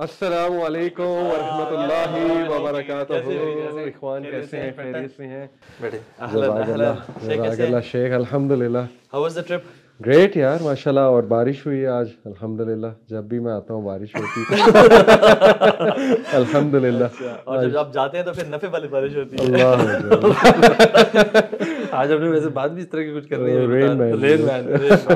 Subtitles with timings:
[0.00, 2.14] السلام علیکم ورحمۃ اللہ
[2.50, 3.14] وبرکاتہ.
[3.80, 5.46] اخوان کیسے ہیں؟ خیریت سے ہیں؟
[7.40, 8.84] اللہ شیخ الحمد للہ
[9.14, 9.66] How was the trip?
[10.00, 13.74] Great یار ماشاء اللہ اور بارش ہوئی ہے آج الحمد للہ جب بھی میں آتا
[13.74, 14.40] ہوں بارش ہوتی
[16.36, 17.04] الحمد للہ
[17.44, 19.76] اور جب آپ جاتے ہیں تو پھر نفع والی بارش ہوتی ہے۔ اللہ
[21.92, 24.14] آج ہم نے ویسے بات بھی اس طرح کی کچھ کر رہی ہے رین مین
[24.14, 25.12] رین مین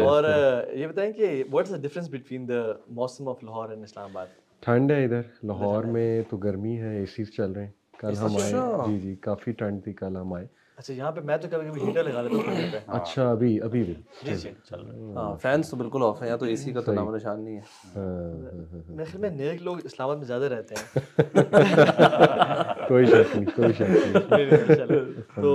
[0.00, 0.24] اور
[0.72, 4.26] یہ بتائیں کہ what is the difference between the موسم آف لاہور اینڈ اسلام آباد؟
[4.60, 8.36] ٹھنڈ ہے ادھر۔ لاہور میں تو گرمی ہے اے سی چل رہے ہیں۔ کل ہم
[8.42, 8.52] آئے۔
[8.86, 11.80] جی جی کافی ٹھنڈ تھی کل ہم آئے۔ اچھا یہاں پہ میں تو کبھی کبھی
[11.82, 14.80] ہیٹر لگا لیتا ہوں اچھا ابھی ابھی بھی۔ جی جی۔ چل
[15.16, 17.56] ہاں فینس تو بالکل آف ہے یہاں تو اے سی کا تو نام نشان نہیں
[17.56, 17.60] ہے۔
[17.96, 18.04] ہاں،
[18.42, 20.84] ہاں، ہاں۔ میرے خیال میں نیک لوگ اسلام آباد میں زیادہ رہتے ہیں۔
[22.88, 25.52] کوئی شک نہیں کوئی شک نہیں۔ تو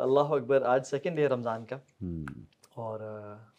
[0.00, 1.76] اللہ اکبر آج سیکنڈ ڈے رمضان کا۔
[2.74, 3.00] اور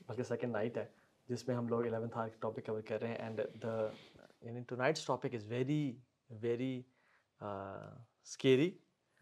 [0.08, 0.86] بلکہ سیکنڈ نائٹ ہے
[1.30, 3.88] جس میں ہم لوگ الیونتھ آر ٹاپک کور کر رہے ہیں۔ اینڈ دا
[4.42, 5.96] یعنی two nights topic is very
[6.42, 6.82] very
[7.42, 8.72] scary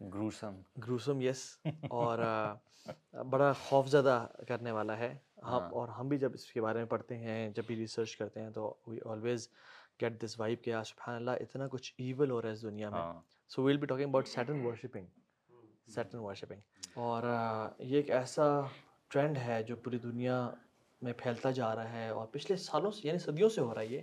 [0.00, 1.44] gruesome gruesome yes
[1.90, 2.18] اور
[3.30, 5.16] بڑا خوف زدہ کرنے والا ہے.
[5.44, 8.42] ہم اور ہم بھی جب اس کے بارے میں پڑھتے ہیں جب بھی ریسرچ کرتے
[8.42, 9.48] ہیں تو we always
[10.02, 13.00] get this vibe کہ سبحان اللہ اتنا کچھ ایول ہو رہا ہے اس دنیا میں.
[13.50, 15.06] So we'll be talking about Satan worshipping
[15.88, 17.22] Satan worshipping اور
[17.78, 18.44] یہ ایک ایسا
[19.10, 20.48] ٹرینڈ ہے جو پوری دنیا
[21.02, 23.86] میں پھیلتا جا رہا ہے اور پچھلے سالوں سے یعنی صدیوں سے ہو رہا ہے
[23.86, 24.00] یہ.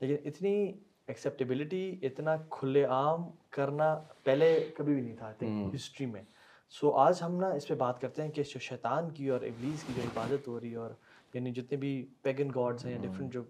[0.00, 0.72] لیکن اتنی
[1.08, 5.32] ایکسیپٹیبلٹی اتنا کھلے عام کرنا پہلے کبھی بھی نہیں تھا
[5.74, 6.22] ہسٹری میں۔
[6.70, 9.82] سو آج ہم نا اس پہ بات کرتے ہیں کہ جو شیطان کی اور ابلیس
[9.82, 10.90] کی جو عبادت ہو رہی ہے اور
[11.34, 13.42] یعنی جتنے بھی پیگن گاڈس ہیں یا ڈفرینٹ جو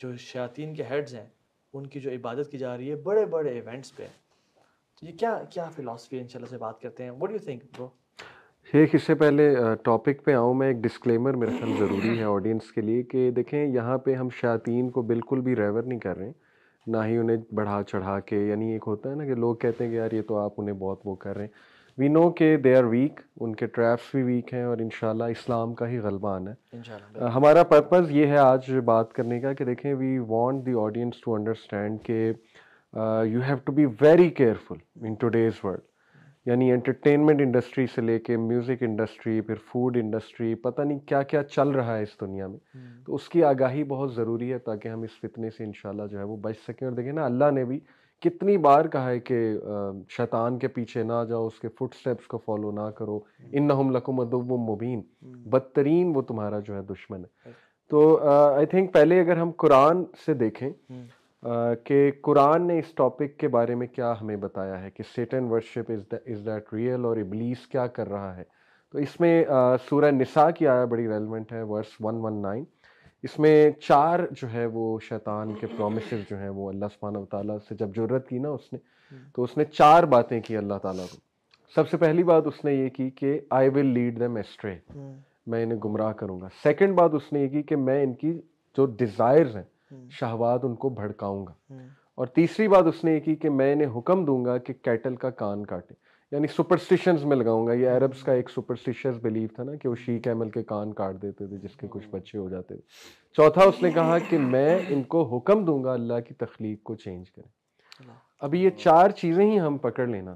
[0.00, 1.26] جو شیاطین کے ہیڈز ہیں
[1.72, 4.06] ان کی جو عبادت کی جا رہی ہے بڑے بڑے ایونٹس پہ۔
[5.00, 7.64] تو یہ کیا کیا فلاسفی ان شاء اللہ سے بات کرتے ہیں؟ وٹ یو تھنک
[7.64, 7.88] برو
[8.72, 9.54] شیخ اس سے پہلے
[9.84, 13.66] ٹاپک پہ آؤں میں ایک ڈسکلیمر میرا خیال ضروری ہے آڈینس کے لیے کہ دیکھیں
[13.66, 16.41] یہاں پہ ہم شیاطین کو بالکل بھی ریور نہیں کر رہے۔ ہیں
[16.86, 19.90] نہ ہی انہیں بڑھا چڑھا کے یعنی ایک ہوتا ہے نا کہ لوگ کہتے ہیں
[19.90, 21.50] کہ یار یہ تو آپ انہیں بہت وہ کر رہے ہیں۔
[21.98, 25.74] وی نو کہ دے آر ویک ان کے ٹریپس بھی ویک ہیں اور انشاءاللہ اسلام
[25.74, 29.52] کا ہی غلبان ہے۔ ان شاء اللہ ہمارا پرپز یہ ہے آج بات کرنے کا
[29.52, 32.32] کہ دیکھیں we want the audience to understand کہ
[33.26, 35.80] you have to be very careful in today's world
[36.46, 41.42] یعنی انٹرٹینمنٹ انڈسٹری سے لے کے میوزک انڈسٹری پھر فوڈ انڈسٹری پتہ نہیں کیا کیا
[41.42, 42.58] چل رہا ہے اس دنیا میں۔
[43.06, 46.24] تو اس کی آگاہی بہت ضروری ہے تاکہ ہم اس فتنے سے انشاءاللہ جو ہے
[46.24, 47.80] وہ بچ سکیں۔ اور دیکھیں نا اللہ نے بھی
[48.20, 49.58] کتنی بار کہا ہے کہ
[50.08, 53.20] شیطان کے پیچھے نہ جاؤ اس کے فٹ سٹیپس کو فالو نہ کرو۔
[53.52, 57.50] ان نہ لکم ادب مبین۔ بدترین وہ تمہارا جو ہے دشمن۔ ہے
[57.90, 60.70] تو آئی تھنک پہلے اگر ہم قرآن سے دیکھیں
[61.86, 65.90] کہ قرآن نے اس ٹاپک کے بارے میں کیا ہمیں بتایا ہے کہ Satan worship
[65.90, 68.42] is is that real اور ابلیس کیا کر رہا ہے۔
[68.90, 69.44] تو اس میں
[69.88, 72.64] سورہ نساء کی آیا بڑی ریلیونٹ ہے ورس ون ون نائن
[73.22, 77.24] اس میں چار جو ہے وہ شیطان کے پرومسز جو ہیں وہ اللہ سبحانہ و
[77.24, 78.78] تعالیٰ سے جب ضرورت کی نا اس نے
[79.34, 81.16] تو اس نے چار باتیں کی اللہ تعالیٰ کو۔
[81.74, 84.76] سب سے پہلی بات اس نے یہ کی کہ I will lead them astray
[85.46, 88.32] میں انہیں گمراہ کروں گا۔ سیکنڈ بات اس نے یہ کی کہ میں ان کی
[88.76, 89.71] جو ڈیزائرز ہیں
[90.10, 91.74] شہوات ان کو بھڑکاؤں گا۔
[92.14, 95.16] اور تیسری بات اس نے یہ کی کہ میں انہیں حکم دوں گا کہ کیٹل
[95.16, 95.94] کا کان کاٹے
[96.32, 99.94] یعنی سپرسٹیشنز میں لگاؤں گا۔ یہ عربس کا ایک سپرسٹیشس بلیو تھا نا کہ وہ
[99.94, 102.82] شی کیمل کے کان کاٹ دیتے تھے جس کے کچھ بچے ہو جاتے تھے۔
[103.32, 106.94] چوتھا اس نے کہا کہ میں ان کو حکم دوں گا اللہ کی تخلیق کو
[106.94, 107.48] چینج کریں۔
[108.40, 110.34] ابھی یہ چار چیزیں ہی ہم پکڑ لینا۔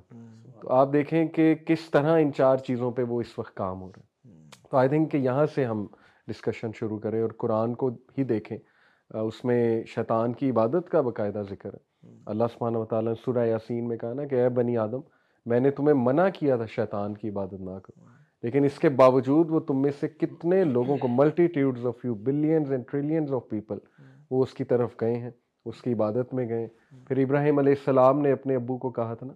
[0.61, 3.89] تو آپ دیکھیں کہ کس طرح ان چار چیزوں پہ وہ اس وقت کام ہو
[3.89, 4.41] رہے ہیں۔
[4.71, 5.87] تو آئی تھنک کہ یہاں سے ہم
[6.27, 8.59] ڈسکشن شروع کریں اور قرآن کو ہی دیکھیں۔
[9.11, 13.47] اس میں شیطان کی عبادت کا باقاعدہ ذکر ہے۔ اللہ سبحانہ و تعالیٰ نے سورہ
[13.47, 15.01] یاسین میں کہا نا کہ اے بنی آدم
[15.47, 18.05] میں نے تمہیں منع کیا تھا شیطان کی عبادت نہ کرو۔
[18.43, 22.73] لیکن اس کے باوجود وہ تم میں سے کتنے لوگوں کو multitudes of you billions
[22.73, 23.79] and trillions of people
[24.31, 25.31] وہ اس کی طرف گئے ہیں
[25.65, 26.69] اس کی عبادت میں گئے۔
[27.09, 29.33] پھر ابراہیم علیہ السلام نے اپنے ابو کو کہا تھا نا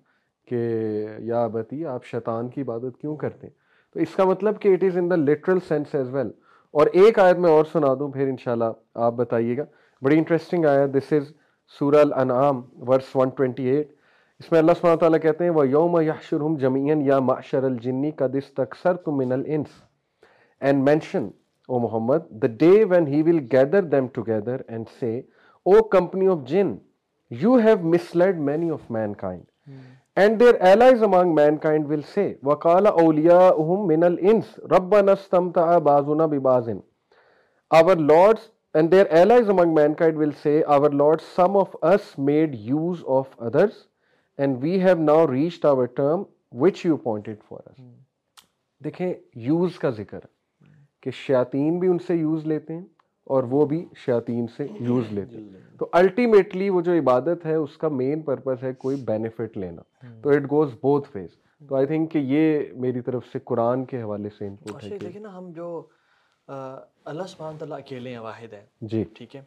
[0.48, 0.59] کہ
[1.19, 3.54] یا بتی آپ شیطان کی عبادت کیوں کرتے ہیں؟
[3.92, 6.30] تو اس کا مطلب کہ it is in the literal sense as well
[6.75, 8.72] اور ایک آیت میں اور سنا دوں، پھر انشاءاللہ
[9.06, 9.64] آپ بتائیے گا۔
[10.03, 11.32] بڑی انٹرسٹنگ آیت دس از
[11.78, 13.83] سورہ الانعام ورس 128
[14.41, 18.36] اس میں اللہ سبحانہ تعالیٰ کہتے ہیں وہ یوم یحشرہم جمیعن یا معشر الجنی قد
[18.36, 19.83] استکثرتم من الانس
[20.60, 21.28] and mention
[21.68, 25.12] O Muhammad the day when he will gather them together and say
[25.66, 26.72] O company of jinn
[27.30, 28.89] you have misled many of
[48.80, 50.21] دیکھیں یوز کا ذکر
[51.03, 52.84] کہ شاطین بھی ان سے یوز لیتے ہیں
[53.24, 57.76] اور وہ بھی شیاطین سے یوز لیتے ہیں۔ تو الٹیمیٹلی وہ جو عبادت ہے اس
[57.76, 59.82] کا مین پرپز ہے کوئی بینیفٹ لینا۔
[60.22, 61.28] تو اٹ گوز بوتھ فیز
[61.68, 65.18] تو آئی تھنک کہ یہ میری طرف سے قرآن کے حوالے سے انپوٹ اچھا ہے
[65.18, 65.86] نا ہم جو
[67.04, 69.42] اللہ سبحانہ تعالیٰ اکیلے ہیں واحد ہیں۔ جی۔ ٹھیک ہے۔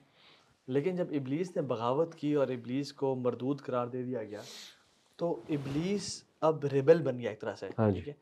[0.68, 4.40] لیکن جب ابلیس نے بغاوت کی اور ابلیس کو مردود قرار دے دیا گیا
[5.16, 8.14] تو ابلیس اب ریبل بن گیا ایک طرح سے۔ ہاں جی۔ ٹھیک ہے۔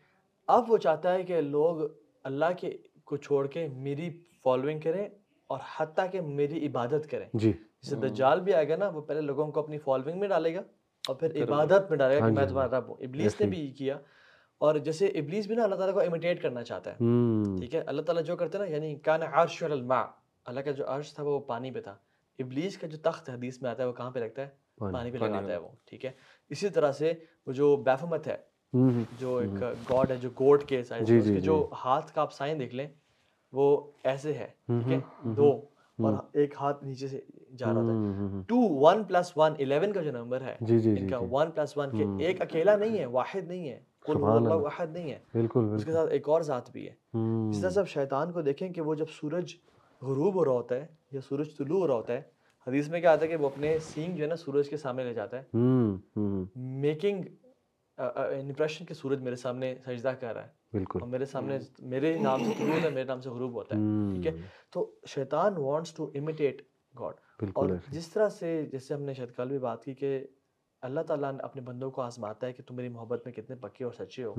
[0.47, 1.77] اب وہ چاہتا ہے کہ لوگ
[2.23, 4.09] اللہ کے کو چھوڑ کے میری
[4.43, 5.09] فالوئنگ کریں
[5.51, 9.21] اور حتیٰ کہ میری عبادت کریں۔ جی۔ جیسے دجال بھی آئے گا نا وہ پہلے
[9.21, 10.61] لوگوں کو اپنی فالوئنگ میں ڈالے گا
[11.07, 13.47] اور پھر عبادت میں ڈالے گا ہاں کہ جی، میں تمہارا رب ہوں۔ ابلیس نے
[13.47, 13.97] بھی یہ کیا۔
[14.57, 16.95] اور جیسے ابلیس بھی نا اللہ تعالیٰ کو امیٹیٹ کرنا چاہتا ہے۔
[17.59, 20.03] ٹھیک ہے؟ اللہ تعالیٰ جو کرتے ہیں نا یعنی کان عرش الماء
[20.45, 21.95] اللہ کا جو عرش تھا وہ پانی پہ تھا۔
[22.39, 25.17] ابلیس کا جو تخت حدیث میں آتا ہے وہ کہاں پہ رکھتا ہے؟ پانی۔ پہ
[25.17, 26.11] لگاتا۔ ہے وہ۔ ٹھیک ہے؟
[26.49, 27.13] اسی طرح سے
[27.45, 28.37] وہ جو بیفمت ہے
[29.19, 32.59] جو ایک گاڈ ہے جو گوڈ کے جی، جی، کے جو ہاتھ کا آپ سائن
[32.59, 32.87] دیکھ لیں۔
[33.53, 35.51] وہ ایسے ہے ٹھیک ہے؟ دو
[35.99, 37.19] اور ایک ہاتھ نیچے سے
[37.57, 41.07] جا رہا ہوں۔ Two one plus one eleven کا جو نمبر ہے جی جی ان
[41.07, 44.87] کا جی۔ ون پلس ون کے ایک اکیلا نہیں ہے واحد نہیں ہے اللہ۔ واحد
[44.87, 46.93] نہیں ہے۔ بالکل اس کے ساتھ ایک اور ذات بھی ہے۔
[47.49, 49.55] اس طرح سے آپ شیطان کو دیکھیں کہ وہ جب سورج
[50.01, 52.21] غروب ہو رہا ہوتا ہے یا سورج طلوع ہو رہا ہوتا ہے
[52.67, 55.03] حدیث میں کیا آتا ہے کہ وہ اپنے سینگ جو ہے نا سورج کے سامنے
[55.03, 55.59] لے جاتا ہے۔
[56.55, 57.23] میکنگ
[57.97, 62.43] امپریشن کہ سورج میرے سامنے سجدہ کر رہا ہے۔ بالکل۔ اور میرے سامنے میرے نام
[62.43, 63.79] سے طلوع ہے میرے نام سے غروب ہوتا ہے
[64.13, 64.31] ٹھیک ہے؟
[64.71, 66.61] تو شیطان وانٹس ٹو امیٹیٹ
[66.99, 67.13] گاڈ
[67.53, 70.27] اور جس طرح سے جیسے ہم نے شاید کل بھی بات کی کہ
[70.81, 73.83] اللہ تعالیٰ نے اپنے بندوں کو آزماتا ہے کہ تم میری محبت میں کتنے پکے
[73.83, 74.33] اور سچے ہو۔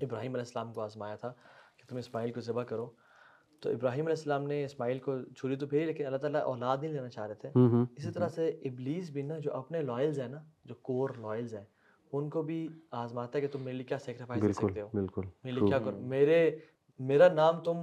[0.00, 1.28] ابراہیم علیہ السلام کو آزمایا تھا
[1.76, 2.90] کہ تم اسماعیل کو ذبح کرو۔
[3.60, 6.92] تو ابراہیم علیہ السلام نے اسماعیل کو چھری تو پھیری لیکن اللہ تعالیٰ اولاد نہیں
[6.92, 7.48] لینا چاہ رہے تھے۔
[7.96, 11.64] اسی طرح سے ابلیس بھی نا جو اپنے لائلز ہیں نا جو کور لائلز ہیں
[12.12, 15.22] ان کو بھی آزماتا ہے کہ تم میرے لیے کیا سیکریفائز بالکل سکتے ہو؟ بالکل
[15.44, 16.50] میرے لیے کیا کرو میرے
[16.98, 17.76] میرا نام تم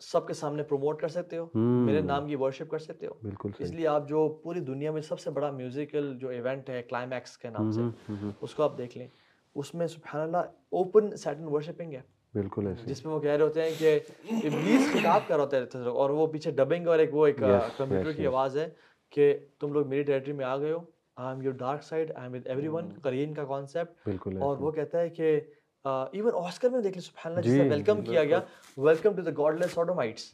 [0.00, 3.50] سب کے سامنے پروموٹ کر سکتے ہو؟ میرے نام کی ورشپ کر سکتے ہو؟ بالکل
[3.58, 7.38] اس لیے آپ جو پوری دنیا میں سب سے بڑا میوزیکل جو ایونٹ ہے کلائمیکس
[7.38, 9.08] کے نام سے اس کو آپ دیکھ لیں۔
[9.54, 12.00] اس میں سبحان اللہ اوپن سیٹن ورشپنگ ہے۔
[12.34, 13.98] بالکل ایسے۔ جس میں وہ کہہ رہے ہوتے ہیں کہ
[14.30, 17.36] ابلیس خطاب کر ہوتے ہیں اور وہ پیچھے ڈبنگ اور ایک وہ ایک
[17.76, 18.26] کمپیوٹر کی.
[18.26, 18.68] آواز ہے
[19.10, 20.78] کہ تم لوگ میری ٹیریٹری میں آ گئے ہو۔
[21.16, 24.70] I am your dark side I am with everyone Qareen کا کانسیپٹ بالکل اور وہ
[24.70, 25.40] کہتا ہے کہ
[25.84, 28.40] ایون آسکر میں دیکھ لیں سبحان اللہ جی، جسے ویلکم کیا گیا۔
[28.76, 30.30] ویلکم ٹو دا گاڈ لیس سوڈومائٹس۔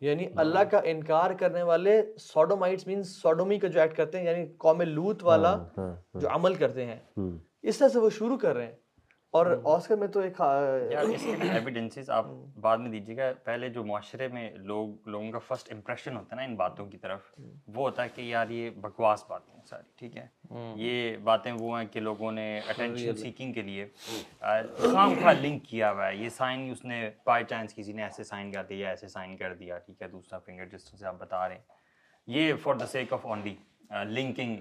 [0.00, 4.46] یعنی اللہ کا انکار کرنے والے سوڈومائٹس مینس سوڈومی کا جو ایکٹ کرتے ہیں یعنی
[4.58, 6.98] قوم لوت والا ہاں، ہاں، جو عمل کرتے ہیں۔
[7.62, 8.76] اس طرح سے وہ شروع کر رہے ہیں۔
[9.34, 12.26] اور آسکر میں تو ایک ایویڈنسز آپ
[12.60, 16.40] بعد میں دیجیے گا۔ پہلے جو معاشرے میں لوگ لوگوں کا فرسٹ امپریشن ہوتا ہے
[16.40, 17.30] نا ان باتوں کی طرف
[17.66, 20.26] وہ ہوتا ہے کہ یار یہ بکواس باتیں ہیں ساری ٹھیک ہے؟
[20.76, 23.86] یہ باتیں وہ ہیں کہ لوگوں نے اٹینشن سیکنگ کے لیے
[24.40, 28.24] خام خواہ لنک کیا ہوا ہے۔ یہ سائن اس نے بائی چانس کسی نے ایسے
[28.24, 31.48] سائن کر دیا ایسے سائن کر دیا ٹھیک ہے؟ دوسرا فنگر جس سے آپ بتا
[31.48, 31.62] رہے ہیں۔
[32.28, 33.54] یہ for the sake of only
[33.92, 34.56] linking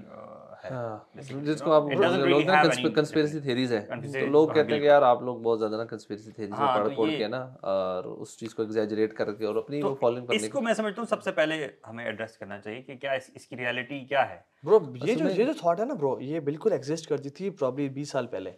[1.43, 1.83] جس کو آپ
[2.25, 2.61] لوگ نا
[2.95, 3.81] کنسپیرسی تھیریز ہیں۔
[4.13, 6.95] تو لوگ کہتے ہیں کہ یار آپ لوگ بہت زیادہ نا کنسپیرسی تھیریز میں پڑھ
[6.95, 10.45] پڑھ کے نا اور اس چیز کو ایگزیجریٹ کر کے اور اپنی وہ فالوئنگ کرنے
[10.45, 13.47] اس کو میں سمجھتا ہوں سب سے پہلے ہمیں ایڈریس کرنا چاہیے کہ کیا اس
[13.47, 16.71] کی ریالٹی کیا ہے۔ برو یہ جو یہ جو تھاٹ ہے نا برو یہ بالکل
[16.71, 18.51] ایگزسٹ کرتی تھی پرابلی بیس سال پہلے۔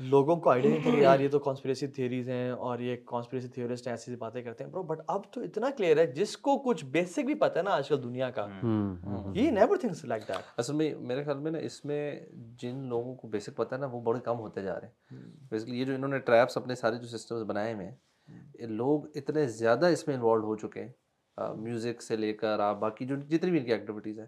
[0.00, 3.48] لوگوں کو آئیڈیا نہیں تھا کہ یار یہ تو کانسپریسی تھیوریز ہیں اور یہ کانسپریسی
[3.48, 6.84] تھیورسٹ ایسی باتیں کرتے ہیں۔ برو بٹ اب تو اتنا کلیئر ہے جس کو کچھ
[6.84, 8.46] بیسک بھی پتہ ہے نا آج کل دنیا کا۔
[9.36, 12.20] He never thinks like that اصل میں میرے خیال میں نا اس میں
[12.58, 15.78] جن لوگوں کو بیسک پتہ ہے نا وہ بڑے کم ہوتے جا رہے ہیں۔ بیسکلی
[15.80, 19.86] یہ جو انہوں نے ٹریپس اپنے سارے جو سسٹمز بنائے ہوئے ہیں لوگ اتنے زیادہ
[19.86, 20.92] اس میں انوالو ہو چکے ہیں۔
[21.56, 24.26] میوزک سے لے کر آپ باقی جو جتنی بھی ان کی ایکٹیویٹیز ہیں۔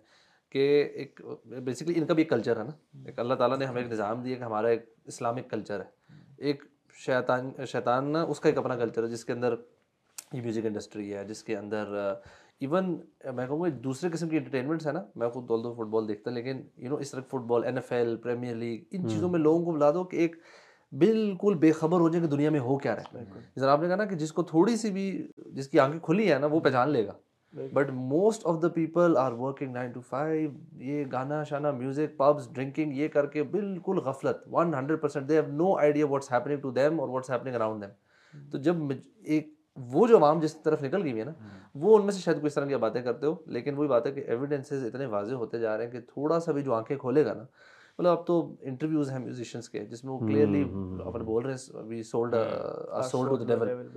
[0.53, 3.83] کہ ایک بیسکلی ان کا بھی ایک کلچر ہے نا۔ ایک اللہ تعالیٰ نے ہمیں
[3.83, 8.49] ایک نظام دیا کہ ہمارا ایک اسلامک کلچر ہے۔ ایک شیطان شیطان نا اس کا
[8.49, 9.55] ایک اپنا کلچر ہے جس کے اندر
[10.33, 11.95] یہ میوزک انڈسٹری ہے جس کے اندر
[12.61, 13.01] ایون
[13.35, 16.09] میں کہوں گا دوسرے قسم کی انٹرٹینمنٹس ہیں نا۔ میں خود دول دو فٹ بال
[16.09, 19.39] دیکھتا لیکن یو نو اس طرح football N F L Premier League ان چیزوں میں
[19.39, 20.37] لوگوں کو بلا دو کہ ایک
[20.93, 23.97] بالکل بے خبر ہو جائے کہ دنیا میں ہو کیا رہا ہے۔ آپ نے کہا
[23.97, 26.91] نا کہ جس کو تھوڑی سی بھی جس کی آنکھیں کھلی ہیں نا وہ پہچان
[26.91, 27.13] لے گا۔
[27.55, 32.49] But most of the people are working nine to five یہ گانا شانا میوزک پبس
[32.53, 36.61] ڈرنکنگ یہ کر کے بالکل غفلت one hundred percent they have no idea what's happening
[36.61, 38.77] to them اور واٹس ہیپننگ اراؤنڈ دیم تو جب
[39.23, 41.33] ایک وہ جو عوام جس طرف نکل گئی ہے نا
[41.75, 44.07] وہ ان میں سے شاید کوئی اس طرح کی باتیں کرتے ہو لیکن وہی بات
[44.07, 46.97] ہے کہ ایویڈینسز اتنے واضح ہوتے جا رہے ہیں کہ تھوڑا سا بھی جو آنکھیں
[46.97, 47.45] کھولے گا نا
[47.99, 50.63] مطلب اب تو انٹرویوز ہیں میوزیشینس کے جس میں وہ کلیئرلی
[51.07, 52.05] اپنے بول رہے ہیں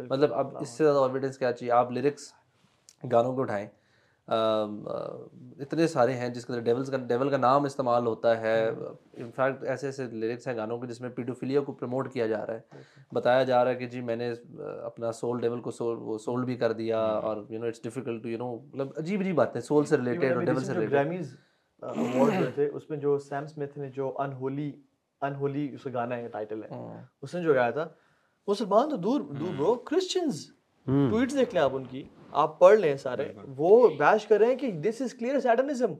[0.10, 2.32] مطلب اب اس سے زیادہ ایویڈینس کیا چاہیے آپ لیرکس
[3.12, 3.68] گانوں کو اٹھائیں۔
[4.28, 8.70] اتنے سارے ہیں جس کے اندر ڈیولز کا ڈیول کا نام استعمال ہوتا ہے۔
[9.14, 12.54] انفیکٹ ایسے ایسے لیرکس ہیں گانوں کے جس میں پیڈوفیلیا کو پروموٹ کیا جا رہا
[12.54, 12.84] ہے۔
[13.14, 14.32] بتایا جا رہا ہے کہ جی میں نے
[14.84, 18.24] اپنا سول ڈیول کو سول وہ سولڈ بھی کر دیا اور you know it's difficult
[18.24, 21.24] to you know مطلب عجیب عجیب باتیں سول سے ریلیٹڈ اور ڈیول سے ریلیٹڈ
[22.40, 24.72] جو تھے اس میں جو سیم اسمتھ نے جو انہولی
[25.22, 26.84] انہولی اس کا گانا ہے ٹائٹل ہے۔
[27.22, 27.88] اس نے جو گایا تھا
[28.48, 30.46] مسلمان تو دور دور برو کرسچنز
[30.86, 32.04] ٹویٹس دیکھ لیں آپ ان کی۔
[32.36, 35.94] آپ پڑھ لیں سارے وہ بیش کر رہے ہیں کہ دس از کلیئر سیٹنزم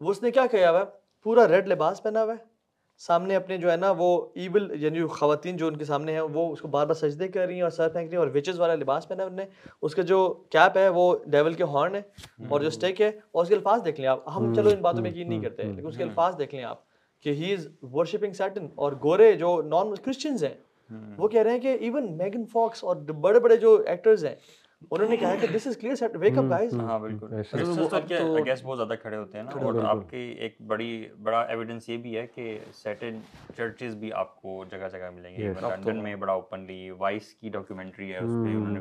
[0.00, 0.84] وہ اس نے کیا کہا ہوا ہے؟
[1.22, 2.54] پورا ریڈ لباس پہنا ہوا ہے۔
[2.98, 6.52] سامنے اپنے جو ہے نا وہ ایول یعنی خواتین جو ان کے سامنے ہیں وہ
[6.52, 8.60] اس کو بار بار سجدے کر رہی ہیں اور سر پھینک رہی ہیں اور وچز
[8.60, 9.44] والا لباس پہنا انہوں نے۔
[9.82, 12.02] اس کا جو کیپ ہے وہ ڈیول کے ہارن ہے
[12.48, 15.02] اور جو اسٹیک ہے اور اس کے الفاظ دیکھ لیں آپ۔ ہم چلو ان باتوں
[15.02, 16.78] میں یقین نہیں کرتے لیکن اس کے الفاظ دیکھ لیں آپ
[17.20, 20.54] کہ ہی از ورشپنگ سیٹن اور گورے جو نان کرسچنز ہیں
[21.18, 24.34] وہ کہہ رہے ہیں کہ ایون میگن فاکس اور بڑے بڑے جو ایکٹرز ہیں
[24.90, 27.34] انہوں نے کہا کہ this is clear set wake up guys ہاں بالکل.
[27.34, 31.88] آئی گیس بہت زیادہ کھڑے ہوتے ہیں نا اور آپ کی ایک بڑی بڑا ایویڈنس
[31.88, 33.18] یہ بھی ہے کہ سیٹن
[33.56, 38.12] چرچز بھی آپ کو جگہ جگہ ملیں گے۔ لنڈن میں بڑا اوپنلی وائس کی ڈاکیومنٹری
[38.12, 38.80] ہے اس پہ انہوں نے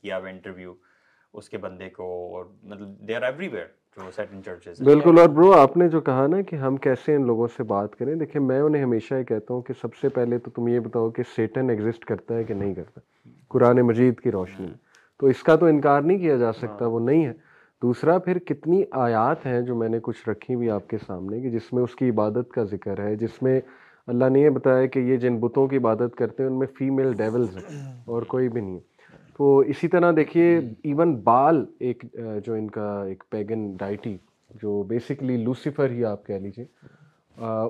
[0.00, 0.74] کیا ہوا انٹرویو
[1.32, 3.66] اس کے بندے کو اور مطلب دے آر ایوری ویئر
[4.84, 7.96] بالکل اور برو آپ نے جو کہا نا کہ ہم کیسے ان لوگوں سے بات
[7.96, 10.80] کریں دیکھیں میں انہیں ہمیشہ یہ کہتا ہوں کہ سب سے پہلے تو تم یہ
[10.80, 13.00] بتاؤ کہ سیٹن ایگزسٹ کرتا ہے کہ نہیں کرتا۔
[13.48, 14.66] قرآن مجید کی روشنی۔
[15.22, 17.32] تو اس کا تو انکار نہیں کیا جا سکتا وہ نہیں ہے۔
[17.82, 21.50] دوسرا پھر کتنی آیات ہیں جو میں نے کچھ رکھی ہوئی آپ کے سامنے کہ
[21.50, 23.60] جس میں اس کی عبادت کا ذکر ہے جس میں
[24.06, 27.12] اللہ نے یہ بتایا کہ یہ جن بتوں کی عبادت کرتے ہیں ان میں فیمیل
[27.12, 28.78] ڈیولز ہیں اور کوئی بھی نہیں
[29.36, 32.04] تو اسی طرح دیکھیے ایون بال ایک
[32.46, 34.16] جو ان کا ایک پیگن ڈائٹی
[34.62, 36.64] جو بیسکلی لوسیفر ہی آپ کہہ لیجیے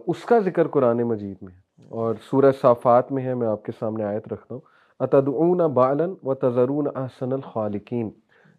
[0.07, 3.73] اس کا ذکر قرآن مجید میں ہے۔ اور سورہ صافات میں ہے میں آپ کے
[3.79, 4.72] سامنے آیت رکھتا ہوں۔
[5.05, 8.11] اتدعون بالن و تذرون احسن الخالقین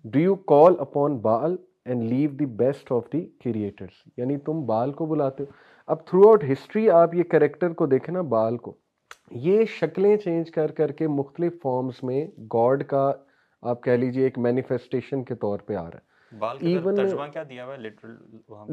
[0.06, 4.92] do you call upon Baal and leave the best of the creators یعنی تم بال
[4.92, 5.48] کو بلاتے ہو۔
[5.88, 8.76] اب تھرو آؤٹ ہسٹری آپ یہ کریکٹر کو دیکھیں نا بال کو۔
[9.32, 13.12] یہ شکلیں چینج کر کر کے مختلف فارمز میں گاڈ کا
[13.64, 16.12] آپ کہہ لیجیے ایک مینیفیسٹیشن کے طور پہ آ رہا ہے۔
[16.60, 16.96] ایون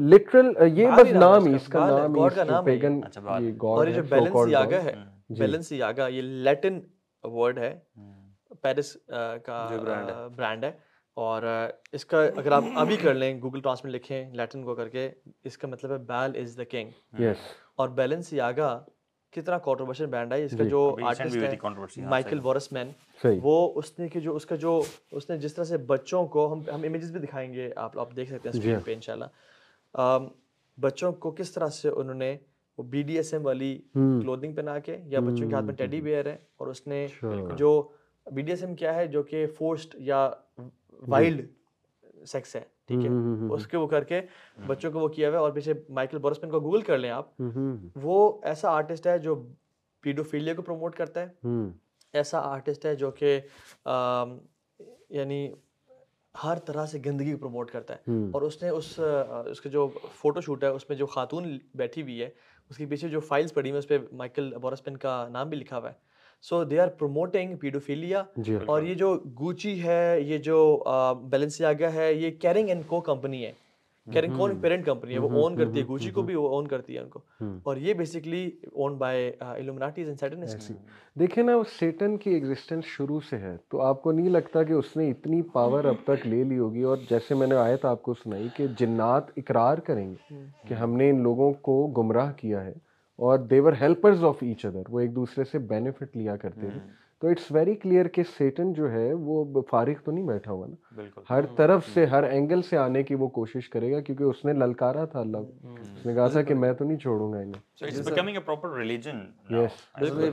[0.09, 2.99] لٹرل یہ بس نام ہی اس کا نام ہی پیگن
[3.39, 4.93] یہ۔ گاڈ ہے جو بیلنس یاگا ہے
[5.29, 6.79] بیلنس یاگا یہ لیٹن
[7.23, 7.73] ورڈ ہے
[8.63, 8.95] پیرس
[9.45, 9.67] کا
[10.35, 10.71] برانڈ ہے
[11.17, 11.43] اور
[11.91, 15.09] اس کا اگر آپ ابھی کر لیں گوگل ٹرانسلیٹ لکھیں لیٹن کو کر کے
[15.43, 17.21] اس کا مطلب ہے بیل از دا کنگ
[17.75, 18.79] اور بیلنس یاگا
[19.33, 21.35] کتنا کانٹروورشل برانڈ ہے اس کا جو آرٹسٹ
[21.97, 22.91] ہے مائیکل وارس مین
[23.41, 26.51] وہ اس نے کہ جو اس کا جو اس نے جس طرح سے بچوں کو
[26.53, 30.17] ہم ہم امیجز بھی دکھائیں گے آپ آپ دیکھ سکتے ہیں اسکرین پہ انشاءاللہ
[30.77, 32.35] بچوں کو کس طرح سے انہوں نے
[32.81, 36.01] وہ بی ڈی ایس ایم والی کلودنگ پہنا کے یا بچوں کے ہاتھ میں ٹیڈی
[36.01, 37.07] بیئر ہے اور اس نے
[37.57, 37.89] جو
[38.25, 40.29] بی ڈی ایس ایم کیا ہے جو کہ فورسڈ یا
[41.07, 41.45] وائلڈ
[42.25, 43.09] سیکس ہے ٹھیک ہے؟
[43.53, 44.21] اس کے وہ کر کے
[44.67, 47.41] بچوں کو وہ کیا ہوا ہے اور پیچھے مائیکل بورسپن کو گوگل کر لیں آپ۔
[47.95, 49.35] وہ ایسا آرٹسٹ ہے جو
[50.03, 51.27] پیڈوفیلیا کو پروموٹ کرتا ہے۔
[52.13, 53.39] ایسا آرٹسٹ ہے جو کہ
[55.09, 55.51] یعنی
[56.43, 58.99] ہر طرح سے گندگی کو پروموٹ کرتا ہے۔ اور اس نے اس
[59.45, 62.29] اس کا جو فوٹو شوٹ ہے اس میں جو خاتون بیٹھی ہوئی ہے
[62.71, 65.77] اس کے پیچھے جو فائلس پڑھی ہوئی اس پہ مائیکل بورسپن کا نام بھی لکھا
[65.77, 65.93] ہوا ہے۔
[66.41, 68.23] So they are promoting paedophilia
[68.65, 70.61] اور یہ جو گوچی ہے یہ جو
[71.29, 73.51] بیلنسیاگا ہے یہ کیرنگ اینڈ کو کمپنی ہے۔
[74.11, 75.19] کیرنگ کون پیرنٹ کمپنی ہے?
[75.19, 77.19] وہ اون کرتی ہے گوچی کو بھی وہ اون کرتی ہے ان کو۔
[77.63, 80.43] اور یہ basically own by and Satan
[81.19, 84.97] دیکھیں نا سیٹن کی ایگزسٹنس شروع سے ہے۔ تو آپ کو نہیں لگتا کہ اس
[84.97, 88.13] نے اتنی پاور اب تک لے لی ہوگی؟ اور جیسے میں نے آیت آپ کو
[88.13, 90.35] سنائی کہ جنات اقرار کریں گے
[90.67, 92.73] کہ ہم نے ان لوگوں کو گمراہ کیا ہے
[93.17, 97.27] اور they're helpers of each other وہ ایک دوسرے سے بینیفٹ لیا کرتے تھے۔ تو
[97.27, 101.45] اٹس ویری کلیئر کہ سیٹن جو ہے وہ فارغ تو نہیں بیٹھا ہوا نا۔ ہر
[101.55, 105.05] طرف سے ہر اینگل سے آنے کی وہ کوشش کرے گا کیونکہ اس نے للکارا
[105.05, 107.91] تھا اللہ کو۔ اس نے کہا تھا کہ میں تو نہیں چھوڑوں گا انہیں۔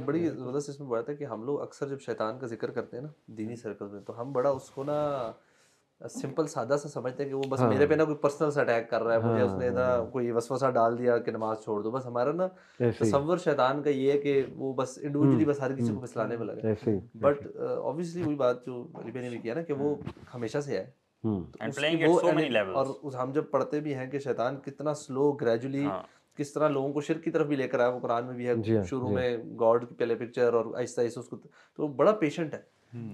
[0.04, 2.96] بڑی زبردست اس میں بڑا تھا کہ ہم لوگ اکثر جب شیطان کا ذکر کرتے
[2.96, 5.32] ہیں نا دینی سرکل میں تو ہم بڑا اس کو نا
[6.00, 8.90] سمپل سادہ سا سمجھتے ہیں کہ وہ بس میرے پہ نا کوئی پرسنل سا اٹیک
[8.90, 11.90] کر رہا ہے مجھے اس نے نا کوئی وسوسہ ڈال دیا کہ نماز چھوڑ دو
[11.90, 12.46] بس ہمارا نا
[13.00, 16.46] تصور شیطان کا یہ ہے کہ وہ بس انڈیویجلی بس ہر کسی کو پھسلانے میں
[16.46, 19.94] لگا بٹ اوبیسلی وہی بات جو علی نے بھی کیا نا کہ وہ
[20.34, 20.86] ہمیشہ سے ہے
[21.24, 25.86] اور ہم جب پڑھتے بھی ہیں کہ شیطان کتنا سلو گریجولی
[26.38, 28.48] کس طرح لوگوں کو شرک کی طرف بھی لے کر آیا وہ قرآن میں بھی
[28.48, 31.36] ہے شروع میں گاڈ کی پہلے پکچر اور آہستہ آہستہ اس کو
[31.76, 32.60] تو بڑا پیشنٹ ہے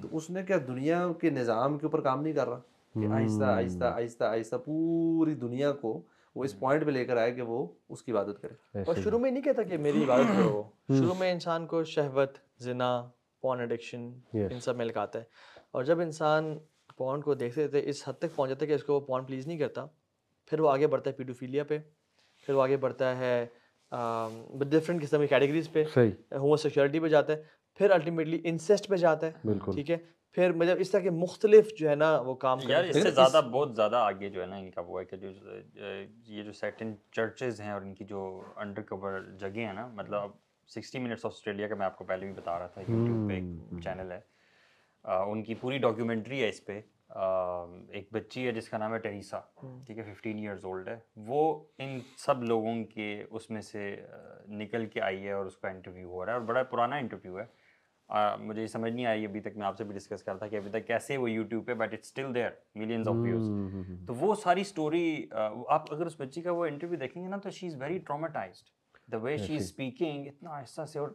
[0.03, 2.61] تو اس نے کیا دنیا کے نظام کے اوپر کام نہیں کر رہا
[2.95, 6.03] کہ آہستہ آہستہ آہستہ آہستہ پوری دنیا کو
[6.35, 9.19] وہ اس پوائنٹ پہ لے کر آئے کہ وہ اس کی عبادت کرے۔ اور شروع
[9.19, 10.63] میں نہیں کہتا کہ میری عبادت کرو۔
[10.99, 13.09] شروع میں انسان کو شہوت زنا
[13.41, 15.25] پون ایڈکشن ان سب میں لکھاتا ہے۔
[15.71, 16.59] اور جب انسان
[16.97, 19.27] پونڈ کو دیکھتے تھے اس حد تک پہنچ جاتا ہے کہ اس کو وہ پونڈ
[19.27, 19.87] پلیز نہیں کرتا
[20.47, 21.79] پھر وہ آگے بڑھتا ہے پیڈوفیلیا پہ
[22.47, 23.47] پھر وہ آگے بڑھتا ہے
[24.61, 25.85] ڈفرینٹ قسم کی کیٹیگریز پہ
[26.33, 27.43] ہومو سیکچولیٹی پہ جاتا ہے
[27.75, 29.33] پھر الٹیمیٹلی انسیسٹ پہ جاتا ہے۔
[29.75, 29.97] ٹھیک ہے؟
[30.35, 33.41] پھر مطلب اس طرح کے مختلف جو ہے نا وہ کام یار اس سے زیادہ
[33.53, 35.29] بہت زیادہ آگے جو ہے نا ان کا وہ ہے کہ جو
[36.27, 40.31] یہ جو سیٹن چرچز ہیں اور ان کی جو انڈر کور جگہ ہیں نا مطلب
[40.69, 43.83] سکسٹی منٹس آسٹریلیا کا میں آپ کو پہلے بھی بتا رہا تھا یوٹیوب پہ ایک
[43.85, 44.21] چینل ہے۔
[45.05, 46.81] ان کی پوری ڈاکیومنٹری ہے اس پہ۔
[47.89, 49.41] ایک بچی ہے جس کا نام ہے ٹریسا
[49.87, 53.97] ٹھیک ہے ففٹین ایئرز اولڈ ہے۔ وہ ان سب لوگوں کے اس میں سے
[54.49, 57.39] نکل کے آئی ہے اور اس کا انٹرویو ہو رہا ہے اور بڑا پرانا انٹرویو
[57.39, 57.45] ہے۔
[58.41, 60.57] مجھے یہ سمجھ نہیں آئی ابھی تک میں آپ سے بھی ڈسکس کر تھا کہ
[60.57, 63.49] ابھی تک کیسے وہ یوٹیوب پہ but it still there millions of views
[64.07, 65.27] تو وہ ساری اسٹوری
[65.69, 68.69] آپ اگر اس بچی کا وہ انٹرویو دیکھیں گے نا تو شی is very ٹرامیٹائزڈ
[69.13, 71.09] the way she is speaking اتنا آہستہ سے اور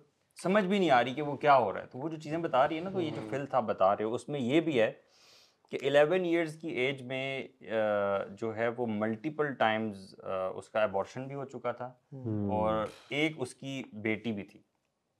[0.43, 2.37] سمجھ بھی نہیں آ رہی کہ وہ کیا ہو رہا ہے۔ تو وہ جو چیزیں
[2.37, 4.61] بتا رہی ہے نا تو یہ جو فلتھ آپ بتا رہے ہو اس میں یہ
[4.61, 4.91] بھی ہے
[5.69, 7.47] کہ الیون ایئرس کی ایج میں
[8.29, 10.15] جو ہے وہ ملٹیپل ٹائمز
[10.55, 11.93] اس کا ایبورشن بھی ہو چکا تھا۔
[12.51, 14.59] اور ایک اس کی بیٹی بھی تھی۔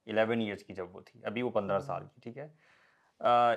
[0.10, 2.48] الیون ایئرس کی جب وہ تھی ابھی وہ پندرہ سال کی ٹھیک ہے۔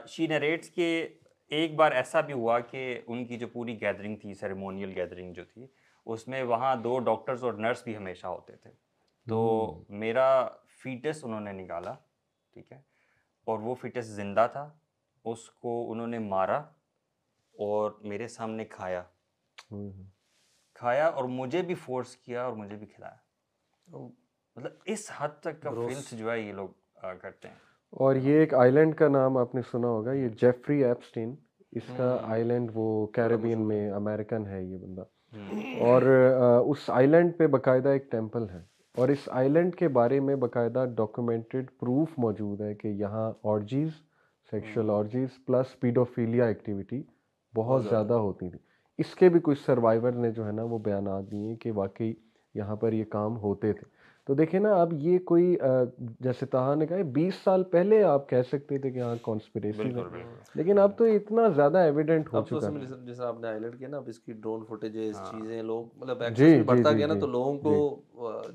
[0.08, 1.08] شی نریٹس کے
[1.48, 5.44] ایک بار ایسا بھی ہوا کہ ان کی جو پوری گیدرنگ تھی سیریمونیل گیدرنگ جو
[5.44, 5.66] تھی
[6.06, 8.70] اس میں وہاں دو ڈاکٹرز اور نرس بھی ہمیشہ ہوتے تھے۔
[9.28, 10.48] تو میرا
[10.82, 11.94] فیٹس انہوں نے نکالا
[12.52, 12.80] ٹھیک ہے
[13.46, 14.72] اور وہ فیٹس زندہ تھا۔
[15.24, 16.58] اس کو انہوں نے مارا
[17.54, 19.02] اور میرے سامنے کھایا۔
[20.74, 23.16] کھایا اور مجھے بھی فورس کیا اور مجھے بھی کھلایا۔
[24.56, 26.68] مطلب اس حد تک کا فلس جو ہے یہ لوگ
[27.20, 27.54] کرتے ہیں۔
[27.90, 31.34] اور یہ ایک آئی لینڈ کا نام آپ نے سنا ہوگا یہ جیفری ایپسٹین
[31.72, 35.00] اس کا آئی لینڈ وہ کیریبین میں امریکن ہے یہ بندہ۔
[35.80, 36.02] اور
[36.66, 38.62] اس آئی لینڈ پہ باقاعدہ ایک ٹیمپل ہے۔
[38.96, 43.88] اور اس آئی لینڈ کے بارے میں باقاعدہ ڈاکومنٹڈ پروف موجود ہے کہ یہاں orgies
[44.50, 47.02] sexual orgies plus paedophilia activity
[47.54, 48.58] بہت زیادہ۔ ہوتی تھی۔
[48.98, 52.12] اس کے بھی کچھ سروائیور نے جو ہے نا وہ بیانات دیے کہ واقعی
[52.54, 55.56] یہاں پر یہ کام ہوتے تھے۔ تو دیکھیں نا اب یہ کوئی
[56.20, 59.82] جیسے تہا نے کہا بیس سال پہلے آپ کہہ سکتے تھے کہ ہاں کانسپریسی
[60.54, 63.96] لیکن اب تو اتنا زیادہ ایویڈنٹ ہو چکا ہے۔ جیسے آپ نے ہائلائٹ کیا نا
[63.96, 68.02] اب اس کی ڈرون فوٹیجز چیزیں لوگ مطلب ایکسس بڑھتا گیا نا تو لوگوں کو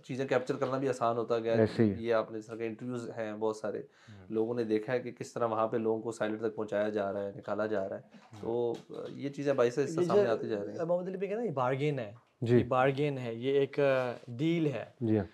[0.03, 1.55] چیزیں کیپچر کرنا بھی آسان ہوتا گیا۔
[1.97, 3.82] یہ آپ نے اس طرح کے انٹرویوز ہیں بہت سارے۔
[4.30, 7.13] لوگوں نے دیکھا ہے کہ کس طرح وہاں پہ لوگوں کو سائلنٹ تک پہنچایا جا
[7.13, 8.01] رہا ہے نکالا جا رہا ہے۔
[8.41, 8.73] تو
[9.15, 11.51] یہ چیزیں باعث اس سے سامنے آتی جا رہی ہیں۔ محمد علی بھی کہنا یہ
[11.51, 13.80] بارگین ہے۔ جی۔ بارگین ہے یہ ایک
[14.27, 15.25] ڈیل ہے۔ جی۔ ہاں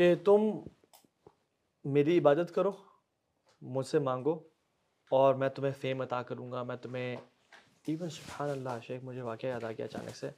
[0.00, 0.40] کہ تم
[1.84, 2.70] میری عبادت کرو
[3.62, 4.32] مجھ سے مانگو
[5.10, 7.16] اور میں تمہیں فیم عطا کروں گا۔ میں تمہیں
[7.86, 10.30] ایون سبحان اللہ شیخ مجھے واقعہ یاد آ گیا اچانک سے۔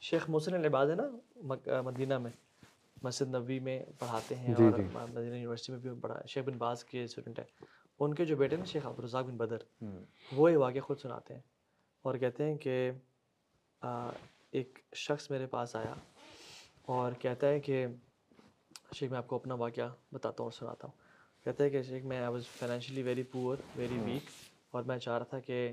[0.00, 2.30] شیخ محسن العباد ہے نا مدینہ میں
[3.02, 7.04] مسجد نبوی میں پڑھاتے ہیں اور مدینہ یونیورسٹی میں بھی پڑھا شیخ بن باز کے
[7.04, 7.64] اسٹوڈنٹ ہیں۔
[8.00, 9.84] ان کے جو بیٹے نا شیخ عبدالرزاق بن بدر
[10.32, 11.40] وہ یہ واقعہ خود سناتے ہیں
[12.02, 12.90] اور کہتے ہیں کہ
[14.50, 15.94] ایک شخص میرے پاس آیا
[16.86, 17.86] اور کہتا ہے کہ
[18.94, 20.94] شیخ میں آپ کو اپنا واقعہ بتاتا ہوں اور سناتا ہوں۔
[21.44, 24.30] کہتا ہے کہ شیخ میں I was financially very poor very weak
[24.70, 25.72] اور میں چاہ رہا تھا کہ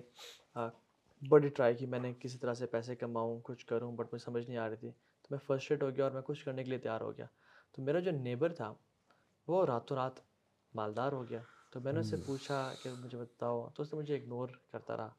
[1.30, 4.47] بڑی ٹرائی کی میں نے کسی طرح سے پیسے کماؤں کچھ کروں بٹ مجھے سمجھ
[4.47, 6.80] نہیں آ رہی تھی۔ تو میں فرسٹریٹ ہو گیا اور میں کچھ کرنے کے لیے
[6.80, 7.25] تیار ہو گیا۔
[7.71, 8.73] تو میرا جو نیبر تھا
[9.47, 10.19] وہ راتوں رات
[10.73, 13.99] مالدار ہو گیا۔ تو میں نے اس سے پوچھا کہ مجھے بتاؤ تو اس نے
[13.99, 15.10] مجھے اگنور کرتا رہا۔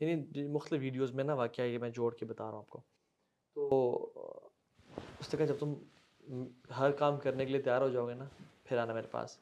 [0.00, 2.80] یعنی مختلف ویڈیوز میں نا واقعہ یہ میں جوڑ کے بتا رہا ہوں آپ کو۔
[3.54, 3.66] تو
[5.20, 5.74] اس نے کہا جب تم
[6.78, 8.24] ہر کام کرنے کے لیے تیار ہو جاؤ گے نا
[8.64, 9.38] پھر آنا میرے پاس۔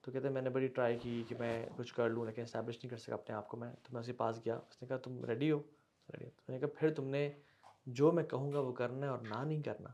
[0.00, 2.76] تو کہتے ہیں میں نے بڑی ٹرائی کی کہ میں کچھ کر لوں لیکن اسٹیبلش
[2.76, 4.88] نہیں کر سکا اپنے آپ کو میں۔ تو میں اس کے پاس گیا اس نے
[4.88, 5.58] کہا تم ریڈی ہو؟
[6.12, 7.30] ریڈی ہو۔ تو میں نے کہا پھر تم نے
[7.86, 9.88] جو میں کہوں گا وہ کرنا ہے اور نہ نہیں کرنا۔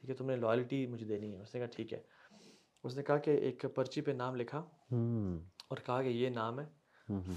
[0.00, 2.02] ٹھیک ہے تم نے لائلٹی مجھے دینی ہے۔ اس نے کہا ٹھیک ہے۔
[2.84, 4.58] اس نے کہا کہ ایک پرچی پہ نام لکھا۔
[5.68, 6.66] اور کہا کہ یہ نام ہے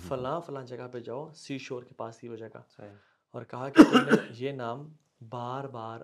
[0.08, 2.82] فلاں فلاں جگہ پہ جاؤ سی شور کے پاس ہی وہ جگہ۔
[3.32, 4.94] اور کہا کہ تم نے یہ نام
[5.30, 6.02] بار بار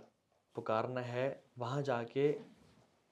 [0.55, 2.37] پکارنا ہے وہاں جا کے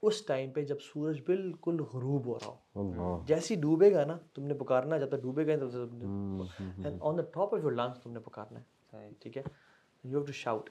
[0.02, 4.46] اس ٹائم پہ جب سورج بالکل غروب ہو رہا ہو۔ جیسی ڈوبے گا نا تم
[4.46, 5.54] نے پکارنا جب تک ڈوبے گا
[7.02, 8.60] on the top of your lungs تم نے پکارنا
[8.94, 9.42] ہے۔ ٹھیک ہے؟
[10.04, 10.70] یو ہیو ٹو شاؤٹ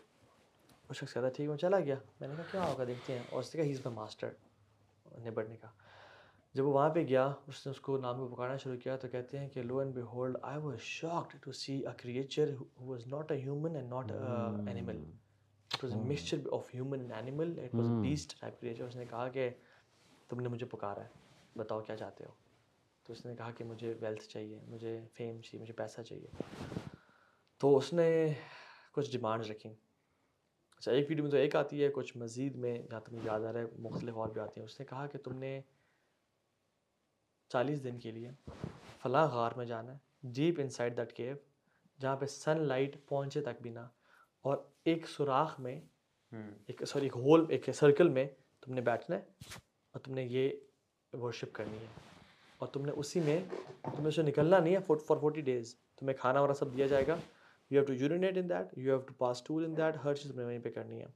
[0.89, 3.23] وہ شخص کہتا ہے ٹھیک ہے چلا گیا۔ میں نے کہا کیا ہوگا؟ دیکھتے ہیں۔
[3.31, 4.29] اور اس نے کہا ہی از دا ماسٹر
[5.19, 5.71] نیبر نے کہا
[6.55, 9.09] جب وہ وہاں پہ گیا اس نے اس کو نام کو پکارنا شروع کیا تو
[9.09, 13.33] کہتے ہیں کہ lo and behold I was shocked to see a creature was not
[13.33, 14.13] a human and not
[14.69, 15.05] animal
[15.75, 19.05] it was a mixture of human and animal it was beast type creature اس نے
[19.11, 19.49] کہا کہ
[20.29, 21.09] تم نے مجھے پکارا ہے
[21.57, 22.33] بتاؤ کیا چاہتے ہو
[23.07, 26.43] تو اس نے کہا کہ مجھے ویلتھ چاہیے مجھے فیم چاہیے مجھے پیسہ چاہیے
[27.61, 28.11] تو اس نے
[28.93, 33.01] کچھ ڈیمانڈز رکھیں اچھا ایک ویڈیو میں تو ایک آتی ہے کچھ مزید میں جہاں
[33.01, 35.19] تک مجھے یاد آ رہا ہے مختلف اور بھی آتی ہیں اس نے کہا کہ
[35.19, 35.61] تم نے
[37.51, 38.31] چالیس دن کے لیے
[39.03, 41.35] فلاں غار میں جانا ہے deep inside that cave
[41.99, 43.87] جہاں پہ سن لائٹ پہنچے تک بھی نہ
[44.42, 45.81] اور ایک سوراخ میں
[46.66, 48.28] ایک سوری ایک ہول ایک سرکل میں
[48.61, 49.22] تم نے بیٹھنا ہے
[49.92, 50.50] اور تم نے یہ
[51.12, 51.87] ورشپ کرنی ہے۔
[52.57, 53.40] اور تم نے اسی میں
[53.83, 57.16] تمہیں سے نکلنا نہیں ہے فار فورٹی ڈیز تمہیں کھانا وانا سب دیا جائے گا۔
[57.70, 60.33] You have to urinate in that you have to pass stool in that ہر چیز
[60.33, 61.07] تم نے وہیں پہ کرنی ہے۔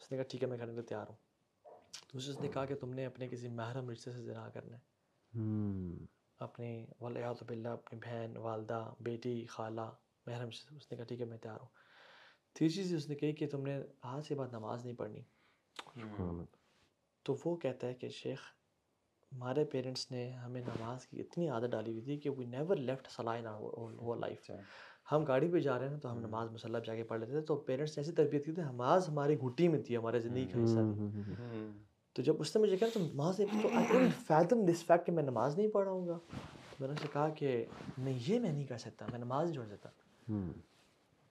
[0.00, 1.16] اس نے کہا ٹھیک ہے میں کرنے کے لیے تیار ہوں۔
[2.08, 4.82] تو اس نے کہا کہ تم نے اپنے کسی محرم رشتے سے زنا کرنا ہے۔
[6.38, 9.90] اپنی ولیات بلّہ اپنی بہن والدہ بیٹی خالہ
[10.26, 11.85] محرم سے۔ اس نے کہا ٹھیک ہے میں تیار ہوں۔
[12.58, 15.20] تیسری چیز اس نے کہی کہ تم نے آج کے بعد نماز نہیں پڑھنی۔
[17.24, 18.38] تو وہ کہتا ہے کہ شیخ
[19.32, 23.08] ہمارے پیرنٹس نے ہمیں نماز کی اتنی عادت ڈالی ہوئی تھی کہ وی نیور لیفٹ
[23.16, 23.46] سلائن
[23.98, 24.50] وہ لائف
[25.12, 27.40] ہم گاڑی پہ جا رہے ہیں تو ہم نماز مسلح جا کے پڑھ لیتے تھے۔
[27.40, 30.64] تو پیرنٹس نے ایسی تربیت کی تھی نماز ہماری گھٹی میں تھی ہمارے زندگی کا
[30.64, 31.06] حصہ تھی
[32.16, 35.56] تو جب اس نے مجھے کہا تو نماز نہیں فیدم دس فیکٹ کہ میں نماز
[35.56, 36.18] نہیں پڑھ رہا ہوں گا۔
[36.70, 37.64] تو میں نے اسے کہا کہ
[37.98, 39.88] نہیں یہ میں نہیں کر سکتا میں نماز نہیں چھوڑ سکتا۔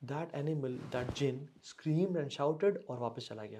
[0.01, 3.59] دیٹ اینیمل دیٹ جن اسکریم اینڈ شاؤٹڈ اور واپس چلا گیا۔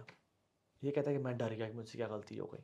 [0.82, 2.62] یہ کہتا ہے کہ میں ڈر گیا کہ مجھ سے کیا غلطی ہو گئی۔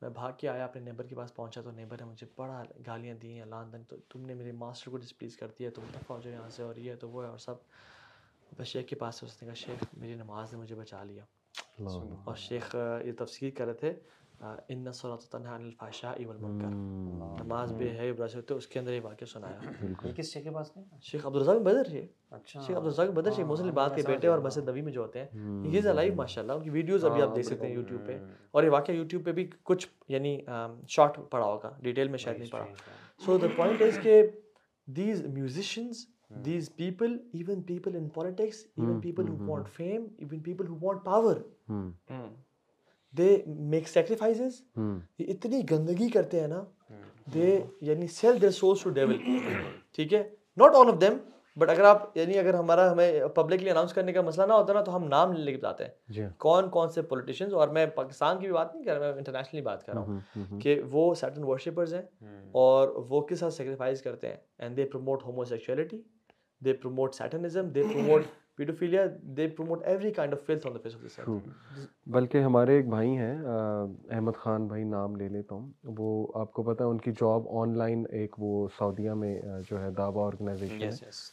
[0.00, 3.14] میں بھاگ کے آیا اپنے نیبر کے پاس پہنچا تو نیبر نے مجھے بڑا گالیاں
[3.14, 6.20] دی ہیں لان دن تو تم نے میرے ماسٹر کو ڈسپلیز کر دیا تم دفعہ
[6.20, 7.54] جاؤ یہاں سے اور یہ تو وہ ہے اور سب۔
[8.58, 11.24] بس شیخ کے پاس سے اس نے کہا شیخ میری نماز نے مجھے بچا لیا۔
[12.24, 13.92] اور شیخ یہ تفسیر کر رہے تھے
[14.42, 16.74] ان صلاۃ تنہا عن الفحشاء والمنکر
[17.44, 19.70] نماز بے ہے برا سے اس کے اندر یہ واقعہ سنایا
[20.02, 22.06] یہ کس شیخ کے پاس نہیں شیخ عبدالرزاق بدر ہے
[22.46, 25.70] شیخ عبدالرزاق بدر شیخ محسن بات کے بیٹے اور مسجد نبی میں جو ہوتے ہیں
[25.70, 28.18] یہ لائیو ماشاء اللہ ان کی ویڈیوز ابھی آپ دیکھ سکتے ہیں یوٹیوب پہ۔
[28.50, 30.38] اور یہ واقعہ یوٹیوب پہ بھی کچھ یعنی
[30.88, 32.64] شارٹ پڑا ہوگا۔ ڈیٹیل میں شاید نہیں پڑا
[33.24, 34.22] سو دا پوائنٹ از کہ
[34.86, 36.06] these musicians
[36.44, 41.04] these people even people in politics even people who want fame even people who want
[41.04, 41.36] power
[43.14, 46.62] they make sacrifices یہ اتنی گندگی کرتے ہیں نا
[47.34, 49.16] دے یعنی sell their souls to devil
[49.94, 50.22] ٹھیک ہے
[50.56, 51.18] not all of them
[51.56, 54.80] but اگر آپ یعنی اگر ہمارا ہمیں پبلکلی اناؤنس کرنے کا مسئلہ نہ ہوتا نا
[54.80, 58.46] تو ہم نام لے کے بتاتے ہیں کون کون سے پولیٹیشینس اور میں پاکستان کی
[58.46, 61.94] بھی بات نہیں کر رہا میں انٹرنیشنلی بات کر رہا ہوں کہ وہ سیٹن ورشپرز
[61.94, 62.02] ہیں
[62.52, 66.00] اور وہ کس ساتھ سیکریفائز کرتے ہیں and they promote homosexuality
[66.62, 68.22] they promote Satanism they promote
[68.56, 71.30] paedophilia they promote every kind of on the face of this
[72.06, 73.38] بلکہ ہمارے ایک بھائی ہیں
[74.10, 77.48] احمد خان بھائی نام لے لیتا ہوں۔ وہ آپ کو پتہ ہے ان کی جاب
[77.48, 80.90] آن لائن ایک وہ سعودیہ میں جو ہے دعوا آرگنائزیشن ہے۔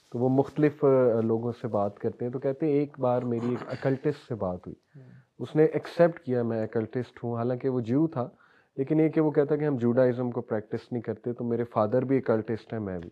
[0.10, 0.84] تو وہ مختلف
[1.23, 4.67] لوگوں سے بات کرتے ہیں۔ تو کہتے ہیں ایک بار میری ایک اکلٹسٹ سے بات
[4.67, 5.01] ہوئی۔
[5.39, 8.29] اس نے ایکسیپٹ کیا میں اکلٹسٹ ہوں۔ حالانکہ وہ جیو تھا۔
[8.77, 12.05] لیکن یہ کہ وہ کہتا کہ ہم جوڈائزم کو پریکٹس نہیں کرتے تو میرے فادر
[12.05, 13.10] بھی اکلٹسٹ ہیں میں بھی۔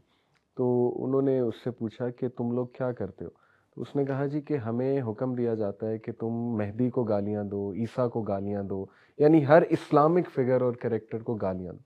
[0.57, 3.46] تو انہوں نے اس سے پوچھا کہ تم لوگ کیا کرتے ہو؟
[3.77, 7.43] اس نے کہا جی کہ ہمیں حکم دیا جاتا ہے کہ تم مہدی کو گالیاں
[7.43, 8.85] دو، عیسیٰ کو گالیاں دو
[9.17, 11.79] یعنی ہر اسلامک فگر اور کریکٹر کو گالیاں دو۔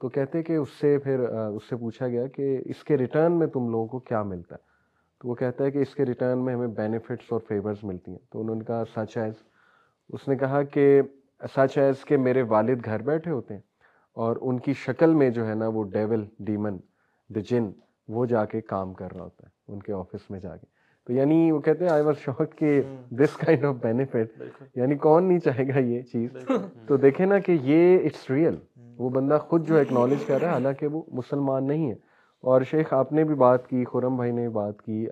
[0.00, 3.46] تو کہتے کہ اس سے پھر اس سے پوچھا گیا کہ اس کے ریٹرن میں
[3.46, 4.60] تم لوگوں کو کیا ملتا ہے؟
[5.20, 8.18] تو وہ کہتا ہے کہ اس کے ریٹرن میں ہمیں بینیفٹس اور فیورز ملتی ہیں۔
[8.30, 9.34] تو انہوں نے کہا، سچ ایز
[10.08, 11.02] اس نے کہا کہ،
[11.56, 13.60] سچ ایز کہ میرے والد گھر بیٹھے ہوتے ہیں
[14.16, 16.76] اور ان کی شکل میں جو ہے نا وہ ڈیول ڈیمن
[17.28, 17.70] دا جن
[18.08, 20.77] وہ جا کے کام کر رہا ہوتا ہے، ان کے آفس میں جا کے۔
[21.08, 24.42] تو یعنی وہ کہتے ہیں آئی واز شوق کہ دس کائنڈ آف بینیفٹ
[24.76, 26.36] یعنی کون نہیں چاہے گا یہ چیز؟
[26.86, 28.56] تو دیکھیں نا کہ یہ اٹس ریئل
[28.98, 31.94] وہ بندہ خود جو ایکنالج کر رہا ہے حالانکہ وہ مسلمان نہیں ہے۔
[32.40, 35.06] اور شیخ آپ نے بھی بات کی خرم بھائی نے بات کی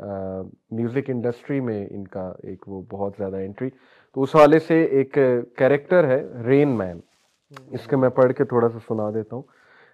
[0.71, 3.71] میوزک انڈسٹری میں ان کا ایک وہ بہت زیادہ انٹری
[4.15, 5.19] تو اس حوالے سے ایک
[5.59, 7.01] کیریکٹر ہے رین مین
[7.71, 9.43] اس کے میں پڑھ کے تھوڑا سا سنا دیتا ہوں۔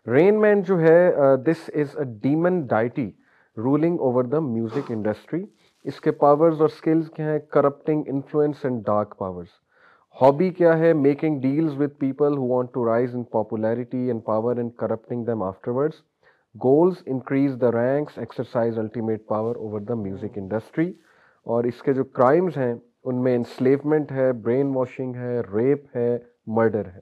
[0.07, 1.13] رین مین جو ہے
[1.47, 3.11] this is a demon deity
[3.57, 5.45] ruling over the music industry
[5.85, 7.39] اس کے پاورز اور اسکلز کیا ہیں?
[7.39, 9.49] Corrupting influence and dark powers
[10.23, 10.93] hobby کیا ہے?
[10.93, 15.43] Making deals with people who want to rise in popularity and power and corrupting them
[15.71, 16.03] afterwards
[16.55, 20.93] goals increase the ranks exercise ultimate power over the music industry
[21.45, 26.19] اور اس کے جو crimes ہیں ان میں enslavement ہے brainwashing ہے rape ہے
[26.47, 27.01] murder ہے.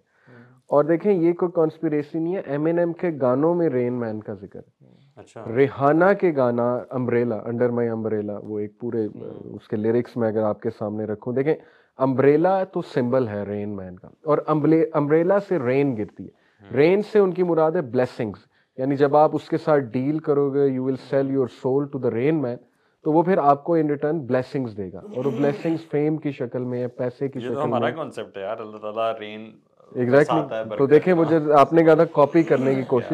[0.70, 2.40] اور دیکھیں یہ کوئی کانسپریسی نہیں ہے.
[2.40, 4.88] ایم این ایم کے گانوں میں رین مین کا ذکر ہے۔
[5.20, 9.06] اچھا۔ ریحانہ کے گانا امبریلا انڈر مائی امبریلا وہ ایک پورے
[9.44, 11.54] اس کے لیرکس میں اگر آپ کے سامنے رکھوں دیکھیں
[11.98, 14.38] امبریلا تو سمبل ہے رین مین کا۔ اور
[14.92, 16.40] امبریلا سے رین گرتی ہے۔
[16.76, 18.38] رین سے ان کی مراد ہے بلیسنگس
[18.76, 21.98] یعنی جب آپ اس کے ساتھ ڈیل کرو گے you will sell your soul to
[21.98, 22.56] the Rain Man
[23.04, 26.30] تو وہ پھر آپ کو ان ریٹرن بلیسنگس دے گا۔ اور وہ بلیسنگس فیم کی
[26.30, 29.50] شکل میں ہے پیسے کی شکل میں۔ ہمارا کانسیپٹ ہے یار اللہ تعالیٰ رین
[29.94, 33.12] ایگزیکٹلی تو دیکھیں مجھے آپ نے کہا تھا کاپی کرنے کی کوشش۔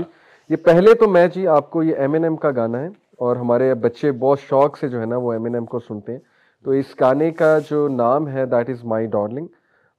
[0.50, 3.36] یہ پہلے تو میں جی آپ کو یہ ایم این ایم کا گانا ہے اور
[3.36, 6.18] ہمارے بچے بہت شوق سے جو ہے نا وہ ایم این ایم کو سنتے ہیں۔
[6.64, 9.46] تو اس گانے کا جو نام ہے دیٹ از مائی ڈارلنگ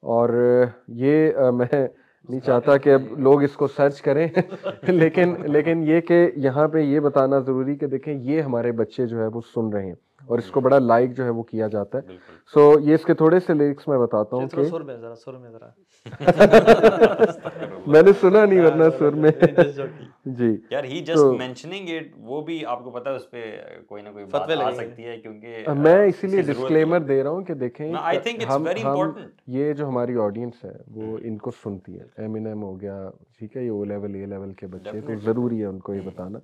[0.02, 1.88] اور یہ میں
[2.30, 4.28] نہیں چاہتا کہ اب لوگ اس کو سرچ کریں۔
[4.84, 9.22] لیکن لیکن یہ کہ یہاں پہ یہ بتانا ضروری کہ دیکھیں یہ ہمارے بچے جو
[9.22, 11.98] ہے وہ سن رہے ہیں۔ اور اس کو بڑا لائک جو ہے وہ کیا جاتا
[12.00, 12.16] ہے۔
[12.54, 15.34] سو یہ اس کے تھوڑے سے لیکس میں بتاتا ہوں کہ سر میں ذرا سر
[15.34, 15.70] میں ذرا۔
[17.88, 19.32] میں نے سنا نہیں ورنہ سر میں۔
[20.38, 23.44] جی۔ یار ہی جسٹ مینشننگ اٹ وہ بھی آپ کو پتا ہے اس پہ
[23.88, 27.44] کوئی نہ کوئی بات آ سکتی ہے کیونکہ میں اسی لیے ڈسکلیمر دے رہا ہوں
[27.44, 31.52] کہ دیکھیں I think it's very important یہ جو ہماری آڈینس ہے وہ ان کو
[31.64, 33.10] سنتی ہے۔ ایم این ایم ہو گیا
[33.40, 36.02] ٹھیک ہے یہ او لیول اے لیول کے بچے تو ضروری ہے ان کو یہ
[36.06, 36.40] بتانا۔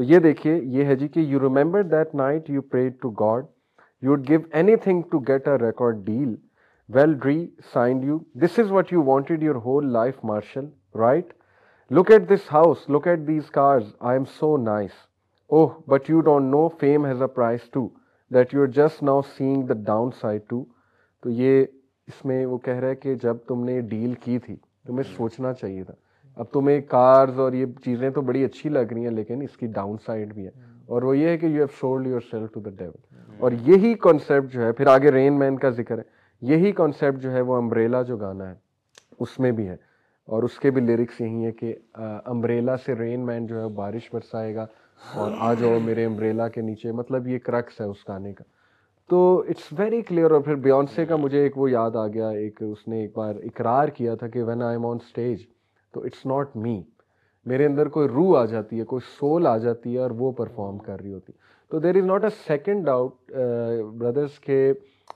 [0.00, 3.44] تو یہ دیکھیے، یہ ہے جی کہ you remember that night you parade to God
[4.02, 6.34] you would give any thing to get a record deal
[6.88, 10.66] well ڈری signed you this is what you wanted your whole life martial
[10.98, 11.32] right
[11.90, 14.90] look at this house look at these cars I am so nice
[15.50, 17.88] oh but you don't know fame has a price to
[18.30, 20.64] that you are just now saying the down side to
[21.22, 21.64] تو یہ
[22.08, 25.52] اس میں وہ کہہ رہا ہے کہ جب تم نے ڈیل کی تھی، تمہیں سوچنا
[25.52, 25.94] چاہیے تھا۔
[26.40, 29.66] اب تمہیں کارز اور یہ چیزیں تو بڑی اچھی لگ رہی ہیں، لیکن اس کی
[29.66, 30.50] ڈاؤن سائڈ بھی ہے۔
[30.86, 34.52] اور وہ یہ ہے کہ you have sold yourself to the devil اور یہی کانسیپٹ
[34.52, 36.02] جو ہے، پھر آگے رین مین کا ذکر ہے۔
[36.40, 38.54] یہی کانسیپٹ جو ہے، وہ امبریلا جو گانا ہے،
[39.20, 39.76] اس میں بھی ہے۔
[40.26, 41.74] اور اس کے بھی لیرکس یہی ہے کہ
[42.24, 44.66] امبریلا سے رین مین جو ہے بارش برسائے گا۔
[45.14, 48.44] اور آ جاؤ میرے امبریلا کے نیچے۔ مطلب یہ کرکس ہے اس گانے کا۔
[49.10, 52.62] تو اٹس ویری کلیئر اور پھر بیونسے کا مجھے ایک وہ یاد آ گیا۔ ایک
[52.62, 55.38] اس نے ایک بار اقرار کیا تھا کہ when I am on stage
[55.92, 56.82] تو اٹس ناٹ می۔
[57.44, 60.78] میرے اندر کوئی روح آ جاتی ہے کوئی سول آ جاتی ہے اور وہ پرفارم
[60.78, 61.32] کر رہی ہوتی۔
[61.68, 63.32] تو there is not a second doubt
[63.94, 64.72] brothers کہ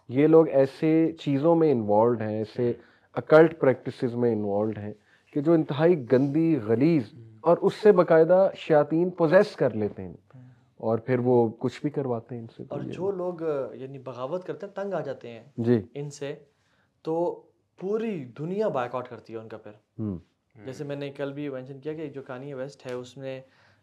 [0.08, 2.72] یہ لوگ ایسے چیزوں میں انوالوڈ ہیں ایسے
[3.12, 4.92] اکلٹ پریکٹسز میں انوالوڈ ہیں
[5.32, 7.02] کہ جو انتہائی گندی غلیظ
[7.40, 10.14] اور اس سے باقاعدہ شیاطین پوزیس کر لیتے ہیں۔
[10.76, 13.34] اور پھر وہ کچھ بھی کرواتے ہیں ان سے۔ اور جو لوگ
[13.74, 16.34] یعنی بغاوت کرتے ہیں تنگ آ جاتے ہیں جی۔ ان سے
[17.02, 17.42] تو
[17.80, 20.00] پوری دنیا بائک آؤٹ کرتی ہے ان کا پھر۔
[20.56, 23.40] جیسے میں نے کل بھی مینشن کیا کہ جو کانی ویسٹ ہے اس نے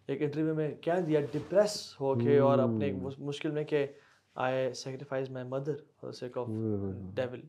[0.08, 3.86] ایک انٹرویو میں کیا دیا ڈپریس ہو کے اور اپنے مشکل میں کہ
[4.36, 6.48] I sacrifice my mother sake of
[7.16, 7.42] devil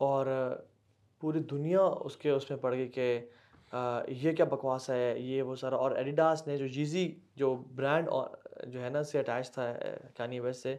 [0.00, 0.26] اور
[1.22, 3.06] پوری دنیا اس کے اس میں پڑ گئی کہ
[4.08, 7.04] یہ کیا بکواس ہے یہ وہ سارا۔ اور ایڈیڈاس نے جو جیزی
[7.36, 8.08] جو برانڈ
[8.66, 9.72] جو ہے نا سے اٹیچ تھا
[10.16, 10.76] کانی ویسٹ سے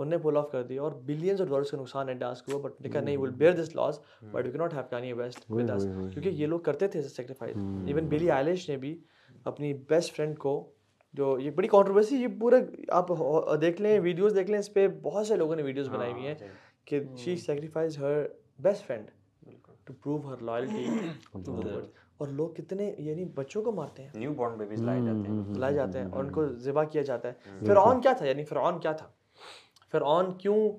[0.00, 2.86] انہوں نے پول آف کر دیا اور بلینس آف ڈالرس کا نقصان ایڈاس کو بٹ
[2.86, 5.84] لکھا نہیں will bear this loss but you key not have کانی waste with اس
[5.84, 9.00] کیونکہ یہ لوگ کرتے تھے سیکریفائز ایون بلی آئلش نے بھی
[9.44, 10.70] اپنی بیسٹ فرینڈ کو
[11.12, 12.56] جو یہ بڑی کانٹروورسی یہ پورا
[12.88, 13.08] آپ
[13.60, 16.34] دیکھ لیں ویڈیوز دیکھ لیں اس پہ بہت سے لوگوں نے ویڈیوز بنائی ہوئی ہیں
[16.84, 18.22] کہ she sacrifice her
[18.58, 19.10] best friend
[19.84, 20.86] to prove her loyalty
[22.16, 25.74] اور لوگ کتنے یعنی بچوں کو مارتے ہیں۔ نیو بورن بیبیز لائے جاتے ہیں۔ لائے
[25.74, 27.34] جاتے ہیں اور ان کو ذبح کیا جاتا ہے۔
[27.66, 29.08] فرعون کیا تھا؟ یعنی فرعون کیا تھا؟
[29.92, 30.70] فرعون کیوں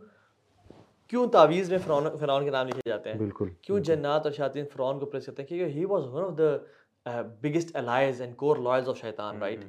[1.07, 4.65] کیوں تعویذ میں فرعون فرعون کے نام لکھے جاتے ہیں؟ بالکل کیوں جنات اور شیاطین
[4.73, 8.57] فرعون کو پریس کرتے ہیں؟ کیونکہ he was one of the biggest allies and core
[8.57, 9.65] lies of شیطان رائٹ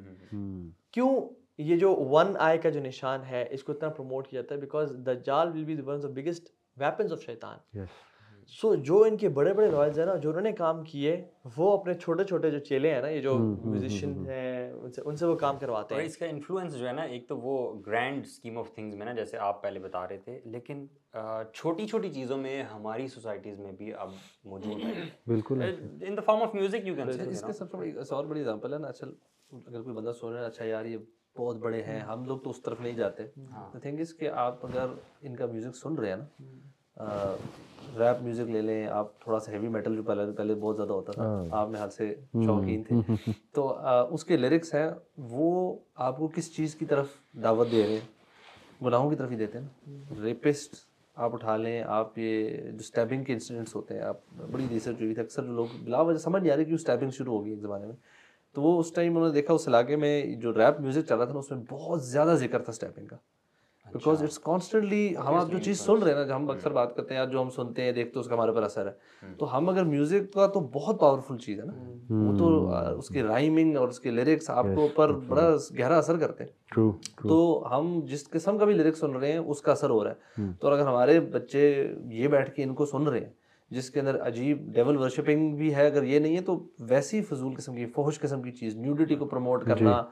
[0.90, 1.10] کیوں
[1.58, 4.60] یہ جو ون آئی کا جو نشان ہے اس کو اتنا پروموٹ کیا جاتا ہے؟
[4.60, 7.58] بیکاز دجال will be one of the biggest weapons of شیطان۔
[8.48, 11.16] سو جو ان کے بڑے بڑے رائلز ہیں نا جو انہوں نے کام کیے
[11.56, 15.16] وہ اپنے چھوٹے چھوٹے جو چیلے ہیں نا یہ جو میوزیشین ہیں ان سے ان
[15.16, 18.24] سے وہ کام کرواتے ہیں اس کا انفلوئنس جو ہے نا ایک تو وہ گرینڈ
[18.24, 20.86] اسکیم آف تھنگس میں نا جیسے آپ پہلے بتا رہے تھے لیکن
[21.52, 24.10] چھوٹی چھوٹی چیزوں میں ہماری سوسائٹیز میں بھی اب
[24.44, 27.92] موجود ہے بالکل in the form of music you can اس کے سب سے بڑی
[28.10, 29.06] اور بڑی ایگزامپل ہے نا اچھا
[29.66, 30.98] اگر کوئی بندہ سن رہا ہے اچھا یار یہ
[31.36, 33.26] بہت بڑے ہیں ہم لوگ تو اس طرف نہیں جاتے
[33.82, 34.86] تھنگ اس کہ آپ اگر
[35.20, 36.70] ان کا میوزک سن رہے ہیں نا
[37.98, 41.12] ریپ میوزک لے لیں آپ تھوڑا سا ہیوی میٹل جو پہلے پہلے بہت زیادہ ہوتا
[41.12, 42.96] تھا آپ میں حال سے شوقین تھے۔
[43.52, 43.78] تو
[44.10, 47.06] اس کے لیرکس ہیں وہ آپ کو کس چیز کی طرف
[47.42, 50.74] دعوت دے رہے ہیں؟ گناہوں کی طرف ہی دیتے ہیں نا۔ ریپسٹ
[51.16, 54.16] آپ اٹھا لیں آپ یہ جو اسٹیبنگ کے انسیڈنٹس ہوتے ہیں آپ
[54.52, 57.38] بڑی ریسرچ ہوئی تھی اکثر لوگ بلا وجہ سمجھ نہیں آ رہی کہ اسٹیبنگ شروع
[57.38, 57.94] ہوگی ایک زمانے میں۔
[58.52, 61.24] تو وہ اس ٹائم انہوں نے دیکھا اس علاقے میں جو ریپ میوزک چل رہا
[61.24, 63.16] تھا نا اس میں بہت زیادہ ذکر تھا اسٹیپنگ کا۔
[63.92, 66.96] بیکاز اٹس کانسٹنٹلی ہم آپ جو چیز سن رہے ہیں نا جو ہم اکثر بات
[66.96, 68.92] کرتے ہیں یا جو ہم سنتے ہیں دیکھتے ہیں اس کا ہمارے پر اثر ہے۔
[69.38, 71.72] تو ہم اگر میوزک کا تو بہت پاورفل چیز ہے نا۔
[72.10, 76.16] وہ تو اس کی رائمنگ اور اس کے لیرکس آپ کو اوپر بڑا گہرا اثر
[76.16, 76.50] کرتے ہیں۔
[77.28, 80.10] تو ہم جس قسم کا بھی لیرکس سن رہے ہیں اس کا اثر ہو رہا
[80.10, 83.30] ہے۔ تو اگر ہمارے بچے یہ بیٹھ کے ان کو سن رہے ہیں
[83.70, 87.54] جس کے اندر عجیب ڈیول ورشپنگ بھی ہے اگر یہ نہیں ہے تو ویسی فضول
[87.54, 90.02] قسم کی فوہش قسم کی چیز نیوڈیٹی کو پروموٹ کرنا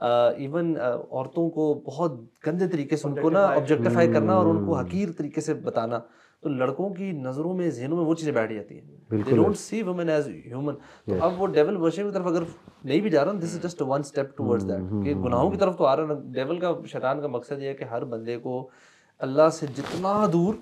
[0.00, 0.76] ایون
[1.10, 2.12] عورتوں کو بہت
[2.46, 5.98] گندے طریقے سے ان کو نا آبجیکٹیفائی کرنا اور ان کو حقیر طریقے سے بتانا۔
[6.40, 9.82] تو لڑکوں کی نظروں میں ذہنوں میں وہ چیزیں بیٹھ جاتی ہیں۔ They don't see
[9.82, 10.74] woman as human
[11.06, 12.42] تو اب وہ ڈیول ورشن کی طرف اگر
[12.84, 15.76] نہیں بھی جا رہا this is just one step towards that کہ گناہوں کی طرف
[15.76, 18.68] تو آ رہا ڈیول کا شیطان کا مقصد یہ ہے کہ ہر بندے کو
[19.18, 20.54] اللہ سے جتنا دور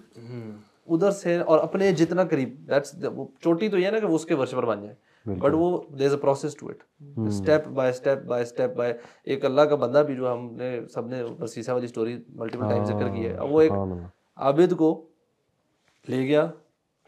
[0.86, 2.94] ادھر سے اور اپنے جتنا قریب۔ دیٹس
[3.40, 4.94] چوٹی تو یہ ہے نا کہ وہ اس کے ورشپر بن جائے۔
[5.26, 6.82] بٹ وہ there is a process to it
[7.16, 8.92] step by step by step by
[9.24, 12.84] ایک اللہ کا بندہ بھی جو ہم نے سب نے سیسا والی اسٹوری ملٹیپل ٹائم
[12.84, 13.72] ذکر کی ہے۔ وہ ایک
[14.36, 15.06] عابد کو
[16.08, 16.46] لے گیا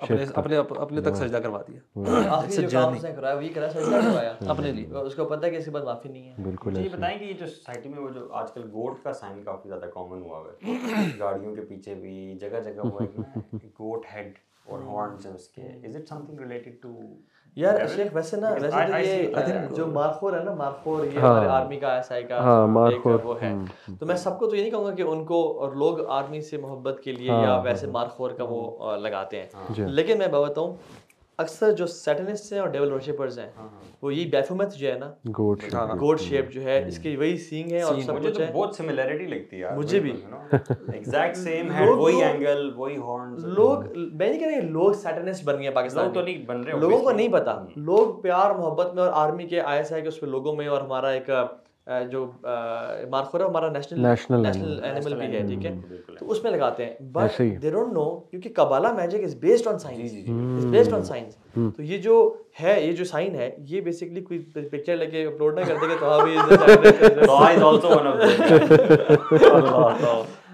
[0.00, 3.48] اپنے اپنے اپنے تک سجدہ کروا دیا۔ آخری جو کام اس نے کرایا وہ یہ
[3.54, 6.28] کرا سجدہ کروایا۔ اپنے لیے اس کو پتہ ہے کہ اس کے بعد معافی نہیں
[6.28, 9.12] ہے۔ بالکل یہ بتائیں کہ یہ جو سوسائٹی میں وہ جو آج کل گوٹ کا
[9.12, 10.76] سائن کافی زیادہ کامن ہوا ہوا ہے۔
[11.20, 13.22] گاڑیوں کے پیچھے بھی جگہ جگہ ہوا ہے۔
[13.80, 14.32] گوٹ ہیڈ
[14.66, 16.88] اور ہارنز ہیں اس کے۔ Is it something related to
[17.56, 21.76] یار شیخ ویسے نا ویسے تو یہ جو مارخور ہے نا مارخور یہ ہمارے آرمی
[21.76, 22.34] کا ایس آئی کا
[22.88, 23.52] ایک وہ ہے۔
[24.00, 26.40] تو میں سب کو تو یہ نہیں کہوں گا کہ ان کو اور لوگ آرمی
[26.40, 29.46] سے محبت کے لیے یا ویسے مارخور کا وہ لگاتے ہیں۔
[29.78, 30.76] لیکن میں بتاؤں
[31.40, 33.48] اکثر جو سیٹنسٹ ہیں اور ڈیول ورشپرز ہیں
[34.02, 35.62] وہ یہ بیفومت جو ہے نا گوڈ
[36.00, 38.50] گوڈ شیپ جو ہے اس کی وہی سینگ ہے اور سب مجھے کچھ تو ہے۔
[38.52, 40.12] بہت سملیرٹی لگتی ہے مجھے بھی۔
[40.52, 45.44] ایگزیکٹ سیم ہے وہی اینگل وہی ہارنز لوگ میں نہیں کہہ رہا کہ لوگ سیٹنسٹ
[45.44, 48.94] بن گئے پاکستان لوگ تو نہیں بن رہے لوگوں کو نہیں پتا۔ لوگ پیار محبت
[48.94, 51.30] میں اور آرمی کے آئی ایس آئی کے اس پہ لوگوں میں اور ہمارا ایک
[52.10, 52.26] جو
[53.10, 54.46] مارخور ہے ہمارا نیشنل نیشنل
[54.82, 55.74] اینیمل بھی ہے ٹھیک ہے؟
[56.18, 59.78] تو اس میں لگاتے ہیں بٹ دے ڈونٹ نو کیونکہ Kabbalah magic is based on
[59.78, 60.12] science
[60.56, 61.36] is based on science
[61.76, 64.38] تو یہ جو ہے یہ جو سائن ہے یہ بیسکلی کوئی
[64.70, 66.36] پکچر لے کے اپلوڈ نہ کر دے گا تو ہاں بھی
[67.26, 68.30] So I is also one of them.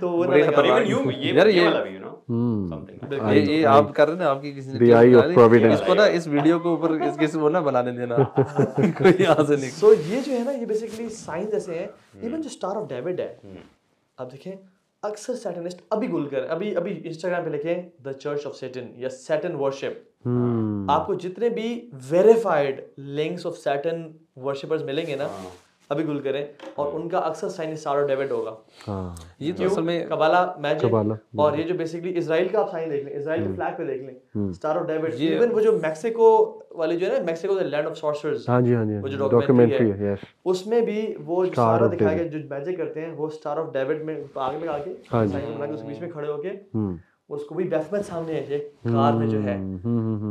[0.01, 0.09] تو
[2.29, 3.57] وہ نہ But لگا even you, یہ یار یہ یہ- والا بھی, you know, something.
[3.57, 5.73] یہ یہ آپ کر رہے ہیں آپ کی کسی نے The eye of ڈالی۔ providence.
[5.73, 8.17] اس کو نا اس ویڈیو کو اوپر اس کے وہ نہ بنانے دینا۔
[8.77, 11.87] کوئی یہاں سے نہیں۔ سو یہ جو ہے نا یہ بیسکلی سائنس ایسے ہیں
[12.21, 13.37] ایون جو اسٹار آف ڈیوڈ ہے۔
[14.17, 14.53] اب دیکھیں
[15.03, 19.11] اکثر سیٹنسٹ ابھی گول کر ابھی ابھی انسٹاگرام پہ لکھیں دا چرچ آف سیٹن یا
[19.11, 20.29] سیٹن ورشپ
[20.91, 25.29] آپ کو جتنے بھی verified links of Satan worshippers ملیں گے نا
[25.91, 26.45] ابھی گول کریں
[26.75, 28.55] اور ان کا اکثر سائن اسٹار آف ڈیوڈ ہوگا۔
[28.89, 30.95] ہاں۔ یہ تو اصل میں کبالا میجک
[31.37, 34.03] اور یہ جو بیسکلی اسرائیل کا آپ سائن دیکھ لیں اسرائیل کے فلیگ پہ دیکھ
[34.03, 36.29] لیں اسٹار آف ڈیوڈ ایون وہ جو میکسیکو
[36.73, 39.79] والی جو ہے نا میکسیکو لینڈ آف سارسرز ہاں جی ہاں جی وہ جو ڈاکیومنٹری
[39.79, 43.13] ڈاکیومنٹری ہے یس اس میں بھی وہ جو سارا دکھایا گیا جو میجک کرتے ہیں
[43.13, 46.29] وہ اسٹار آف ڈیوڈ میں آگے لگا کے سائن بنا کے اس بیچ میں کھڑے
[46.29, 46.53] ہو کے
[47.31, 49.55] اس کو بھی بیفمت سامنے ہے ایک کار میں جو ہے۔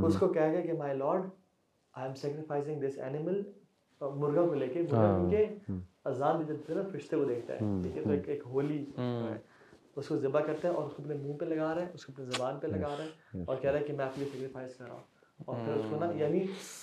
[0.05, 1.21] اس کو کہا گیا کہ my lord
[1.93, 3.41] I am sacrificing this animal
[4.01, 5.71] مرغا کو لے کے مرغا کیونکہ
[6.05, 9.37] اذان بھی جب نا فرشتے کو دیکھتا ہے۔ ٹھیک ہے تو ایک ایک ہولی ہے
[9.95, 12.05] اس کو ذبح کرتا ہے اور اس کو اپنے منہ پہ لگا رہا ہے اس
[12.05, 14.75] کو اپنے زبان پہ لگا رہا ہے اور کہہ رہا ہے کہ میں لیے سیکریفائس
[14.75, 16.39] کر رہا ہوں۔ اور پھر اس کو نا یعنی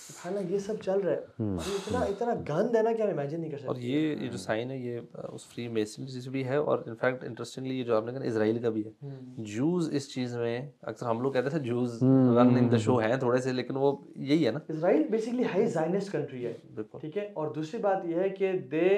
[0.07, 3.01] سبحان اللہ یہ سب چل رہا ہے۔ اور یہ اتنا اتنا گند ہے نا کہ
[3.01, 6.07] ہم امیجن نہیں کر اور سکتے یہ یہ جو سائن ہے یہ اس فری میسن
[6.07, 9.09] سے بھی ہے اور انفیکٹ انٹرسٹنگلی یہ جو آپ نے کہا اسرائیل کا بھی ہے۔
[9.37, 12.03] جوز اس چیز میں اکثر ہم لوگ کہتے تھے جوز
[12.37, 15.65] رن ان دا شو ہیں تھوڑے سے لیکن وہ یہی ہے نا۔ Israel basically high
[15.65, 18.89] Zionist country ہے۔ بالکل۔ ٹھیک ہے؟ اور دوسری بات یہ ہے کہ دے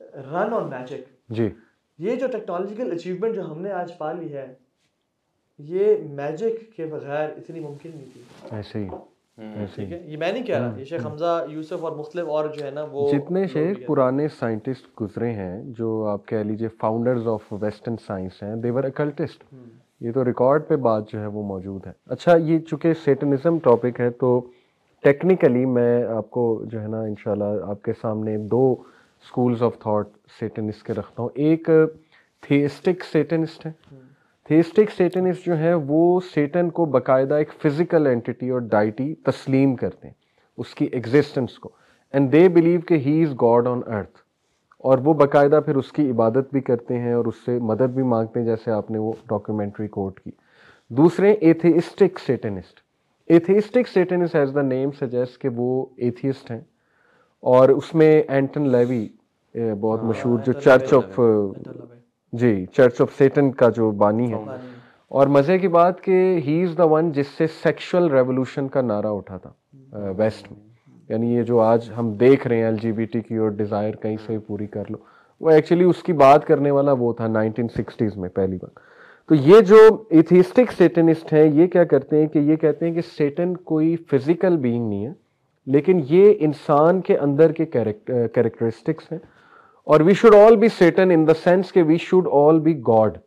[0.00, 1.48] رن آن میجک جی۔
[1.98, 4.54] یہ جو ٹیکنالوجیکل اچیومنٹ جو ہم نے آج پا لی ہے
[5.58, 8.88] یہ میجک کے بغیر اتنی ممکن نہیں تھی۔ ایسے ہی۔
[9.38, 12.48] ایسے ٹھیک ہے یہ میں نہیں کہہ رہا یہ شیخ حمزہ یوسف اور مختلف اور
[12.48, 17.28] جو ہے نا وہ جتنے شیخ پرانے سائنٹسٹ گزرے ہیں جو آپ کہہ لیجیے فاؤنڈرز
[17.28, 19.44] آف ویسٹرن سائنس ہیں دیور اکلٹسٹ
[20.00, 24.00] یہ تو ریکارڈ پہ بات جو ہے وہ موجود ہے۔ اچھا یہ چونکہ سیٹنزم ٹاپک
[24.00, 24.40] ہے تو
[25.00, 28.72] ٹیکنیکلی میں آپ کو جو ہے نا انشاءاللہ آپ کے سامنے دو
[29.24, 31.70] اسکولز آف تھاٹ سیٹنسٹ کے رکھتا ہوں۔ ایک
[32.40, 33.72] تھیسٹک سیٹنسٹ ہے
[34.48, 40.08] تھیسٹک سیٹنسٹ جو ہیں وہ سیٹن کو باقاعدہ ایک فزیکل اینٹی اور ڈائٹی تسلیم کرتے
[40.08, 40.14] ہیں
[40.58, 41.70] اس کی ایگزسٹنس کو۔
[42.12, 44.18] اینڈ دے بلیو کہ ہی از گاڈ آن ارتھ
[44.84, 48.02] اور وہ باقاعدہ پھر اس کی عبادت بھی کرتے ہیں اور اس سے مدد بھی
[48.02, 50.30] مانگتے ہیں جیسے آپ نے وہ ڈاکیومنٹری کوٹ کی۔
[50.90, 52.80] دوسرے atheistic Satanist
[53.26, 56.60] atheistic Satanist as the name suggest کہ وہ ایتھیسٹ ہیں۔
[57.42, 59.08] اور اس میں اینٹن لیوی
[59.80, 61.20] بہت مشہور جو چرچ آف
[62.32, 64.38] جی چرچ آف سیٹن کا جو بانی ہے۔
[65.08, 69.06] اور مزے کی بات کہ ہی از دا ون جس سے سیکشل ریولوشن کا نعرہ
[69.06, 69.52] اٹھا تھا
[70.16, 70.60] ویسٹ میں۔
[71.08, 73.94] یعنی یہ جو آج ہم دیکھ رہے ہیں ایل جی بی ٹی کی اور ڈیزائر
[73.94, 74.96] کہیں سے پوری کر لو۔
[75.40, 78.78] وہ ایکچولی اس کی بات کرنے والا وہ تھا نائنٹین سکسٹیز میں پہلی بار۔
[79.26, 79.76] تو یہ جو
[80.10, 84.56] ایتھیسٹک سیٹنسٹ ہیں یہ کیا کرتے ہیں کہ یہ کہتے ہیں کہ سیٹن کوئی فزیکل
[84.56, 85.12] بینگ نہیں ہے
[85.66, 89.18] لیکن یہ انسان کے اندر کے کیریکٹرسٹکس ہیں۔
[89.88, 93.18] اور we should all be Satan in the sense کہ we should all be God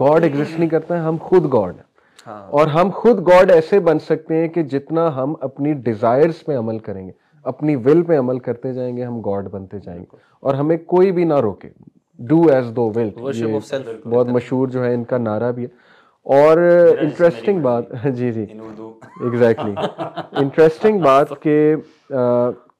[0.00, 3.98] God exist نہیں کرتا ہے ہم خود گاڈ ہیں اور ہم خود گاڈ ایسے بن
[3.98, 7.12] سکتے ہیں کہ جتنا ہم اپنی ڈیزائرس پہ عمل کریں گے
[7.44, 11.12] اپنی ول پہ عمل کرتے جائیں گے ہم گاڈ بنتے جائیں گے۔ اور ہمیں کوئی
[11.12, 11.68] بھی نہ روکے۔
[12.18, 13.10] ڈو ایز دو ول
[14.04, 15.68] بہت مشہور جو ہے ان کا نعرہ بھی ہے۔
[16.22, 16.58] اور
[17.00, 17.84] انٹرسٹنگ بات
[18.14, 18.46] جی جی۔
[19.20, 19.74] ایگزیکٹلی
[20.32, 21.76] انٹرسٹنگ بات کہ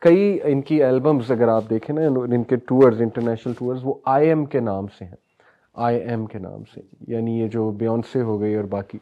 [0.00, 4.28] کئی ان کی البمز اگر آپ دیکھیں نا، ان کے ٹورز انٹرنیشنل ٹورز وہ آئی
[4.28, 5.28] ایم کے نام سے ہیں۔
[5.74, 8.98] آئی ایم کے نام سے۔ یعنی یہ جو بیونسے ہو گئی اور باقی۔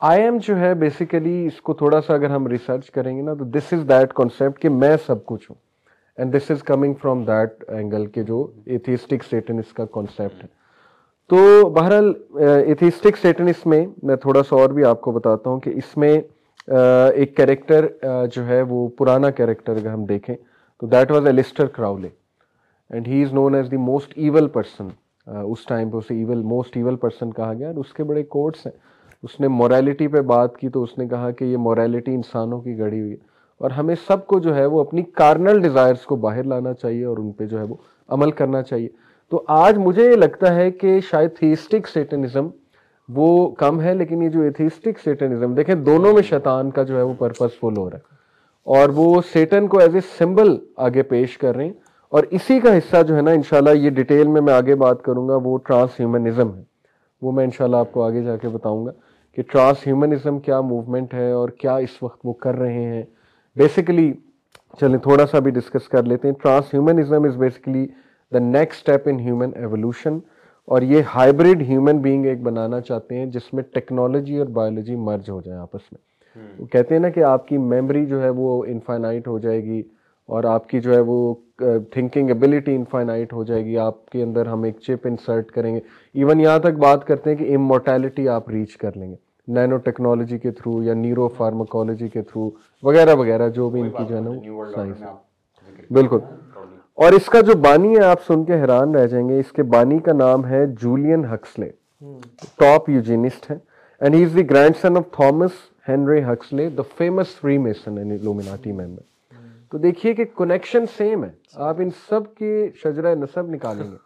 [0.00, 3.34] آئی ایم جو ہے بیسیکلی اس کو تھوڑا سا اگر ہم ریسرچ کریں گے نا،
[3.34, 5.56] تو دس از دیٹ کانسیپٹ کہ میں سب کچھ ہوں۔
[6.16, 10.48] And this is coming from that angle کے جو ایتھیسٹک سیٹنس کا کانسیپٹ ہے۔
[11.28, 12.12] تو بہرحال
[12.66, 16.20] ایتھیسٹک سیٹنس میں میں تھوڑا سا اور بھی آپ کو بتاتا ہوں کہ اس میں
[17.14, 17.86] ایک کیریکٹر
[18.32, 20.36] جو ہے وہ پرانا کیریکٹر اگر ہم دیکھیں،
[20.80, 22.08] تو that was Aleister Crowley.
[22.90, 24.88] And he is known as the most evil person.
[25.26, 28.66] Us time پہ اسے ایول، موسٹ ایول پرسن کہا گیا۔ اور اس کے بڑے کوٹس
[28.66, 28.72] ہیں۔
[29.22, 32.78] اس نے موریلٹی پہ بات کی تو اس نے کہا کہ یہ موریلٹی انسانوں کی
[32.78, 33.16] گڑی ہوئی ہے۔
[33.58, 37.18] اور ہمیں سب کو جو ہے وہ اپنی کارنل ڈیزائرس کو باہر لانا چاہیے اور
[37.18, 37.74] ان پہ جو ہے وہ
[38.08, 38.88] عمل کرنا چاہیے۔
[39.30, 42.48] تو آج مجھے یہ لگتا ہے کہ شاید تھیسٹک سیٹنزم
[43.08, 47.02] وہ کم ہے، لیکن یہ جو ایتھیسٹک سیٹنزم دیکھیں دونوں میں شیطان کا جو ہے
[47.02, 48.16] وہ پرپز فل ہو رہا ہے۔
[48.64, 51.72] اور وہ سیٹن کو ایز اے سمبل آگے پیش کر رہے ہیں۔
[52.08, 55.28] اور اسی کا حصہ جو ہے نا، انشاءاللہ یہ ڈیٹیل میں میں آگے بات کروں
[55.28, 56.62] گا، وہ ٹرانس ہیومنزم ہے۔
[57.22, 58.90] وہ میں انشاءاللہ آپ کو آگے جا کے بتاؤں گا
[59.34, 63.02] کہ ٹرانس ہیومنزم کیا موومنٹ ہے اور کیا اس وقت وہ کر رہے ہیں۔
[63.56, 64.12] بیسیکلی
[64.80, 66.34] چلیں تھوڑا سا بھی ڈسکس کر لیتے ہیں۔
[66.74, 67.86] Transhumanism is basically
[68.32, 70.18] the next step in human evolution
[70.66, 75.30] اور یہ ہائیبریڈ ہیومن بینگ ایک بنانا چاہتے ہیں جس میں ٹیکنالوجی اور بایولوجی مرج
[75.30, 75.98] ہو جائے آپس میں۔
[76.58, 79.82] وہ کہتے ہیں نا کہ آپ کی میموری جو ہے وہ انفائنائٹ ہو جائے گی
[80.26, 81.34] اور آپ کی جو ہے وہ
[81.90, 85.80] تھنکنگ ایبلٹی انفائنائٹ ہو جائے گی۔ آپ کے اندر ہم ایک چپ انسرٹ کریں گے۔
[86.14, 89.16] ایون یہاں تک بات کرتے ہیں کہ امورٹیلٹی آپ ریچ کر لیں گے۔
[89.48, 92.50] نینو ٹیکنالوجی کے تھرو یا نیورو فارماکالوجی کے تھرو
[92.82, 94.30] وغیرہ وغیرہ جو بھی ان کی جو ہے نا
[94.74, 95.02] سائنس
[95.90, 96.18] بالکل۔
[96.96, 99.62] اور اس کا جو بانی ہے آپ سن کے حیران رہ جائیں گے اس کے
[99.62, 101.70] بانی کا نام ہے جولین ہکسلے۔
[102.56, 103.58] ٹاپ یوجینسٹ ہے
[104.00, 105.50] and he is the grandson of Thomas
[105.88, 107.26] Henry Huxley the famous
[107.58, 109.02] freemason Illuminati member
[109.70, 113.96] تو دیکھیے کہ کنیکشن سیم ہے۔ آپ ان سب کی شجرہ نصب نکالیں گے۔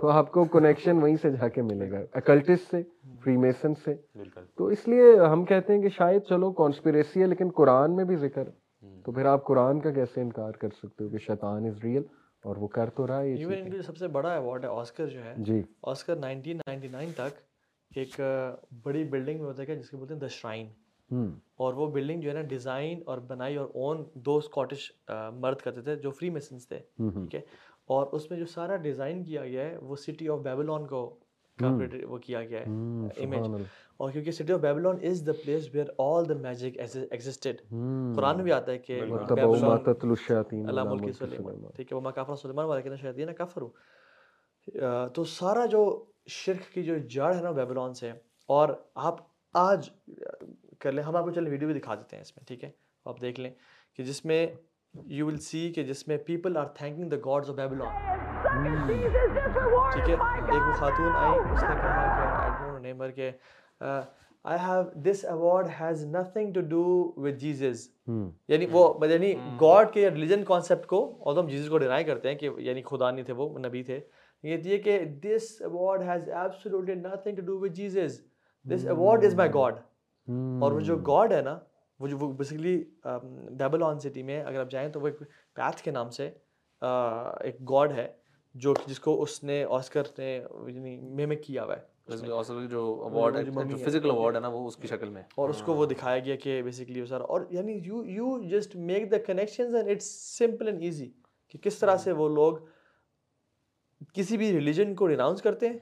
[0.00, 2.82] تو آپ کو کنیکشن وہیں سے جا کے ملے گا اکلٹس سے
[3.24, 3.94] فری میسن سے
[4.56, 8.16] تو اس لیے ہم کہتے ہیں کہ شاید چلو کانسپریسی ہے لیکن قرآن میں بھی
[8.16, 8.66] ذکر ہے۔
[9.04, 12.02] تو پھر آپ قرآن کا کیسے انکار کر سکتے ہو کہ شیطان از ریئل
[12.46, 15.06] اور وہ کر تو رہا ہے ایون ان کا سب سے بڑا ایوارڈ ہے آسکر
[15.06, 17.40] جو ہے۔ جی۔ آسکر نائنٹین نائنٹی نائن تک
[17.90, 18.20] ایک
[18.82, 20.68] بڑی بلڈنگ میں ہوتا ہے جس کو بولتے ہیں دا شرائن
[21.56, 24.90] اور وہ بلڈنگ جو ہے نا ڈیزائن اور بنائی اور اون دو اسکاٹش
[25.34, 27.40] مرد کرتے تھے جو فری میسنس تھے ٹھیک ہے؟
[27.86, 31.02] اور اس میں جو سارا ڈیزائن کیا گیا ہے وہ سٹی آف بیبلون کو
[31.60, 32.64] وہ کیا گیا ہے
[33.24, 33.48] امیج
[33.96, 37.60] اور کیونکہ city of Babylon is the place where all the magic existed
[38.16, 42.96] قرآن بھی آتا ہے کہ اللہ ملکی سلیمان ٹھیک ہے وہ کافر سلیمان والا کہنا
[42.96, 48.12] شاید نا کافر ہو تو سارا جو شرک کی جو جڑ ہے نا بیبلون سے
[48.48, 49.16] اور آپ
[49.54, 49.90] آج
[50.78, 52.70] کر لیں ہم آپ کو چلیں ویڈیو بھی دکھا دیتے ہیں اس میں ٹھیک ہے؟
[53.04, 53.50] آپ دیکھ لیں
[53.94, 54.46] کہ جس میں
[55.06, 57.88] یو ول سی کہ جس میں people are thinking the gods of Babylon
[59.92, 63.30] ٹھیک ہے؟ ایک وہ خاتون آئی اس نے کہا کہ نیمر کے
[63.80, 66.84] I have this award has nothing to do
[67.16, 67.88] with Jesus
[68.48, 72.28] یعنی وہ یعنی گاڈ کے ریلیجن کانسیپٹ کو اور تو ہم جیزز کو ڈینائی کرتے
[72.28, 74.00] ہیں کہ یعنی خدا نہیں تھے وہ نبی تھے
[74.44, 78.20] یہ کہ this award has absolutely nothing to do with Jesus
[78.66, 79.78] this award is my God
[80.62, 81.58] اور وہ جو گاڈ ہے نا
[81.98, 82.84] وہ جو وہ بیسکلی
[83.50, 85.18] ڈبل آن سٹی میں اگر آپ جائیں تو وہ ایک
[85.54, 86.30] پیتھ کے نام سے
[87.40, 88.12] ایک گاڈ ہے
[88.54, 91.96] جو جس کو اس نے آسکر نے یعنی میمک کیا ہوا ہے
[92.66, 95.74] جو اوارڈ جو فزیکل اوارڈ ہے۔ نا وہ اس کی شکل میں۔ اور اس کو
[95.74, 99.74] وہ دکھایا گیا کہ بیسکلی وہ سارا اور یعنی you you just make the connections
[99.74, 101.10] and it's simple and easy
[101.48, 102.56] کہ کس طرح سے وہ لوگ
[104.14, 105.78] کسی بھی ریلیجن کو ریناؤنس کرتے ہیں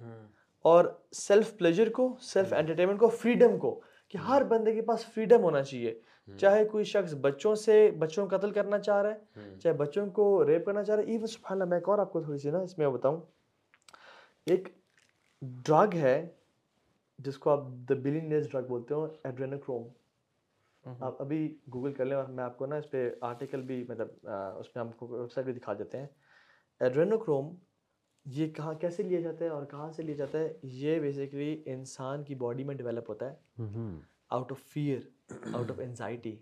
[0.62, 3.80] اور سیلف پلیجر کو سیلف انٹرٹینمنٹ کو فریڈم کو۔
[4.14, 5.94] کہ ہر بندے کے پاس فریڈم ہونا چاہیے۔
[6.40, 10.46] چاہے کوئی شخص بچوں سے بچوں کو قتل کرنا چاہ رہا ہے چاہے بچوں کو
[10.46, 12.50] ریپ کرنا چاہ رہا ہے ایون سبحان اللہ میں ایک اور آپ کو تھوڑی سی
[12.50, 13.20] نا اس میں بتاؤں۔
[14.46, 14.68] ایک
[15.66, 16.16] ڈرگ ہے
[17.18, 19.88] جس کو آپ دا بلینیز ڈرگ بولتے ہو ایڈرینوکروم
[20.84, 21.42] آپ ابھی
[21.72, 24.84] گوگل کر لیں اور میں آپ کو نا اس پہ آرٹیکل بھی مطلب اس میں
[24.84, 26.06] ہم کو ویب سائٹ بھی دکھا دیتے ہیں۔
[26.80, 27.54] ایڈرینوکروم
[28.26, 32.22] یہ کہاں کیسے لیا جاتا ہے اور کہاں سے لیا جاتا ہے؟ یہ بیسیکلی انسان
[32.24, 33.64] کی باڈی میں ڈیولپ ہوتا ہے
[34.28, 34.98] out of fear
[35.52, 36.36] out of anxiety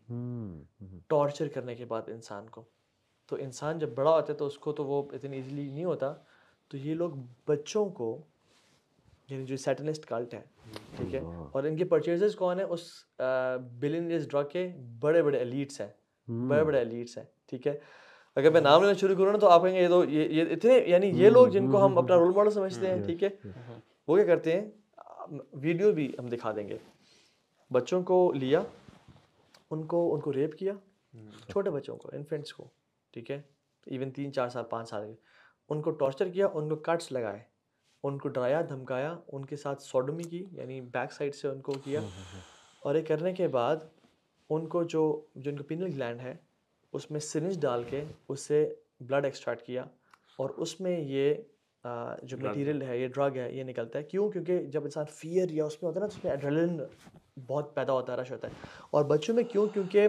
[1.09, 2.63] torture کرنے کے بعد انسان کو۔
[3.27, 6.15] تو انسان جب بڑا ہوتا ہے تو اس کو تو وہ اتنی ایزیلی نہیں ہوتا۔
[6.69, 7.11] تو یہ لوگ
[7.47, 8.23] بچوں کو
[9.29, 10.43] یعنی جو سیٹلسٹ کلٹ ہے
[10.97, 11.21] ٹھیک ہے؟
[11.53, 12.89] اور ان کے پرچیزز کون ہیں؟ اس
[13.79, 14.69] بلین ڈرگ کے
[15.01, 15.89] بڑے بڑے ایلیٹس ہیں۔
[16.49, 17.79] بڑے بڑے ایلیٹس ہیں ٹھیک ہے؟
[18.37, 20.79] اگر میں نام لینا شروع کروں نا تو آپ کہیں گے یہ تو یہ اتنے
[20.79, 23.29] یعنی یہ لوگ جن کو ہم اپنا رول ماڈل سمجھتے ہیں ٹھیک ہے؟
[24.09, 24.71] وہ کیا کرتے ہیں؟
[25.53, 26.79] ویڈیو بھی ہم دکھا دیں گے۔
[27.71, 28.63] بچوں کو لیا
[29.71, 30.73] ان کو ان کو ریپ کیا
[31.49, 32.69] چھوٹے بچوں کو انفینٹس کو
[33.13, 33.43] ٹھیک ہے؟
[33.87, 35.15] ایون تین چار سال پانچ سال۔ کے
[35.69, 37.39] ان کو ٹارچر کیا ان کو کٹس لگائے۔
[38.05, 41.73] ان کو ڈرایا دھمکایا ان کے ساتھ سوڈمی کی یعنی بیک سائڈ سے ان کو
[41.73, 42.01] کیا۔
[42.81, 43.77] اور یہ کرنے کے بعد
[44.51, 46.35] ان کو جو جو ان کا پینل گلینڈ ہے
[46.93, 49.85] اس میں سرنج ڈال کے اس سے بلڈ ایکسٹریکٹ کیا
[50.39, 51.35] اور اس میں یہ
[52.23, 55.65] جو مٹیریل ہے یہ ڈرگ ہے یہ نکلتا ہے۔ کیوں؟ کیونکہ جب انسان فیئر یا
[55.65, 56.81] اس میں ہوتا ہے نا تو اس میں ایڈریلن
[57.47, 58.53] بہت پیدا ہوتا ہے رش ہوتا ہے۔
[58.91, 60.07] اور بچوں میں کیوں؟ کیونکہ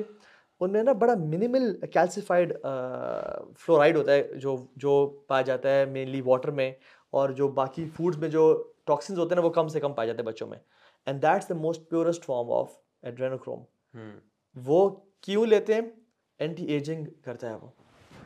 [0.59, 2.53] ان میں نا بڑا منیمل کیلسیفائڈ
[3.57, 6.71] فلورائڈ ہوتا ہے جو جو پایا جاتا ہے مینلی واٹر میں
[7.11, 10.07] اور جو باقی فوڈز میں جو ٹاکسنز ہوتے ہیں نا وہ کم سے کم پائے
[10.07, 10.57] جاتے ہیں بچوں میں۔
[11.05, 12.71] And that's the most purest form of
[13.01, 13.63] adrenochrome
[14.55, 14.89] وہ
[15.21, 15.81] کیوں لیتے ہیں؟
[16.39, 17.69] اینٹی ایجنگ کرتا ہے وہ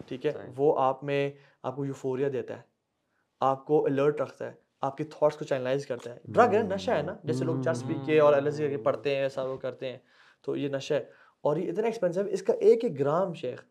[0.07, 1.31] ٹھیک ہے وہ آپ میں
[1.63, 2.61] آپ کو یوفوریا دیتا ہے
[3.41, 6.91] آپ کو الرٹ رکھتا ہے آپ کے تھاٹس کو چینلائز کرتا ہے ڈرگ ہے نشہ
[6.91, 9.91] ہے نا جیسے لوگ چرس پی کے اور ایل کے پڑھتے ہیں ایسا وہ کرتے
[9.91, 9.97] ہیں
[10.41, 11.03] تو یہ نشہ ہے
[11.43, 13.63] اور یہ اتنا ایکسپینسو اس کا ایک ایک گرام شیخ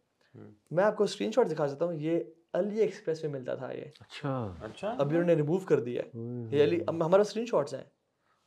[0.71, 2.21] میں آپ کو اسکرین شاٹ دکھا سکتا ہوں یہ
[2.55, 6.57] علی ایکسپریس میں ملتا تھا یہ اچھا اچھا ابھی انہوں نے ریموو کر دیا ہے
[6.57, 7.85] یہ علی ہمارا اسکرین شاٹس ہیں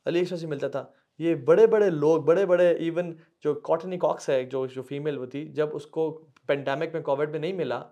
[0.06, 0.84] علی ایکسپریس میں ملتا تھا
[1.20, 3.14] یہ بڑے بڑے لوگ بڑے بڑے ایون
[3.44, 7.30] جو کاٹنی کاکس ہے جو جو فیمیل وہ تھی جب اس کو پینڈیمک میں کووڈ
[7.30, 7.82] میں نہیں ملا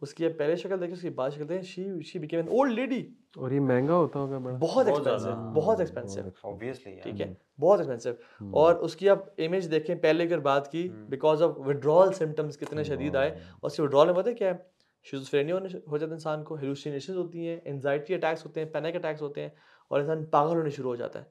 [0.00, 2.72] اس کی پہلے شکل دیکھیں اس کی بعد شکل دیکھیں she she became an old
[2.72, 7.80] lady اور یہ مہنگا ہوتا ہوگا بڑا۔ بہت ایکسپینسو بہت ایکسپینسو obviously ٹھیک ہے بہت
[7.80, 8.10] ایکسپینسو
[8.50, 12.84] اور اس کی آپ امیج دیکھیں پہلے اگر بات کی بیکاز آف وڈرول سمٹمس کتنے
[12.84, 14.56] شدید آئے۔ اور اس کی وڈرول میں پتہ کیا ہے؟
[15.02, 19.22] شیزوفرینیا ہو جاتا ہے انسان کو ہیلوسینیشنز ہوتی ہیں انزائٹی اٹیکس ہوتے ہیں پینک اٹیکس
[19.22, 19.48] ہوتے ہیں
[19.88, 21.24] اور انسان پاگل ہونے شروع ہو جاتا ہے۔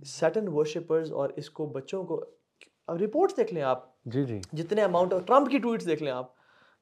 [0.00, 2.24] سیٹن ورشپرز اور اس کو بچوں کو
[2.86, 6.32] اب رپورٹس دیکھ لیں آپ۔ جی جی۔ جتنے اماؤنٹ ٹرمپ کی ٹویٹس دیکھ لیں آپ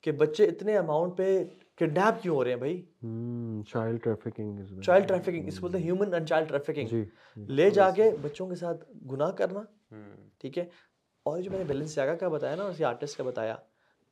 [0.05, 1.45] کہ بچے اتنے اماؤنٹ پہ
[1.77, 2.81] کڈنیپ کیوں ہو رہے ہیں بھائی؟
[3.73, 6.95] چائلڈ ٹریفکنگ چائلڈ ٹریفکنگ اس بولتے ہیں ہیومن اینڈ چائلڈ ٹریفکنگ
[7.49, 9.61] لے جا کے بچوں کے ساتھ گناہ کرنا۔
[10.41, 10.65] ٹھیک ہے؟
[11.27, 13.57] اور جو میں نے بیلنس جاگا کا بتایا نا اسی آرٹسٹ کا بتایا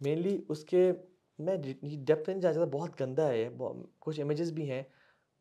[0.01, 0.93] مینلی اس کے
[1.39, 3.49] میں ڈیپتھ نہیں جا سکتا بہت گندا ہے
[3.99, 4.83] کچھ امیجز بھی ہیں۔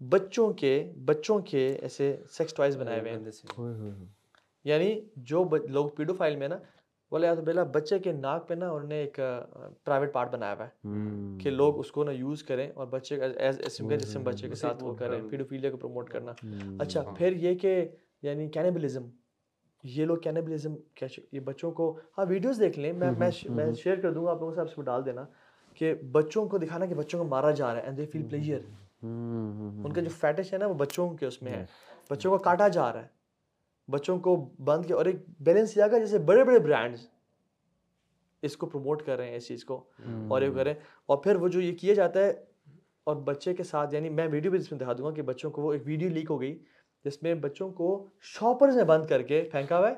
[0.02, 3.20] بچوں کے بچوں کے ایسے سیکس ٹوائز بنائے ہوئے ہیں۔
[4.64, 6.58] یعنی جو لوگ پیڈو فائل میں نا
[7.12, 9.20] بولے یا تو بلا بچے کے ناک پہ نا انہوں نے ایک
[9.84, 10.88] پرائیویٹ پارٹ بنایا ہوا ہے۔
[11.40, 14.56] کہ لوگ اس کو نا یوز کریں اور بچے ایز اسم کے جسم بچے کے
[14.56, 16.32] ساتھ وہ کریں پیڈوفیلیا کو پروموٹ کرنا۔
[16.80, 17.88] اچھا پھر یہ کہ
[18.22, 19.04] یعنی کینیبلزم
[19.84, 20.76] یہ لوگ کینیبلزم
[21.32, 23.12] یہ بچوں کو ہاں ویڈیوز دیکھ لیں۔ میں
[23.50, 25.26] میں شیئر کر دوں گا آپ لوگوں سے آپ کو ڈال دینا
[25.74, 28.60] کہ بچوں کو دکھانا کہ بچوں کو مارا جا رہا ہے اینڈ دے فیل پلیئر
[29.02, 31.66] ان کا جو فیٹش ہے نا وہ بچوں کے اس میں ہے۔
[32.10, 33.08] بچوں کو کاٹا جا رہا ہے۔
[33.88, 37.08] بچوں کو بند کیا اور ایک بیلنس کیا گیا جیسے بڑے بڑے برانڈس
[38.42, 39.84] اس کو پروموٹ کر رہے ہیں اس چیز کو۔
[40.30, 40.74] اور یہ کریں
[41.06, 42.34] اور پھر وہ جو یہ کیا جاتا ہے
[43.04, 45.52] اور بچے کے ساتھ یعنی میں ویڈیو بھی اس میں دکھا دوں گا کہ بچوں
[45.52, 46.64] کو وہ ایک ویڈیو لیک ہو گئی
[47.06, 49.96] جس میں بچوں کو شاپرز میں بند کر کے پھینکا ہوا ہے۔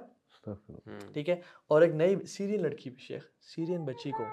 [1.13, 4.23] ٹھیک ہے؟ اور ایک نئی سیرین لڑکی شیخ سیرین بچی کو۔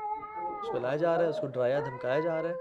[0.63, 2.55] اس کو لایا جا رہا ہے اس کو ڈرایا دھمکایا جا رہا ہے۔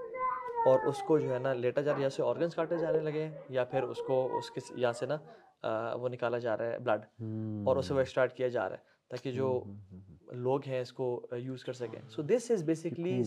[0.66, 3.00] اور اس کو جو ہے نا لیٹا جا رہا ہے یا سے آرگنس کاٹے جانے
[3.00, 5.18] لگے ہیں یا پھر اس کو اس کے یہاں سے نا
[5.96, 7.02] وہ نکالا جا رہا ہے بلڈ
[7.68, 9.64] اور اسے وہ اسٹارٹ کیا جا رہا ہے تاکہ جو
[10.32, 13.24] لوگ ہیں اس کو یوز کر سکیں۔ سو دس از بیسکلی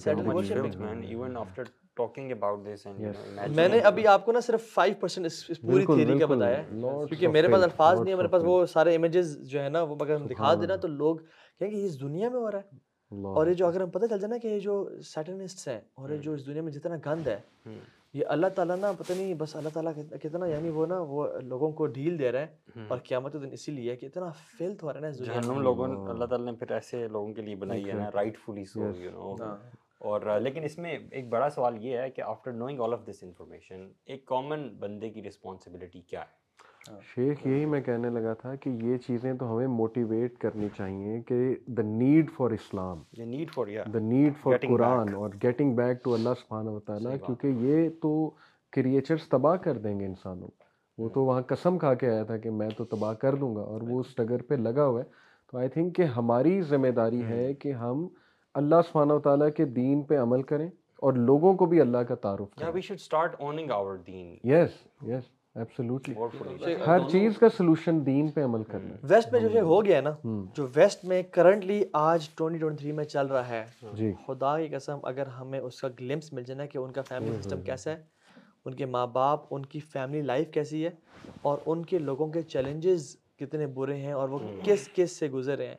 [3.55, 6.64] میں نے ابھی آپ کو نا صرف فائیو پرسینٹ اس پوری تھیری کا بتایا ہے۔
[7.07, 9.97] کیونکہ میرے پاس الفاظ نہیں ہے میرے پاس وہ سارے امیجز جو ہے نا وہ
[10.01, 11.16] اگر ہم دکھا دینا تو لوگ
[11.59, 14.18] کہیں گے اس دنیا میں ہو رہا ہے۔ اور یہ جو اگر ہم پتہ چل
[14.18, 17.28] جائے نا کہ یہ جو سیٹنسٹس ہیں اور یہ جو اس دنیا میں جتنا گند
[17.28, 17.40] ہے
[18.12, 19.92] یہ اللہ تعالیٰ نا پتہ نہیں بس اللہ تعالیٰ
[20.22, 23.72] کتنا یعنی وہ نا وہ لوگوں کو ڈھیل دے رہے ہیں اور قیامت دن اسی
[23.72, 27.08] لیے کہ اتنا فیلتھ ہو رہا ہے نا جہنم لوگوں اللہ۔ تعالیٰ نے پھر ایسے
[27.08, 29.54] لوگوں کے لیے بنائی ہے نا right fully so you know
[29.98, 33.22] اور لیکن اس میں ایک بڑا سوال یہ ہے کہ after knowing all of this
[33.22, 36.40] information ایک کامن بندے کی رسپانسبلٹی کیا ہے؟
[36.89, 41.55] شیخ یہی میں کہنے لگا تھا کہ یہ چیزیں تو ہمیں موٹیویٹ کرنی چاہیے کہ
[41.66, 46.28] the need for Islam need for the need for Quran اور گیٹنگ بیک ٹو اللہ
[46.41, 48.31] سبحانہ و تعالیٰ کیونکہ یہ تو
[48.72, 50.49] کریچرس تباہ کر دیں گے انسانوں۔
[50.99, 53.61] وہ تو وہاں قسم کھا کے آیا تھا کہ میں تو تباہ کر دوں گا
[53.61, 55.05] اور وہ اس ڈگر پہ لگا ہوا ہے۔
[55.53, 58.09] تو آئی تھنک کہ ہماری ذمہ داری ہے کہ ہم
[58.55, 62.14] اللہ سبحانہ و تعالیٰ کے دین پہ عمل کریں اور لوگوں کو بھی اللہ کا
[62.14, 62.62] تعارف
[64.45, 64.70] یس
[65.03, 65.39] یس
[66.86, 70.14] ہر چیز کا سلوشن دین پہ عمل کرنا ویسٹ میں جو ہو گیا نا
[70.56, 74.68] جو ویسٹ میں کرنٹلی آج ٹوئنٹی ٹوئنٹی تھری میں چل رہا ہے جی۔ خدا کی
[74.68, 77.90] قسم اگر ہمیں اس کا گلمس مل جائے نا کہ ان کا فیملی سسٹم کیسا
[77.90, 78.02] ہے
[78.64, 80.90] ان کے ماں باپ ان کی فیملی لائف کیسی ہے
[81.42, 85.56] اور ان کے لوگوں کے چیلنجز کتنے برے ہیں اور وہ کس کس سے گزر
[85.58, 85.76] رہے ہیں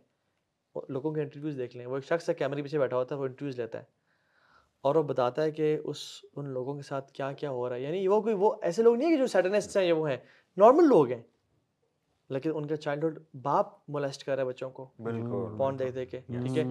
[0.90, 3.26] لوگوں کے انٹرویوز دیکھ لیں۔ وہ ایک شخص ہے کیمرے پیچھے بیٹھا ہوتا ہے وہ
[3.26, 3.84] انٹرویوز لیتا ہے۔
[4.82, 5.98] اور وہ بتاتا ہے کہ اس
[6.36, 8.96] ان لوگوں کے ساتھ کیا کیا ہو رہا ہے یعنی وہ کوئی وہ ایسے لوگ
[8.96, 10.18] نہیں ہیں کہ جو سیٹنسٹ ہیں یا وہ ہیں۔
[10.58, 11.22] نارمل لوگ ہیں۔
[12.30, 14.90] لیکن ان کا چائلڈہڈ باپ مولیسٹ کر رہا ہے بچوں کو۔
[15.58, 16.64] پون دیکھ دے کے ٹھیک ہے؟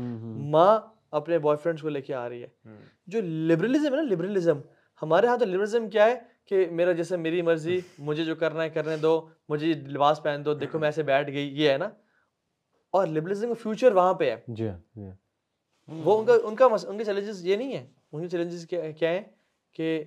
[0.51, 0.81] ماں
[1.11, 2.49] اپنے بوائے فرینڈس کو لے کے آ رہی ہے۔
[3.07, 4.59] جو لبرلزم ہے نا لبرلزم
[5.03, 8.71] ہمارے یہاں تو لبرلزم کیا ہے کہ میرا جیسے میری مرضی مجھے جو کرنا ہے
[8.71, 11.89] کرنے دو مجھے لباس پہن دو دیکھو میں ایسے بیٹھ گئی یہ ہے نا۔
[12.91, 14.37] اور لبرلزم کا فیوچر وہاں پہ ہے۔
[15.89, 19.11] وہ ان کا ان کا ان کے چیلنجز یہ نہیں ہے ان کے چیلنجز کیا
[19.11, 19.23] ہیں؟
[19.73, 20.05] کہ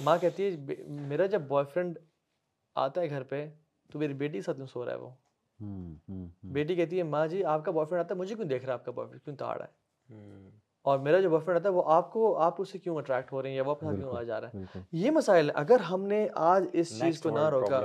[0.00, 0.56] ماں کہتی ہے
[0.88, 1.98] میرا جب بوائے فرینڈ
[2.74, 3.50] آتا ہے گھر پہ
[3.92, 5.10] تو میری بیٹی کے ساتھ کیوں سو رہا ہے وہ۔
[6.42, 8.72] بیٹی کہتی ہے ماں جی آپ کا بوائے فرینڈ آتا ہے مجھے کیوں دیکھ رہا
[8.72, 9.70] ہے آپ کا بوائے فرینڈ کیوں تاڑ رہا ہے؟
[10.84, 13.32] اور میرا جو بوائے فرینڈ آتا ہے وہ آپ کو آپ اس سے کیوں اٹریکٹ
[13.32, 15.56] ہو رہی ہیں یا وہ اپنے ساتھ کیوں آ جا رہا ہے؟ یہ مسائل ہیں
[15.56, 17.78] اگر ہم نے آج اس چیز کو نہ روکا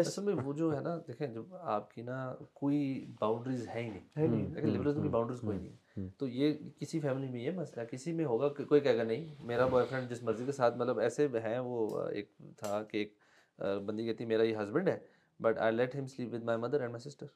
[0.00, 2.16] اصل میں وہ جو ہے نا دیکھیں جب آپ کی نا
[2.52, 2.80] کوئی
[3.20, 7.28] باؤنڈریز ہے ہی نہیں لیکن لبرلزم کی باؤنڈریز کوئی نہیں ہے۔ تو یہ کسی فیملی
[7.28, 10.44] میں یہ مسئلہ کسی میں ہوگا کوئی کہے گا نہیں میرا بوائے فرینڈ جس مرضی
[10.44, 13.14] کے ساتھ مطلب ایسے ہیں وہ ایک تھا کہ ایک
[13.84, 14.98] بندی کہتی میرا یہ ہسبینڈ ہے
[15.40, 17.26] but I let him sleep with my mother and my sister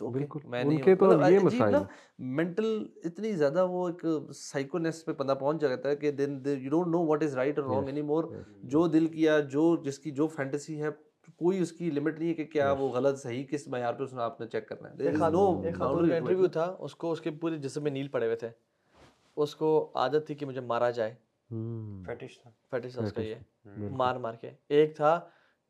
[0.00, 1.84] بالکل میں ان کے تو یہ مسائل ہیں۔
[2.18, 6.86] مینٹل اتنی زیادہ وہ ایک سائیکونیس پہ بندہ پہنچ جاتا ہے کہ then you don't
[6.86, 8.24] know what is right اور رانگ اینی مور
[8.62, 10.88] جو دل کیا جو جس کی جو فینٹیسی ہے
[11.36, 14.12] کوئی اس کی لمٹ نہیں ہے کہ کیا وہ غلط صحیح کس معیار پہ اس
[14.12, 15.84] نے آپ نے چیک کرنا ہے۔ ایک خاتون کا.
[16.16, 18.48] انٹرویو تھا اس کو اس کے پورے جسم میں نیل پڑے ہوئے تھے۔
[19.36, 21.14] اس کو عادت تھی کہ مجھے مارا جائے۔
[21.50, 22.50] ہوں، فیٹش تھا۔
[23.02, 23.34] اس کا یہ۔
[23.90, 25.20] مار مار کے۔ ایک تھا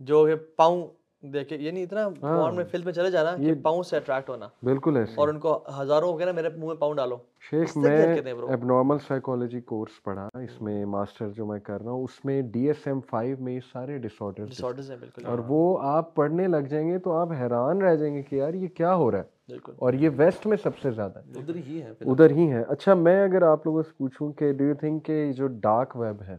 [0.01, 0.87] جو کہ پاؤں
[1.23, 4.97] دیکھے یعنی اتنا پاؤں میں فلم میں چلے جانا کہ پاؤں سے اٹریکٹ ہونا۔ بالکل
[4.97, 7.17] ایسے۔ اور ان کو ہزاروں ہو گیا نا میرے منہ میں پاؤں ڈالو۔
[7.51, 8.15] شیخ میں؟
[8.49, 12.43] ایب نارمل سائیکالوجی کورس پڑھا اس میں ماسٹر جو میں کر رہا ہوں اس میں
[12.43, 16.15] ڈی ایس ایم فائیو میں یہ سارے ڈس آرڈر ڈسارڈرز ہیں بالکل۔ اور وہ آپ
[16.15, 19.11] پڑھنے لگ جائیں گے تو آپ حیران رہ جائیں گے کہ یار یہ کیا ہو
[19.11, 22.31] رہا ہے۔ بالکل۔ اور یہ ویسٹ میں سب سے زیادہ۔ ہے ادھر ہی ہے۔ ادھر
[22.31, 25.47] ہی ہے۔ اچھا میں اگر آپ لوگوں سے پوچھوں کہ ڈو یو تھنک کہ جو
[25.47, 26.37] ڈارک ویب ہے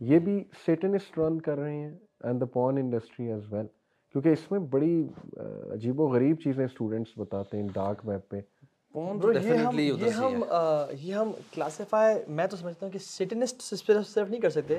[0.00, 1.94] یہ بھی سیٹنسٹ رن کر رہے ہیں
[2.24, 3.66] and the porn industry as well
[4.12, 5.06] کیونکہ اس میں بڑی
[5.72, 8.40] عجیب و غریب چیزیں اسٹوڈنٹس بتاتے ہیں ڈارک ویب پہ۔
[11.00, 14.78] یہ ہم کلاسیفائی میں تو سمجھتا ہوں کہ سیٹنسٹ صرف نہیں کر سکتے۔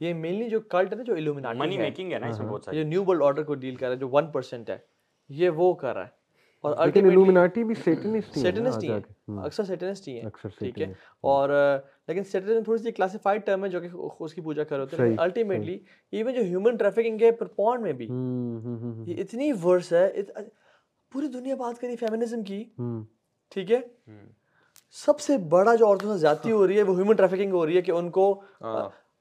[0.00, 2.78] یہ مینلی جو کلٹ ہے نا جو منی میکنگ ہے۔ نا اس میں بہت ساری۔
[2.78, 4.78] یہ نیو ورلڈ آرڈر کو ڈیل کر رہا ہے جو ون پرسینٹ ہے۔
[5.28, 6.21] یہ وہ کر رہا ہے۔
[6.64, 9.00] اور بھی سیٹنسٹ سیٹنسٹ ہی ہیں۔
[9.44, 10.86] اکثر سیٹنسٹ ہی ہیں ٹھیک ہے؟
[11.20, 11.48] اور
[12.08, 12.22] لیکن
[12.64, 13.88] تھوڑی سی کلاسیفائڈ ٹرم ہے جو کہ
[14.20, 15.78] اس کی پوجا کر ہوتے ہیں الٹیمیٹلی
[16.12, 18.06] ایون جو ہیومن ٹریفکنگ ہے پر پون میں بھی
[19.06, 20.22] یہ اتنی ورس ہے
[21.12, 22.64] پوری دنیا بات کری فیمنزم کی
[23.52, 23.78] ٹھیک ہے؟
[25.06, 27.76] سب سے بڑا جو عورتوں سے زیادتی ہو رہی ہے وہ ہیومن ٹریفکنگ ہو رہی
[27.76, 28.42] ہے کہ ان کو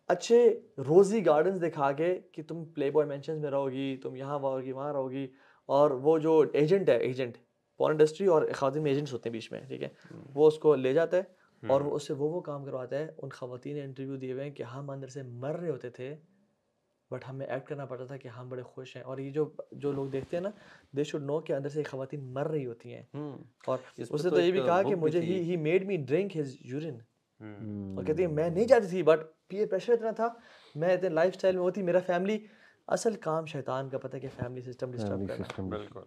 [0.09, 4.39] اچھے روزی گارڈنز دکھا کے کہ تم پلے بوائے مینشنز میں رہو گی تم یہاں
[4.39, 5.27] رہو گی وہاں رہو گی۔
[5.71, 7.37] اور وہ جو ایجنٹ ہے ایجنٹ
[7.77, 9.87] پون انڈسٹری اور خواتین میں ایجنٹس ہوتے ہیں بیچ میں ٹھیک ہے؟
[10.33, 11.21] وہ اس کو لے جاتا ہے
[11.67, 14.43] اور وہ اس سے وہ وہ کام کرواتا ہے ان خواتین نے انٹرویو دیے ہوئے
[14.43, 16.15] ہیں کہ ہم اندر سے مر رہے ہوتے تھے
[17.11, 19.91] بٹ ہمیں ایکٹ کرنا پڑتا تھا کہ ہم بڑے خوش ہیں۔ اور یہ جو جو
[19.91, 20.49] لوگ دیکھتے ہیں نا
[20.97, 23.03] دے شوڈ نو کہ اندر سے خواتین مر رہی ہوتی ہیں۔
[23.67, 26.55] اور اس نے تو یہ بھی کہا کہ مجھے he he made me drink his
[26.59, 26.97] urine
[27.97, 30.27] اور کہتی ہے میں نہیں جاتی تھی بٹ پیئر پریشر اتنا تھا۔
[30.75, 32.39] میں اتنے لائف اسٹائل میں ہوتی میرا فیملی
[32.91, 35.99] اصل کام شیطان کا پتہ ہے کہ فیملی سسٹم ڈسٹرب کرنا سسٹم بالکل۔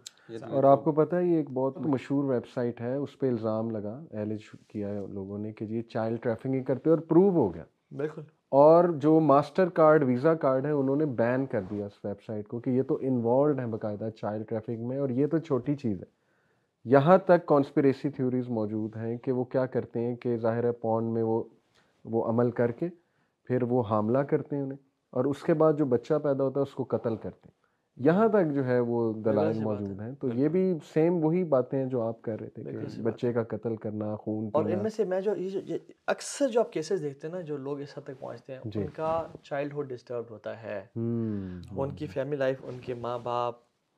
[0.51, 3.69] اور آپ کو پتہ ہے یہ ایک بہت مشہور ویب سائٹ ہے اس پہ الزام
[3.69, 7.63] لگا ایلج کیا ہے لوگوں نے کہ یہ چائلڈ ٹریفنگ کرتے اور پروو ہو گیا۔
[7.97, 12.21] بالکل۔ اور جو ماسٹر کارڈ ویزا کارڈ ہے انہوں نے بین کر دیا اس ویب
[12.27, 15.75] سائٹ کو کہ یہ تو انوالوڈ ہے باقاعدہ چائلڈ ٹریفک میں اور یہ تو چھوٹی
[15.75, 16.05] چیز ہے۔
[16.85, 21.03] یہاں تک کانسپریسی تھیوریز موجود ہیں کہ وہ کیا کرتے ہیں کہ ظاہر ہے پون
[21.03, 21.43] میں وہ
[22.05, 22.87] وہ عمل کر کے
[23.43, 24.84] پھر وہ حاملہ کرتے ہیں انہیں۔
[25.15, 27.65] اور اس کے بعد جو بچہ پیدا ہوتا ہے اس کو قتل کرتے ہیں۔
[27.97, 31.85] یہاں تک جو ہے وہ دلائل موجود ہیں۔ تو یہ بھی سیم وہی باتیں ہیں
[31.85, 35.03] جو آپ کر رہے تھے کہ بچے کا قتل کرنا خون اور ان میں سے
[35.03, 35.33] میں جو
[36.07, 38.87] اکثر جو آپ کیسز دیکھتے ہیں نا جو لوگ اس حد تک پہنچتے ہیں ان
[38.87, 43.55] کا چائلڈ ہوڈ ڈسٹربڈ ہوتا ہے۔ ان کی فیملی لائف ان کے ماں باپ۔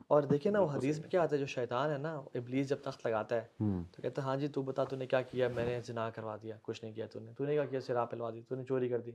[0.07, 2.77] اور دیکھیں نا وہ حدیث میں کیا آتا ہے جو شیطان ہے نا ابلیس جب
[2.83, 3.45] تخت لگاتا ہے
[3.91, 6.37] تو کہتا ہے ہاں جی تو بتا تو نے کیا کیا؟ میں نے زنا کروا
[6.43, 8.63] دیا کچھ نہیں کیا تو نے۔ تو نے کیا کیا؟ سرا پلوا دی تو نے
[8.63, 9.11] چوری کر دی۔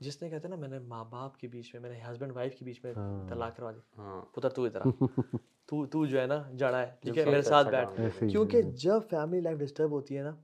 [0.00, 2.32] جس نے کہتا ہے نا میں نے ماں باپ کے بیچ میں میں نے ہسبینڈ
[2.32, 2.92] وائف کے بیچ میں
[3.28, 4.00] طلاق کروا دی۔
[4.34, 4.80] پتر تو ادھر
[5.66, 9.40] تو تو جو ہے نا جڑا ہے۔ ٹھیک ہے میرے ساتھ بیٹھ۔ کیونکہ جب فیملی
[9.40, 10.36] لائف ڈسٹرب ہوتی ہے نا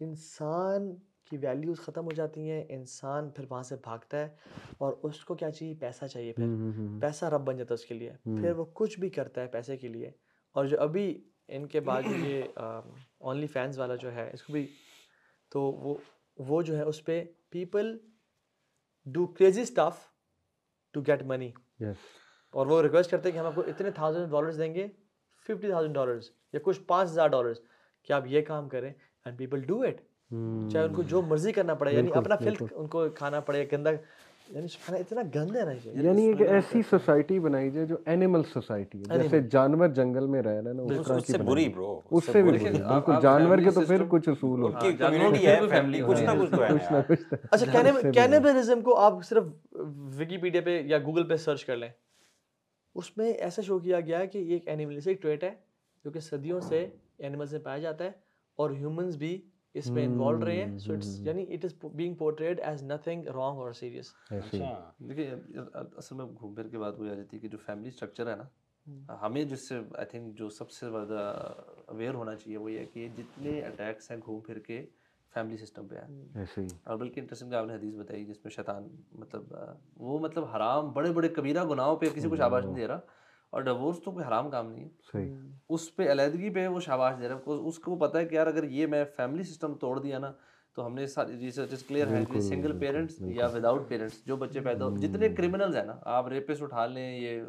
[0.00, 0.94] انسان
[1.24, 4.28] کی ویلیوز ختم ہو جاتی ہیں انسان پھر وہاں سے بھاگتا ہے
[4.78, 6.44] اور اس کو کیا چاہیے؟ پیسہ چاہیے پھر۔
[7.00, 9.76] پیسہ رب بن جاتا ہے اس کے لیے۔ پھر وہ کچھ بھی کرتا ہے پیسے
[9.76, 10.10] کے لیے۔
[10.52, 14.66] اور جو ابھی ان کے بعد یہ اونلی فینس والا جو ہے اس کو بھی
[15.50, 15.94] تو وہ
[16.38, 17.98] وہ جو ہے اس پہ people
[19.06, 20.00] do crazy stuff
[20.94, 21.50] to get money
[22.54, 24.86] اور وہ ریکویسٹ کرتے ہیں کہ ہم آپ کو اتنے تھاؤزینڈ ڈالرز دیں گے
[25.46, 27.60] ففٹی تھاؤزینڈ ڈالرز یا کچھ پانچ ہزار ڈالرز
[28.08, 30.00] کہ آپ یہ کام کریں اینڈ پیپل ڈو اٹ
[30.72, 33.90] چاہے ان کو جو مرضی کرنا پڑے یعنی اپنا فلک ان کو کھانا پڑے گندا
[34.52, 36.02] یعنی سبحان اتنا گند ہے نا یہ.
[36.02, 39.18] یعنی ایک ایسی سوسائٹی بنائی جائے جو اینیمل سوسائٹی ہے.
[39.18, 42.24] جیسے جانور جنگل میں رہ رہے ہیں نا اس طرح کی بری جائے۔ برو اس
[42.24, 46.02] سے بھی بری بالکل جانور کے تو پھر کچھ اصول ہوتے کی کمیونٹی ہے فیملی
[46.08, 49.44] کچھ نہ کچھ تو ہے کچھ نہ یار۔ کچھ اچھا کینیبلزم کو آپ صرف
[50.18, 51.88] وکیپیڈیا پہ یا گوگل پہ سرچ کر لیں۔
[52.94, 55.50] اس میں ایسا شو کیا گیا ہے کہ یہ ایک اینیملسٹک ٹریٹ ہے
[56.04, 56.86] جو کہ صدیوں سے
[57.18, 58.10] اینیملس میں پایا جاتا ہے
[58.58, 59.40] اور ہیومنز بھی
[59.74, 63.58] اس میں انوالو رہے ہیں سو اٹس یعنی it is being portrayed as nothing wrong
[63.58, 65.26] اور سیریس دیکھیے
[65.74, 68.36] اصل میں گھوم پھر کے بات وہی آ جاتی ہے کہ جو فیملی اسٹرکچر ہے
[68.36, 68.44] نا
[69.22, 71.42] ہمیں جس سے آئی تھنک جو سب سے زیادہ
[71.86, 74.84] اویئر ہونا چاہیے وہ یہ ہے کہ جتنے اٹیکس ہیں گھوم پھر کے
[75.34, 78.50] فیملی سسٹم پہ ہیں۔ ایسے ہی اور بلکہ انٹرسٹنگ آپ نے حدیث بتائی جس میں
[78.50, 79.54] شیطان مطلب
[79.96, 83.00] وہ مطلب حرام بڑے بڑے کبیرہ گناہوں پہ کسی کو شاباش نہیں دے رہا۔
[83.52, 85.34] اور ڈیورس تو کوئی حرام کام نہیں ہے۔ صحیح۔
[85.68, 88.46] اس پہ علیحدگی پہ وہ شاباش دے رہا ہے اس کو پتہ ہے کہ یار
[88.46, 90.32] اگر یہ میں فیملی سسٹم توڑ دیا نا
[90.74, 94.60] تو ہم نے ساری ریسرچ کلیئر ہے۔ کہ سنگل پیرنٹس یا وداؤٹ پیرنٹس جو بچے
[94.60, 97.42] پیدا ہو جتنے کرمنلز ہیں نا آپ ریپس اٹھا لیں یہ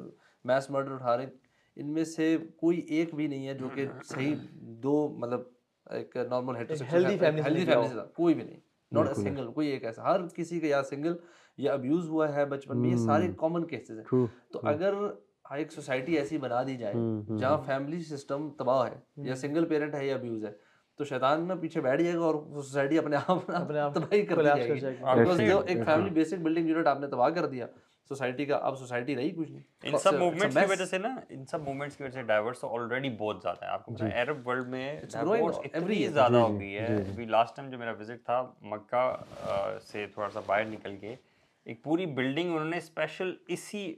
[0.43, 1.27] میس مرڈر اٹھا لیں
[1.75, 5.41] ان میں سے کوئی ایک بھی نہیں ہے جو کہ صحیح دو مطلب
[5.89, 8.59] ایک نارمل ہیلدی فیملی سے کوئی بھی نہیں۔
[8.91, 11.15] ناٹ اے سنگل کوئی ایک ایسا۔ ہر کسی کا یا سنگل
[11.57, 14.05] یا ابیوز ہوا ہے بچپن میں یہ سارے کامن کیسز ہیں۔
[14.53, 14.93] تو اگر
[15.51, 16.93] ایک سوسائٹی ایسی بنا دی جائے
[17.39, 20.51] جہاں فیملی سسٹم تباہ ہے یا سنگل پیرنٹ ہے یا ابیوز ہے۔
[20.99, 24.43] تو شیطان نا پیچھے بیٹھ جائے گا اور سوسائٹی اپنے آپ اپنے آپ تباہی کر
[24.43, 24.79] جائے گی۔
[25.67, 27.67] ایک فیملی بیسک بلڈنگ یونٹ آپ نے تباہ کر دیا
[28.09, 31.45] سوسائٹی کا اب سوسائٹی رہی کچھ نہیں۔ ان سب موومنٹس کی وجہ سے نا ان
[31.45, 34.21] سب موومنٹس کی وجہ سے ڈائیورس تو آلریڈی بہت زیادہ ہے آپ کو پتا ہے
[34.21, 38.25] عرب ورلڈ میں ڈائیورس اتنی زیادہ ہو گئی ہے۔ ابھی لاسٹ ٹائم جو میرا وزٹ
[38.25, 39.15] تھا مکہ
[39.91, 41.15] سے تھوڑا سا باہر نکل کے
[41.65, 43.95] ایک پوری بلڈنگ انہوں نے اسپیشل اسی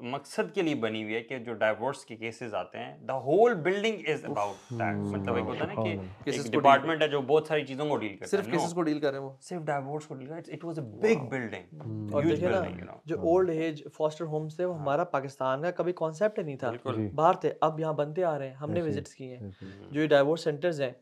[0.00, 3.54] مقصد کے لیے بنی ہوئی ہے کہ جو ڈائیورس کے کیسز آتے ہیں the whole
[3.54, 5.96] building is about that مطلب ایک ہوتا ہے نا کہ
[6.30, 9.00] ایک ڈپارٹمنٹ ہے جو بہت ساری چیزوں کو ڈیل کرتا ہے صرف کیسز کو ڈیل
[9.00, 11.80] کر رہے ہیں وہ۔ صرف ڈائیورس کو ڈیل کرتا ہے it was a big building
[12.12, 16.38] اور دیکھیں نا جو اولڈ ایج فاسٹر ہومس تھے وہ ہمارا پاکستان کا کبھی کانسیپٹ
[16.38, 16.72] نہیں تھا۔
[17.14, 19.50] باہر تھے اب یہاں بنتے آ رہے ہیں۔ ہم نے وزٹس کیے ہیں۔
[19.90, 20.92] جو یہ ڈائیورس سینٹرز ہیں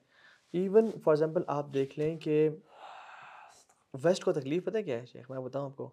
[0.52, 2.48] ایون فار ایگزامپل آپ دیکھ لیں کہ
[4.04, 5.90] ویسٹ کو تکلیف پتہ کیا ہے شیخ؟ میں بتاؤں آپ کو۔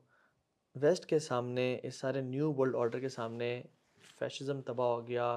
[0.76, 3.62] ویسٹ کے سامنے اس سارے نیو ورلڈ آرڈر کے سامنے
[4.20, 5.28] فیشزم تباہ ہو گیا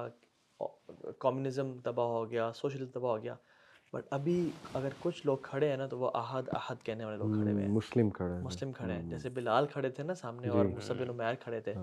[1.19, 3.35] کمیونزم تباہ ہو گیا سوشلزم تباہ ہو گیا۔
[3.93, 7.29] بٹ ابھی اگر کچھ لوگ کھڑے ہیں نا تو وہ احد احد کہنے والے لوگ
[7.31, 10.47] کھڑے ہوئے ہیں۔ مسلم کھڑے ہیں۔ مسلم کھڑے ہیں۔ جیسے بلال کھڑے تھے نا سامنے
[10.47, 11.73] اور مصب عمیر کھڑے تھے۔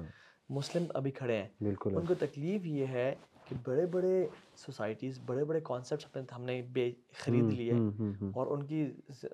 [0.50, 4.26] مسلم ابھی کھڑے ہیں۔ بالکل۔ ان کو تکلیف یہ ہے کہ بڑے بڑے
[4.56, 7.72] سوسائٹیز بڑے بڑے کانسیپٹس اپنے ہم نے بے خرید لیے۔
[8.34, 8.84] اور ان کی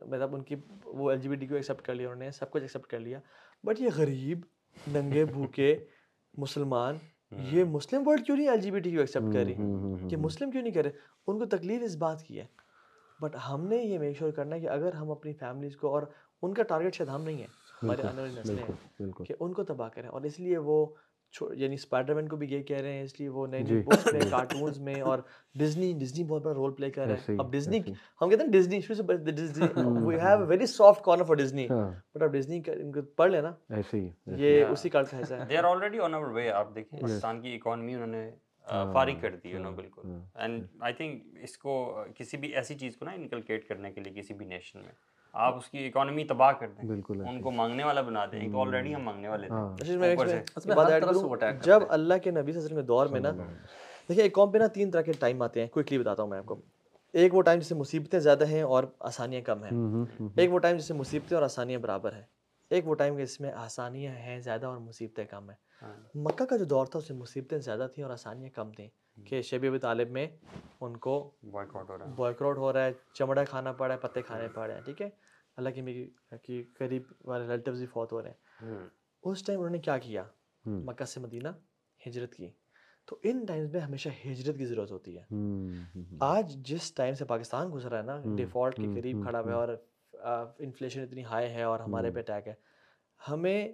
[0.03, 0.55] مطلب ان کی
[0.85, 2.99] وہ ایل جی بی ڈی کو ایکسیپٹ کر لیا انہوں نے سب کچھ ایکسیپٹ کر
[2.99, 3.19] لیا۔
[3.65, 4.41] بٹ یہ غریب
[4.95, 5.85] ننگے بھوکے
[6.39, 6.97] مسلمان
[7.31, 9.55] یہ مسلم ورلڈ کیوں نہیں ایل جی بی ٹی کو ایکسیپٹ کر رہی؟
[10.09, 10.91] کہ مسلم کیوں نہیں کر رہے؟
[11.27, 12.47] ان کو تکلیف اس بات کی ہے۔
[13.21, 16.03] بٹ ہم نے یہ میک شیور کرنا ہے کہ اگر ہم اپنی فیملیز کو اور
[16.43, 17.47] ان کا ٹارگیٹ شاید ہم نہیں ہے
[17.83, 20.87] ہمارے آنے والی نسلیں ہیں۔ کہ ان کو تباہ کریں۔ اور اس لیے وہ
[21.41, 24.13] یعنی اسپائڈر مین کو بھی یہ کہہ رہے ہیں اس لیے وہ نئی نئی بکس
[24.13, 25.19] میں کارٹونز میں اور
[25.55, 27.79] ڈزنی ڈزنی بہت بڑا رول پلے کر رہا ہے۔ اب ڈزنی
[28.23, 29.67] ہم کہتے ہیں ڈزنی شروع سے Disney
[30.07, 31.69] we have a very soft corner for Disney
[32.15, 35.45] but اب ڈزنی ان کو پڑھ لینا۔ ایسے ہی یہ اسی کارڈ کا حصہ ہے۔
[35.45, 38.31] دے آر آلریڈی آن آور وے آپ دیکھیں پاکستان کی اکانومی انہوں نے
[38.67, 40.03] فارغ کر دی انہوں بالکل۔
[40.35, 44.21] اینڈ آئی تھنک اس کو کسی بھی ایسی چیز کو نا انکلکیٹ کرنے کے لیے
[44.21, 44.93] کسی بھی نیشن میں۔
[45.33, 48.61] آپ اس کی اکانومی تباہ کر دیں۔ بالکل ان کو مانگنے والا بنا دیں۔ تو
[48.61, 49.55] آلریڈی ہم مانگنے والے تھے۔
[51.65, 53.31] جب اللہ کے نبی صلی اللہ علیہ وسلم کے دور میں نا
[54.09, 56.39] دیکھیں ایک قوم پہ نا تین طرح کے ٹائم آتے ہیں۔ کوئکلی بتاتا ہوں میں
[56.39, 56.61] آپ کو۔
[57.13, 59.71] ایک وہ ٹائم جس سے مصیبتیں زیادہ ہیں اور آسانیاں کم ہیں۔
[60.37, 62.23] ایک وہ ٹائم جس سے مصیبتیں اور آسانیاں برابر ہیں۔
[62.73, 66.65] ایک وہ ٹائم جس میں آسانیاں ہیں زیادہ اور مصیبتیں کم ہیں۔ مکہ کا جو
[66.65, 68.89] دور تھا اس میں مصیبتیں زیادہ تھیں اور آسانیاں کم تھیں
[69.27, 70.27] کہ شیب ابی طالب میں
[70.81, 74.01] ان کو بوائکاٹ ہو رہا ہے۔ بوائکاٹ ہو رہا ہے چمڑا کھانا پڑ رہا ہے
[74.01, 75.11] پتے کھانے پڑ رہے ہیں ٹھیک ہے؟
[75.57, 76.11] اللہ کی میری
[76.43, 78.77] کی قریب والے ریلیٹیوز بھی فوت ہو رہے ہیں۔
[79.23, 80.25] اس ٹائم انہوں نے کیا کیا؟
[80.65, 81.49] مکہ سے مدینہ
[82.07, 82.51] ہجرت کی۔
[83.07, 85.23] تو ان ٹائمز میں ہمیشہ ہجرت کی ضرورت ہوتی ہے۔
[86.21, 89.69] آج جس ٹائم سے پاکستان گزرا ہے نا ڈیفالٹ کے قریب کھڑا ہوا ہے اور
[90.15, 92.55] انفلیشن اتنی ہائی ہے اور ہمارے پہ اٹیک ہے۔
[93.29, 93.69] ہمیں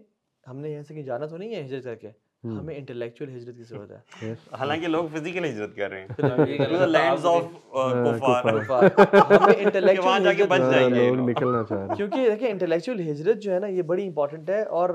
[0.49, 2.11] ہم نے یہاں سے کہیں جانا تو نہیں ہے ہجرت کر کے؟
[2.45, 4.01] ہمیں انٹلیکچوئل ہجرت کی ضرورت ہے۔
[4.53, 6.09] حالانکہ لوگ فزیکل ہجرت کر رہے ہیں۔
[6.87, 12.31] لینڈز آف کفار۔ ہمیں انٹلیکچوئل جا کے بچ جائیں گے۔ لوگ نکلنا چاہ رہے کیونکہ
[12.31, 14.91] دیکھیں انٹلیکچوئل ہجرت جو ہے نا یہ بڑی امپورٹنٹ ہے اور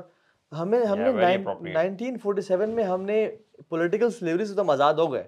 [0.52, 1.38] ہمیں ہم نے
[1.74, 3.28] نائنٹین فورٹی سیون میں ہم نے
[3.70, 5.24] پولیٹیکل سلیوری سے تو ہم آزاد ہو گئے۔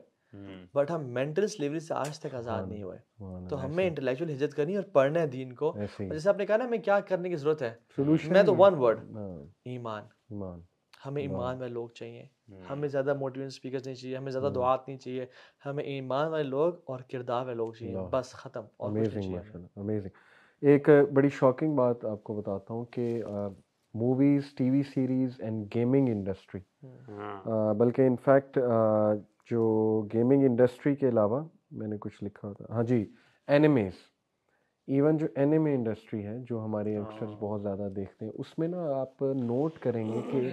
[0.74, 2.98] بٹ ہم مینٹل سلیوری سے آج تک آزاد نہیں ہوئے۔
[3.50, 6.66] تو ہمیں انٹلیکچوئل ہجرت کرنی اور پڑھنا ہے دین کو۔ جیسے آپ نے کہا نا
[6.66, 7.74] ہمیں کیا کرنے کی ضرورت ہے؟
[8.30, 9.00] میں تو ون ورڈ
[9.66, 10.60] ایمان۔ ایمان۔
[11.06, 12.26] ہمیں ایمان والے لوگ چاہیے۔
[12.70, 15.26] ہمیں زیادہ موٹیویشن اسپیکرز نہیں چاہیے ہمیں زیادہ دعات نہیں چاہیے۔
[15.66, 18.92] ہمیں ایمان والے لوگ اور کردار والے لوگ چاہیے۔ بس ختم اور
[20.62, 23.24] ایک بڑی شاکنگ بات آپ کو بتاتا ہوں کہ
[23.94, 28.60] movies T V series and gaming industry ہاں بلکہ انفیکٹ
[29.50, 29.62] جو
[30.14, 33.06] گیمنگ انڈسٹری کے علاوہ میں نے کچھ لکھا تھا ہاں جی
[33.48, 33.94] اینیمیز
[34.88, 38.90] ایون جو اینیمے انڈسٹری ہے جو ہمارے ینگسٹرز بہت زیادہ دیکھتے ہیں اس میں نا
[39.00, 40.50] آپ نوٹ کریں گے کہ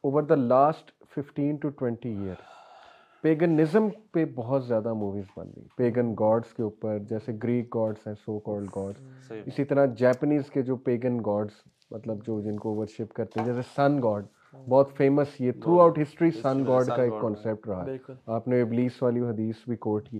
[0.00, 2.42] over the last fifteen to twenty year
[3.24, 8.14] paganism پہ بہت زیادہ موویز بن رہی پیگن گاڈس کے اوپر جیسے گریک گاڈس ہیں
[8.24, 11.52] سو کالڈ گاڈس اسی طرح جیپنیز کے جو پیگن گاڈس
[11.90, 15.98] مطلب جو جن کو ورشپ کرتے ہیں جیسے سن گاڈ بہت فیمس یہ throughout
[15.98, 20.08] history sun god کا ایک کانسیپٹ رہا ہے۔ آپ نے ابلیس والی حدیث بھی کوٹ
[20.08, 20.18] کی۔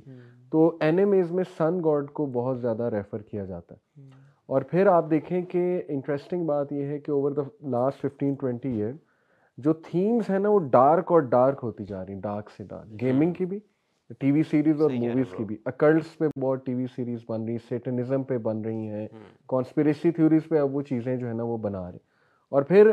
[0.51, 4.01] تو اینیمیز میں سن گاڈ کو بہت زیادہ ریفر کیا جاتا ہے۔
[4.47, 8.69] اور پھر آپ دیکھیں کہ انٹرسٹنگ بات یہ ہے کہ over the last fifteen twenty
[8.69, 8.93] year
[9.59, 13.01] جو تھیمز ہیں نا وہ ڈارک اور ڈارک ہوتی جا رہی ہیں ڈارک سے ڈارک
[13.01, 13.59] گیمنگ کی بھی
[14.21, 17.53] ٹی وی سیریز اور موویز کی بھی۔ اکلٹس پہ بہت ٹی وی سیریز بن رہی
[17.53, 19.09] ہیں سیٹنزم پہ بن رہی ہیں
[19.47, 22.06] کانسپریسی تھیوریز پہ اب وہ چیزیں جو ہے نا وہ بنا رہے ہیں۔
[22.53, 22.91] اور پھر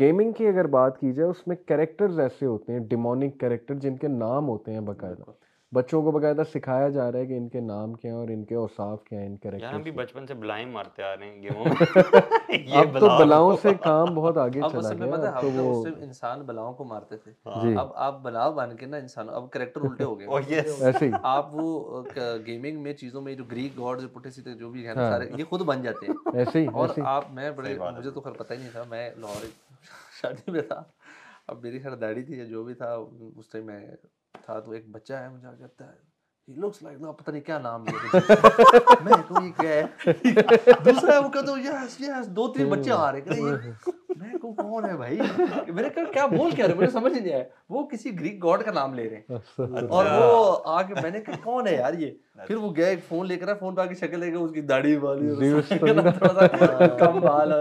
[0.00, 3.96] گیمنگ کی اگر بات کی جائے، اس میں کریکٹرز ایسے ہوتے ہیں ڈیمونک کریکٹر جن
[3.96, 5.30] کے نام ہوتے ہیں باقاعدہ۔
[5.76, 8.44] بچوں کو باقاعدہ سکھایا جا رہا ہے کہ ان کے نام کیا ہیں اور ان
[8.44, 11.42] کے اوصاف کیا ہیں ان یہاں بھی کریکٹر بچپن سے بلائیں مارتے آ رہے ہیں
[11.42, 11.64] گیموں
[12.76, 16.42] اب تو بلاؤں سے کام بہت آگے چلا گیا اب تو ہم وہ صرف انسان
[16.42, 20.04] بلاؤں کو مارتے تھے۔ جی۔ اب آپ بلاؤ بن کے نا انسان اب کریکٹر الٹے
[20.04, 20.40] ہو گئے۔ Oh.
[20.82, 22.02] ایسے ہی۔ آپ وہ
[22.46, 25.44] گیمنگ میں چیزوں میں جو گریک گاڈ پٹھے سیتے جو بھی ہیں نا سارے یہ
[25.44, 28.58] خود بن جاتے ہیں۔ ایسے ہی اور آپ میں بڑے مجھے تو خیر پتہ ہی
[28.58, 29.46] نہیں تھا میں لاہور
[30.20, 30.82] شادی میں تھا۔
[31.46, 32.94] اب میری خیر داڑھی تھی یا جو بھی تھا
[33.36, 33.80] اس ٹائم میں
[34.44, 36.04] تھا تو ایک بچہ ہے مجھے کہتا ہے
[36.48, 38.18] he looks like نا پتہ نہیں کیا نام لیا
[39.04, 40.12] میں کہوں یہ کیا ہے؟
[40.84, 43.44] دوسرا وہ کہتا ہوں یس یس دو تین بچے آ رہے کہ یہ
[44.16, 45.18] میں کہوں کون ہے بھائی؟
[45.66, 48.62] میں نے کہا کیا بول کیا رہے مجھے سمجھ نہیں آیا۔ وہ کسی گریک گاڈ
[48.62, 49.38] کا نام لے رہے ہیں۔
[49.86, 52.10] اور وہ آ کے میں نے کہا کون ہے یار یہ؟
[52.46, 54.50] پھر وہ گیا ایک فون لے کر فون پہ آ کے شکل لے کے اس
[54.52, 55.52] کی داڑھی والی
[56.98, 57.52] کم بال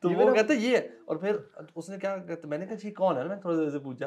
[0.00, 1.36] تو وہ کہتے یہ اور پھر
[1.74, 4.06] اس نے کیا کہتے میں نے کہا جی کون ہے؟ میں تھوڑا دیر سے پوچھا۔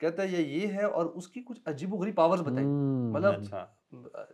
[0.00, 2.66] کہتا ہے یہ یہ ہے اور اس کی کچھ عجیب و غریب پاورز بتائی۔
[3.12, 3.66] مطلب اچھا۔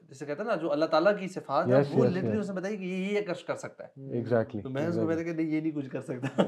[0.03, 2.39] جیسے کہتے ہیں نا جو اللہ تعالیٰ کی صفات ہے وہ لٹرلی.
[2.39, 5.11] اس نے بتائی کہ یہ یہ کر کر سکتا ہے۔ ایگزیکٹلی تو میں اس کو
[5.11, 6.43] نے کہا نہیں یہ نہیں کچھ کر سکتا۔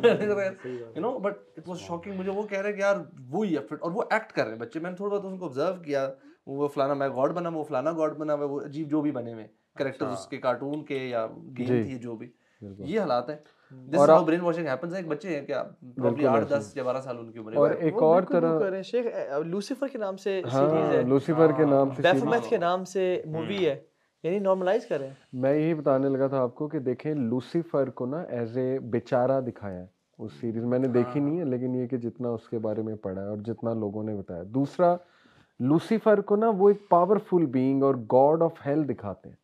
[0.94, 3.90] You know but it was shocking مجھے۔ وہ کہہ رہے کہ یار ہے فٹ اور
[3.90, 6.12] وہ ایکٹ کر رہے ہیں۔ بچے میں نے تھوڑا بہت ان کو آبزرو کیا۔
[6.46, 9.46] وہ فلانا میں گاڈ بنا وہ فلانا گاڈ بنا وہ عجیب جو بھی بنے ہوئے۔
[9.78, 11.26] کریکٹر اس کے کارٹون کے یا
[11.58, 12.30] گیم تھی جو بھی۔
[12.78, 13.36] یہ حالات ہیں۔
[13.70, 15.62] جس ہاؤ برین واشنگ ہیپنز ایک بچے ہیں کیا
[15.96, 18.82] پروبلی آٹھ دس یا بارہ سال ان کی عمر اور ہے ایک اور طرح کریں
[18.82, 19.06] شیخ
[19.44, 23.66] لوسیفر کے نام سے سیریز ہے لوسیفر کے نام سے بیفمیتھ کے نام سے مووی
[23.66, 23.76] ہے
[24.24, 28.20] یعنی نارملائز کریں میں یہی بتانے لگا تھا آپ کو کہ دیکھیں لوسیفر کو نا
[28.28, 29.86] ایز اے بیچارہ دکھایا ہے
[30.18, 32.94] اس سیریز میں نے دیکھی نہیں ہے لیکن یہ کہ جتنا اس کے بارے میں
[32.94, 34.94] پڑھا ہے اور جتنا لوگوں نے بتایا دوسرا
[35.60, 39.36] لوسیفر کو نا وہ ایک پاورفل بینگ اور گاڈ آف ہیل دکھاتے ہیں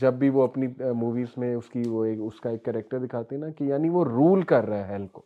[0.00, 0.66] جب بھی وہ اپنی
[0.96, 3.88] موویز میں اس کی وہ ایک، اس کا ایک کریکٹر دکھاتے ہیں نا کہ یعنی
[3.88, 5.22] وہ رول کر رہا ہے ہیل کو۔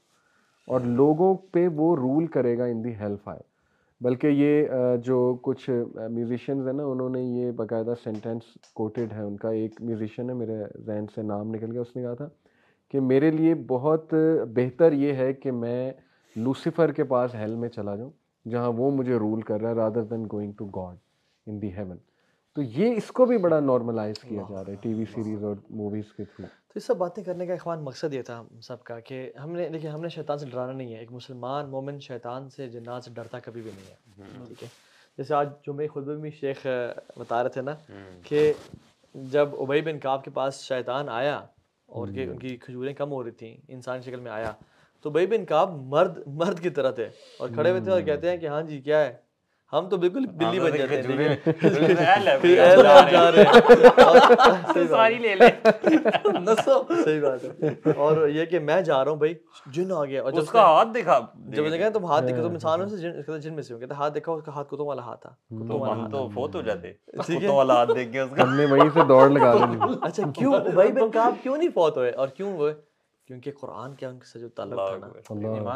[0.69, 3.41] اور لوگوں پہ وہ رول کرے گا ان دی ہیل فائر
[4.01, 4.69] بلکہ یہ
[5.05, 5.69] جو کچھ
[6.11, 8.43] میوزیشینز ہیں نا، انہوں نے یہ باقاعدہ سینٹینس
[8.75, 12.03] کوٹیڈ ہے۔ ان کا ایک میوزیشین ہے، میرے ذہن سے نام نکل گیا، اس نے
[12.03, 12.29] کہا تھا
[12.89, 14.14] کہ میرے لیے بہت
[14.55, 15.91] بہتر یہ ہے کہ میں
[16.37, 18.11] لوسیفر کے پاس ہیل میں چلا جاؤں،
[18.47, 20.97] جہاں وہ مجھے رول کر رہا ہے rather than going to God
[21.47, 21.97] in the heaven
[22.59, 25.56] تو یہ اس کو بھی بڑا نارملائز کیا جا رہا ہے ٹی وی سیریز اور
[25.70, 28.82] موویز کے تھرو تو یہ سب باتیں کرنے کا اخوان مقصد یہ تھا ہم سب
[28.82, 32.00] کا کہ ہم نے دیکھیے ہم نے شیطان سے ڈرانا نہیں ہے ایک مسلمان مومن
[32.00, 34.68] شیطان سے جنات سے ڈرتا کبھی بھی نہیں ہے۔ ٹھیک ہے؟
[35.18, 36.66] جیسے آج جمعہ خطبے میں شیخ
[37.18, 37.74] بتا رہے تھے نا
[38.22, 38.52] کہ
[39.14, 41.36] جب ابئی بن کعب کے پاس شیطان آیا
[41.88, 44.52] اور کہ ان کی کھجوریں کم ہو رہی تھیں انسان شکل میں آیا
[45.04, 48.30] تو ابئی بن کعب مرد مرد کی طرح تھے اور کھڑے ہوئے تھے اور کہتے
[48.30, 49.28] ہیں کہ ہاں جی کیا ہے؟
[49.73, 51.37] ہم تو بالکل بلی بن جاتے ہیں
[54.89, 55.49] ساری لے لے
[56.57, 59.35] صحیح بات ہے۔ اور یہ کہ میں جا رہا ہوں بھائی
[59.66, 62.25] جن آ گیا اور جب اس کا ہاتھ دکھا۔ جب میں نے کہا تم ہاتھ
[62.25, 64.53] دیکھو تم انسانوں سے جن کہتا جن میں سے ہوں کہتا ہاتھ دیکھا اس کا
[64.53, 65.31] ہاتھ کتوں والا ہاتھ تھا؟
[65.69, 68.64] تو ہم تو فوت ہو جاتے۔ کتوں والا ہاتھ دیکھ کے اس کا؟ ہم نے
[68.64, 71.11] وہیں سے دوڑ لگا دینی اچھا کیوں؟ ابئی بن
[71.43, 72.75] کیوں نہیں فوت ہوئے؟ اور کیوں ہوئے
[73.29, 75.09] کیونکہ قرآن کے ان سے جو تعلق تھا نا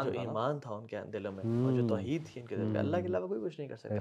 [0.03, 2.79] جو ایمان تھا ان کے دلوں میں اور جو توحید تھی ان کے دل میں۔
[2.79, 3.95] اللہ کے علاوہ کوئی کچھ نہیں کر سکتا۔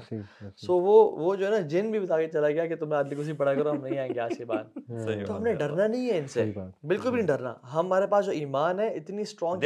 [0.56, 3.14] سو وہ وہ جو ہے نا جن بھی بتا کے چلا گیا کہ تمہیں آدمی
[3.14, 4.64] کسی پڑھا کرو ہم نہیں آئیں گے آج کے بعد
[5.26, 6.40] تو ہم نے ڈرنا نہیں ہے ان سے۔
[6.86, 9.64] بالکل بھی نہیں ڈرنا۔ ہمارے پاس جو ایمان ہے اتنی اسٹرانگ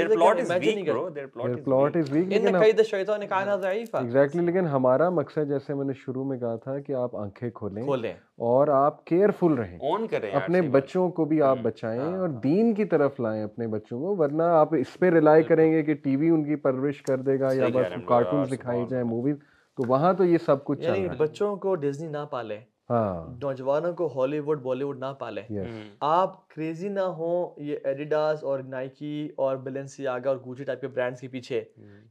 [2.32, 2.80] ان قید
[3.28, 7.16] کائنات ضعیفہ ایگزیکٹلی لیکن ہمارا مقصد جیسے میں نے شروع میں کہا تھا کہ آپ
[7.16, 12.16] آنکھیں کھولیں۔ کھولیں۔ اور آپ کیئرفل رہیں۔ اون کریں اپنے بچوں کو بھی آپ بچائیں
[12.16, 15.82] اور دین کی طرف لائیں اپنے بچوں کو ورنہ آپ اس پہ ریلائی کریں گے
[15.82, 19.36] کہ ٹی وی ان کی پرورش کر دے گا یا بس کارٹونز دکھائی جائیں موویز
[19.78, 22.58] تو وہاں تو یہ سب کچھ یعنی بچوں کو ڈزنی نہ پالے
[22.90, 25.66] ہاں۔ نوجوانوں کو ہالی ووڈ بالی ووڈ نہ پالیں۔ یس
[26.00, 31.20] آپ کریزی نہ ہوں یہ ایڈیڈاس اور نائکی اور بیلنسیاگا اور گوچی ٹائپ کے برانڈس
[31.20, 31.64] کے پیچھے۔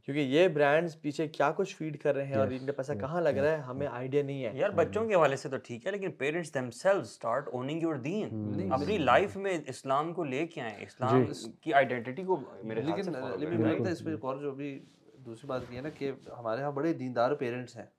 [0.04, 3.20] کیونکہ یہ برانڈس پیچھے کیا کچھ فیڈ کر رہے ہیں اور ان کا پیسہ کہاں
[3.20, 5.90] لگ رہا ہے ہمیں آئیڈیا نہیں ہے۔ یار بچوں کے حوالے سے تو ٹھیک ہے
[5.90, 8.28] لیکن parents themselves start owning your دین
[8.72, 11.24] اپنی لائف میں اسلام کو لے کے آئیں۔ اسلام
[11.60, 14.78] کی آئیڈینٹی کو میرے خیال سے لیکن لیکن اس پہ ایک اور جو ابھی
[15.26, 17.95] دوسری بات یہ ہے نا کہ ہمارے یہاں بڑے دیندار پیرنٹس ہیں۔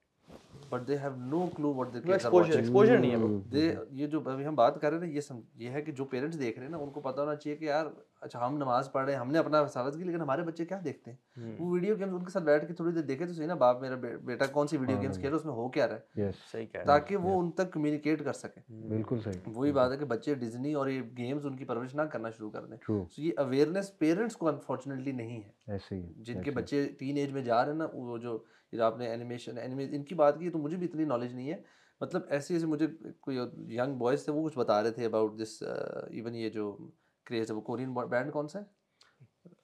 [0.70, 4.56] But they have no clue what they exposure نہیں ہے دے یہ جو ابھی ہم
[4.56, 6.78] بات کر رہے ہیں یہ سم یہ ہے کہ جو پیرنٹس دیکھ رہے ہیں نا
[6.78, 7.86] ان کو پتا ہونا چاہیے کہ یار
[8.22, 10.80] اچھا ہم نماز پڑھ رہے ہیں ہم نے اپنا ثابت کی لیکن ہمارے بچے کیا
[10.84, 13.48] دیکھتے ہیں وہ ویڈیو گیمز ان کے ساتھ بیٹھ کے تھوڑی دیر دیکھے تو صحیح
[13.48, 16.32] نا باپ میرا بیٹا کون سی ویڈیو گیمز کھیل اس میں ہو کیا رہا ہے
[16.52, 20.06] صحیح کہہ تاکہ وہ ان تک کمیونیکیٹ کر سکیں بالکل صحیح وہی بات ہے کہ
[20.06, 23.32] بچے ڈزنی اور یہ گیمز ان کی پرورش نہ کرنا شروع کر دیں سو یہ
[23.38, 25.78] اویئرنیس پیرنٹس کو انفارچونیٹلی نہیں ہے
[26.18, 28.38] جن کے بچے تین ایج میں جا رہے ہیں نا وہ جو
[28.72, 29.58] یہ آپ نے اینیمیشن
[29.92, 31.62] ان کی بات کی تو مجھے بھی اتنی نالج نہیں ہے۔
[32.02, 32.88] مطلب ایسے ایسے مجھے
[33.20, 33.38] کوئی
[33.78, 35.64] ینگ بوائز تھے وہ کچھ بتا رہے تھے اباؤٹ دس
[36.10, 36.78] ایون یہ جو
[37.26, 38.77] کریز ہے وہ کورین بینڈ کون سا ہے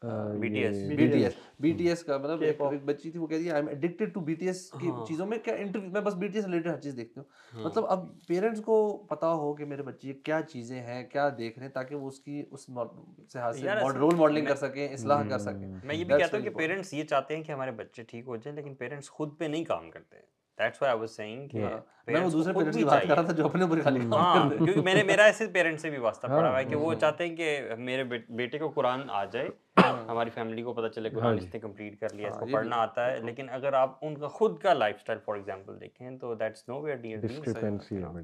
[0.04, 3.28] B T S B T S B T S کا مطلب ایک بچی تھی وہ
[3.28, 5.90] کہہ رہی ہے I am addicted to B T S کی چیزوں میں کیا انٹرویو
[5.90, 9.32] میں بس بی ٹی ایس ریلیٹڈ ہر چیز دیکھتی ہوں۔ مطلب اب پیرنٹس کو پتا
[9.34, 12.44] ہو کہ میرے بچے کیا چیزیں ہیں کیا دیکھ رہے ہیں تاکہ وہ اس کی
[12.52, 16.44] اس لحاظ سے رول ماڈلنگ کر سکیں اصلاح کر سکیں۔ میں یہ بھی کہتا ہوں
[16.44, 19.46] کہ پیرنٹس یہ چاہتے ہیں کہ ہمارے بچے ٹھیک ہو جائیں لیکن پیرنٹس خود پہ
[19.46, 20.18] نہیں کام کرتے۔
[20.58, 21.66] That's why I was seeing کہ
[22.08, 24.50] میں وہ دوسرے پیرنٹس کی بات کر رہا تھا جو اپنے اوپر خالی کام ہاں
[24.50, 27.28] کیونکہ میں نے میرا ایسے پیرنٹ سے بھی واسطہ پڑا ہوا ہے کہ وہ چاہتے
[27.28, 31.46] ہیں کہ میرے بیٹے کو قرآن آ جائے۔ ہماری فیملی کو پتہ چلے قرآن اس
[31.54, 34.58] نے کمپلیٹ کر لیا اس کو پڑھنا آتا ہے لیکن اگر آپ ان کا خود
[34.60, 37.70] کا لائف اسٹائل فار ایگزامپل دیکھیں تو دیٹس نو ویئر ڈیئر ہے۔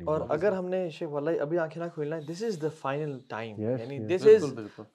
[0.06, 3.18] اور اگر ہم نے شیخ واللہ ابھی آنکھیں نہ کھولنا ہے this is the final
[3.28, 3.98] time یعنی.
[4.08, 4.44] دس از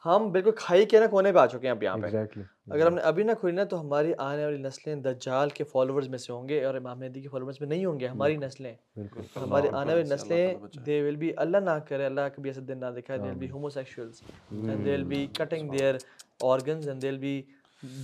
[0.07, 2.07] ہم بالکل کھائی کے نا کونے پہ آ چکے ہیں اب یہاں پہ۔
[2.71, 6.19] اگر ہم نے ابھی نہ کھولنا تو ہماری آنے والی نسلیں دجال کے فالوورز میں
[6.19, 8.75] سے ہوں گے اور امام مہدی کے فالوورز میں نہیں ہوں گے ہماری نسلیں۔
[9.37, 10.55] ہماری آنے والی نسلیں
[10.87, 13.51] دے ول بی اللہ نہ کرے اللہ کبھی ایسا دن نہ دکھائے they will be
[13.71, 15.95] homosexuals and they will be cutting their
[16.41, 17.43] organs and they be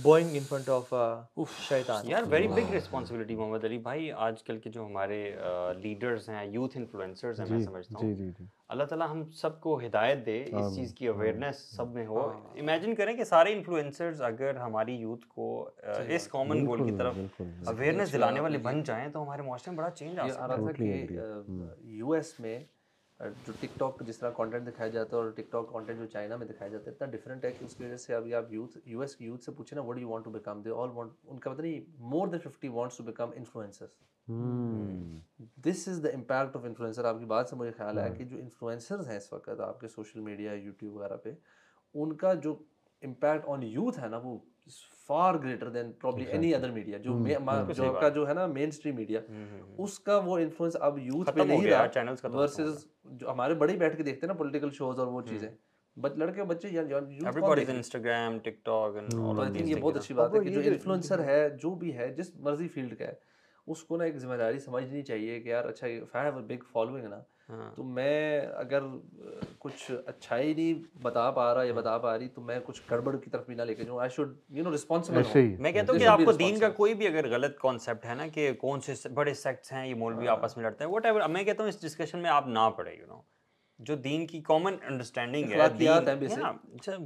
[0.03, 0.93] bowing in front of
[1.59, 5.19] شیطان یار very big responsibility Muhammad Ali بھائی آج کل کے جو ہمارے
[5.77, 8.31] لیڈرز ہیں یوتھ انفلوئنسرز ہیں میں سمجھتا ہوں
[8.69, 12.27] اللہ تعالیٰ ہم سب کو ہدایت دے اس چیز کی اویئرنیس سب میں ہو
[12.59, 15.47] امیجن کریں کہ سارے انفلوئنسرز اگر ہماری یوتھ کو
[16.07, 19.89] اس کامن گول کی طرف اویئرنیس دلانے والے بن جائیں تو ہمارے معاشرے میں بڑا
[19.89, 21.17] چینج آ یہ سکتا آ رہا تھا کہ
[21.97, 22.59] یو ایس میں
[23.47, 26.35] جو ٹک ٹاک جس طرح کانٹینٹ دکھایا جاتا ہے اور ٹک ٹاک کانٹینٹ جو چائنا
[26.35, 28.77] میں دکھایا جاتا ہے اتنا ڈفرینٹ ہے کہ اس کی وجہ سے ابھی آپ یوتھ
[28.85, 31.11] یو ایس کی یوتھ سے پوچھیں نا what you want to become they all want
[31.23, 33.99] ان کا پتہ نہیں more than fifty wants to become influencers
[35.57, 38.37] this is the impact of influencer آپ کی بات سے مجھے خیال آیا کہ جو
[38.37, 41.33] انفلوئنسرز ہیں اس وقت آپ کے سوشل میڈیا یوٹیوب وغیرہ پہ
[41.93, 42.55] ان کا جو
[43.03, 44.37] امپیکٹ آن یوتھ ہے نا وہ
[45.09, 47.17] far greater than probably any other media جو
[47.73, 49.19] جو کا جو ہے نا مین اسٹریم میڈیا
[49.77, 53.75] اس کا وہ انفلوئنس اب یوتھ پہ نہیں رہا چینلز کا ورسز جو ہمارے بڑے
[53.75, 55.49] بیٹھ کے دیکھتے ہیں نا پولیٹیکل شوز اور وہ چیزیں
[55.97, 56.79] لڑکے بچے
[57.69, 58.95] انسٹاگرام ٹک ٹاک
[59.55, 62.97] یہ بہت اچھی بات ہے کہ جو انفلوئنسر ہے جو بھی ہے جس مرضی فیلڈ
[62.99, 63.30] کا ہے
[63.67, 67.07] اس کو نا ایک ذمہ داری سمجھنی چاہیے کہ یار اچھا ہیو اے بگ فالوئنگ
[67.07, 67.19] نا۔
[67.75, 68.83] تو میں اگر
[69.59, 73.29] کچھ اچھائی نہیں بتا پا رہا یا بتا پا رہی تو میں کچھ گڑبڑ کی
[73.29, 75.21] طرف بھی نہ لے کے جاؤں۔ I should you know responsible
[75.59, 78.27] میں کہتا ہوں کہ آپ کو دین کا کوئی بھی اگر غلط کانسیپٹ ہے نا
[78.27, 81.43] کہ کون سے بڑے سیکٹس ہیں یہ مولوی آپس میں لڑتے ہیں وٹ ایور میں
[81.43, 83.21] کہتا ہوں اس ڈسکشن میں آپ نہ پڑھے یو نو
[83.81, 85.57] جو دین کی کامن انڈرسٹینڈنگ ہے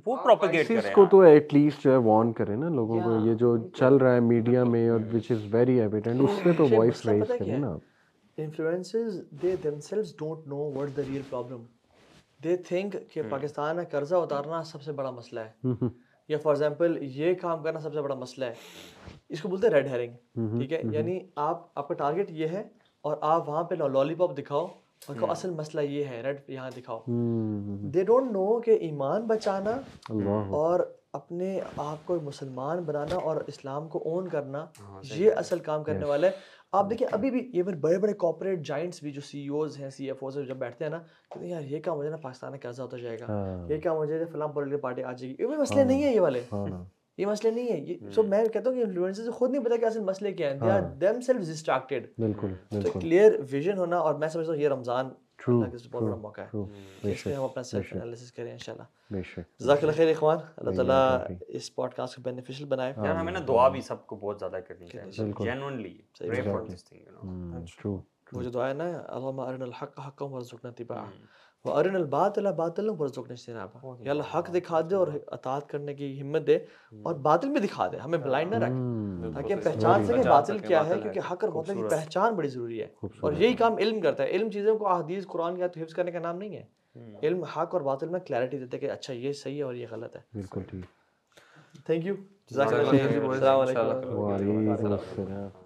[0.05, 3.25] وہ پروپیگیٹ کریں اس کو تو ایٹ لیسٹ جو ہے وارن کریں نا لوگوں کو
[3.25, 6.67] یہ جو چل رہا ہے میڈیا میں اور وچ از ویری ایویڈنٹ اس پہ تو
[6.71, 7.77] وائس ریز کریں نا
[8.37, 11.63] influences they themselves don't know what the real problem
[12.43, 15.85] they think کہ پاکستان میں قرضہ اتارنا سب سے بڑا مسئلہ ہے۔
[16.27, 18.53] یا فار ایگزامپل یہ کام کرنا سب سے بڑا مسئلہ ہے۔
[19.29, 20.13] اس کو بولتے ہیں ریڈ ہیرنگ
[20.59, 22.63] ٹھیک ہے؟ یعنی آپ آپ کا ٹارگیٹ یہ ہے
[23.01, 24.67] اور آپ وہاں پہ لالی پاپ دکھاؤ۔
[25.07, 26.99] اور کو اصل مسئلہ یہ ہے ریڈ یہاں دکھاؤ۔
[27.93, 29.71] دے ڈونٹ نو کہ ایمان بچانا
[30.49, 30.79] اور
[31.13, 34.65] اپنے آپ کو مسلمان بنانا اور اسلام کو اون کرنا
[35.11, 36.31] یہ اصل کام کرنے والا ہے۔
[36.71, 40.07] آپ دیکھیں ابھی بھی ایون بڑے بڑے کارپوریٹ جائنٹس بھی جو سی اوز ہیں سی
[40.07, 42.59] ایف اوز جب بیٹھتے ہیں نا کہتے ہیں یار یہ کام مجھے نا پاکستان میں
[42.59, 43.25] قرضہ ہوتا جائے گا؟
[43.69, 46.41] یہ کام مجھے فلاں پولیٹیکل پارٹی آ جائے گی۔ یہ مسئلے نہیں ہے یہ والے۔
[47.17, 49.85] یہ مسئلے نہیں ہے یہ سو میں کہتا ہوں کہ انفلوئنسر خود نہیں پتا کہ
[49.85, 54.15] اصل مسئلے کیا ہیں۔ They are themself distracted بالکل تو کلیئر ویژن ہونا اور
[54.15, 55.09] میں سمجھتا ہوں یہ رمضان
[55.47, 59.21] اللہ کے بہت بڑا موقع ہے۔ اس میں ہم اپنا سیلف انالیسس کریں انشاءاللہ۔ بے
[59.23, 63.33] شک جزاک اللہ خیر اخوان اللہ تعالیٰ اس پوڈ کاسٹ کو بینیفیشل بنائے۔ یار ہمیں
[63.33, 67.11] نا دعا بھی سب کو بہت زیادہ کرنی چاہیے۔ Genuinely pray for this thing you
[67.13, 67.97] know true
[68.33, 71.05] وہ جو دعا ہے نا اللہم ارنا الحق حقا ورزقنا اتباعہ۔
[71.65, 76.21] و ارنا الباطل باطلا ورزقنا اجتنابہ یا اللہ حق دکھا دے اور اطاعت کرنے کی
[76.21, 76.59] ہمت دے
[77.03, 78.71] اور باطل بھی دکھا دے۔ ہمیں بلائنڈ نہ رکھ۔
[79.33, 82.81] تاکہ ہم پہچان سکیں باطل کیا ہے کیونکہ حق اور باطل کی پہچان بڑی ضروری
[82.81, 82.87] ہے۔
[83.21, 86.19] اور یہی کام علم کرتا ہے۔ علم چیزوں کو احادیث قرآن کی حفظ کرنے کا
[86.19, 86.63] نام نہیں ہے۔
[87.23, 90.15] علم حق اور باطل میں کلیئرٹی دیتے کہ اچھا یہ صحیح ہے اور یہ غلط
[90.15, 90.85] ہے۔ بالکل ٹھیک۔
[91.85, 92.15] تھینک یو
[92.49, 95.64] جزاک اللہ السلام علیکم۔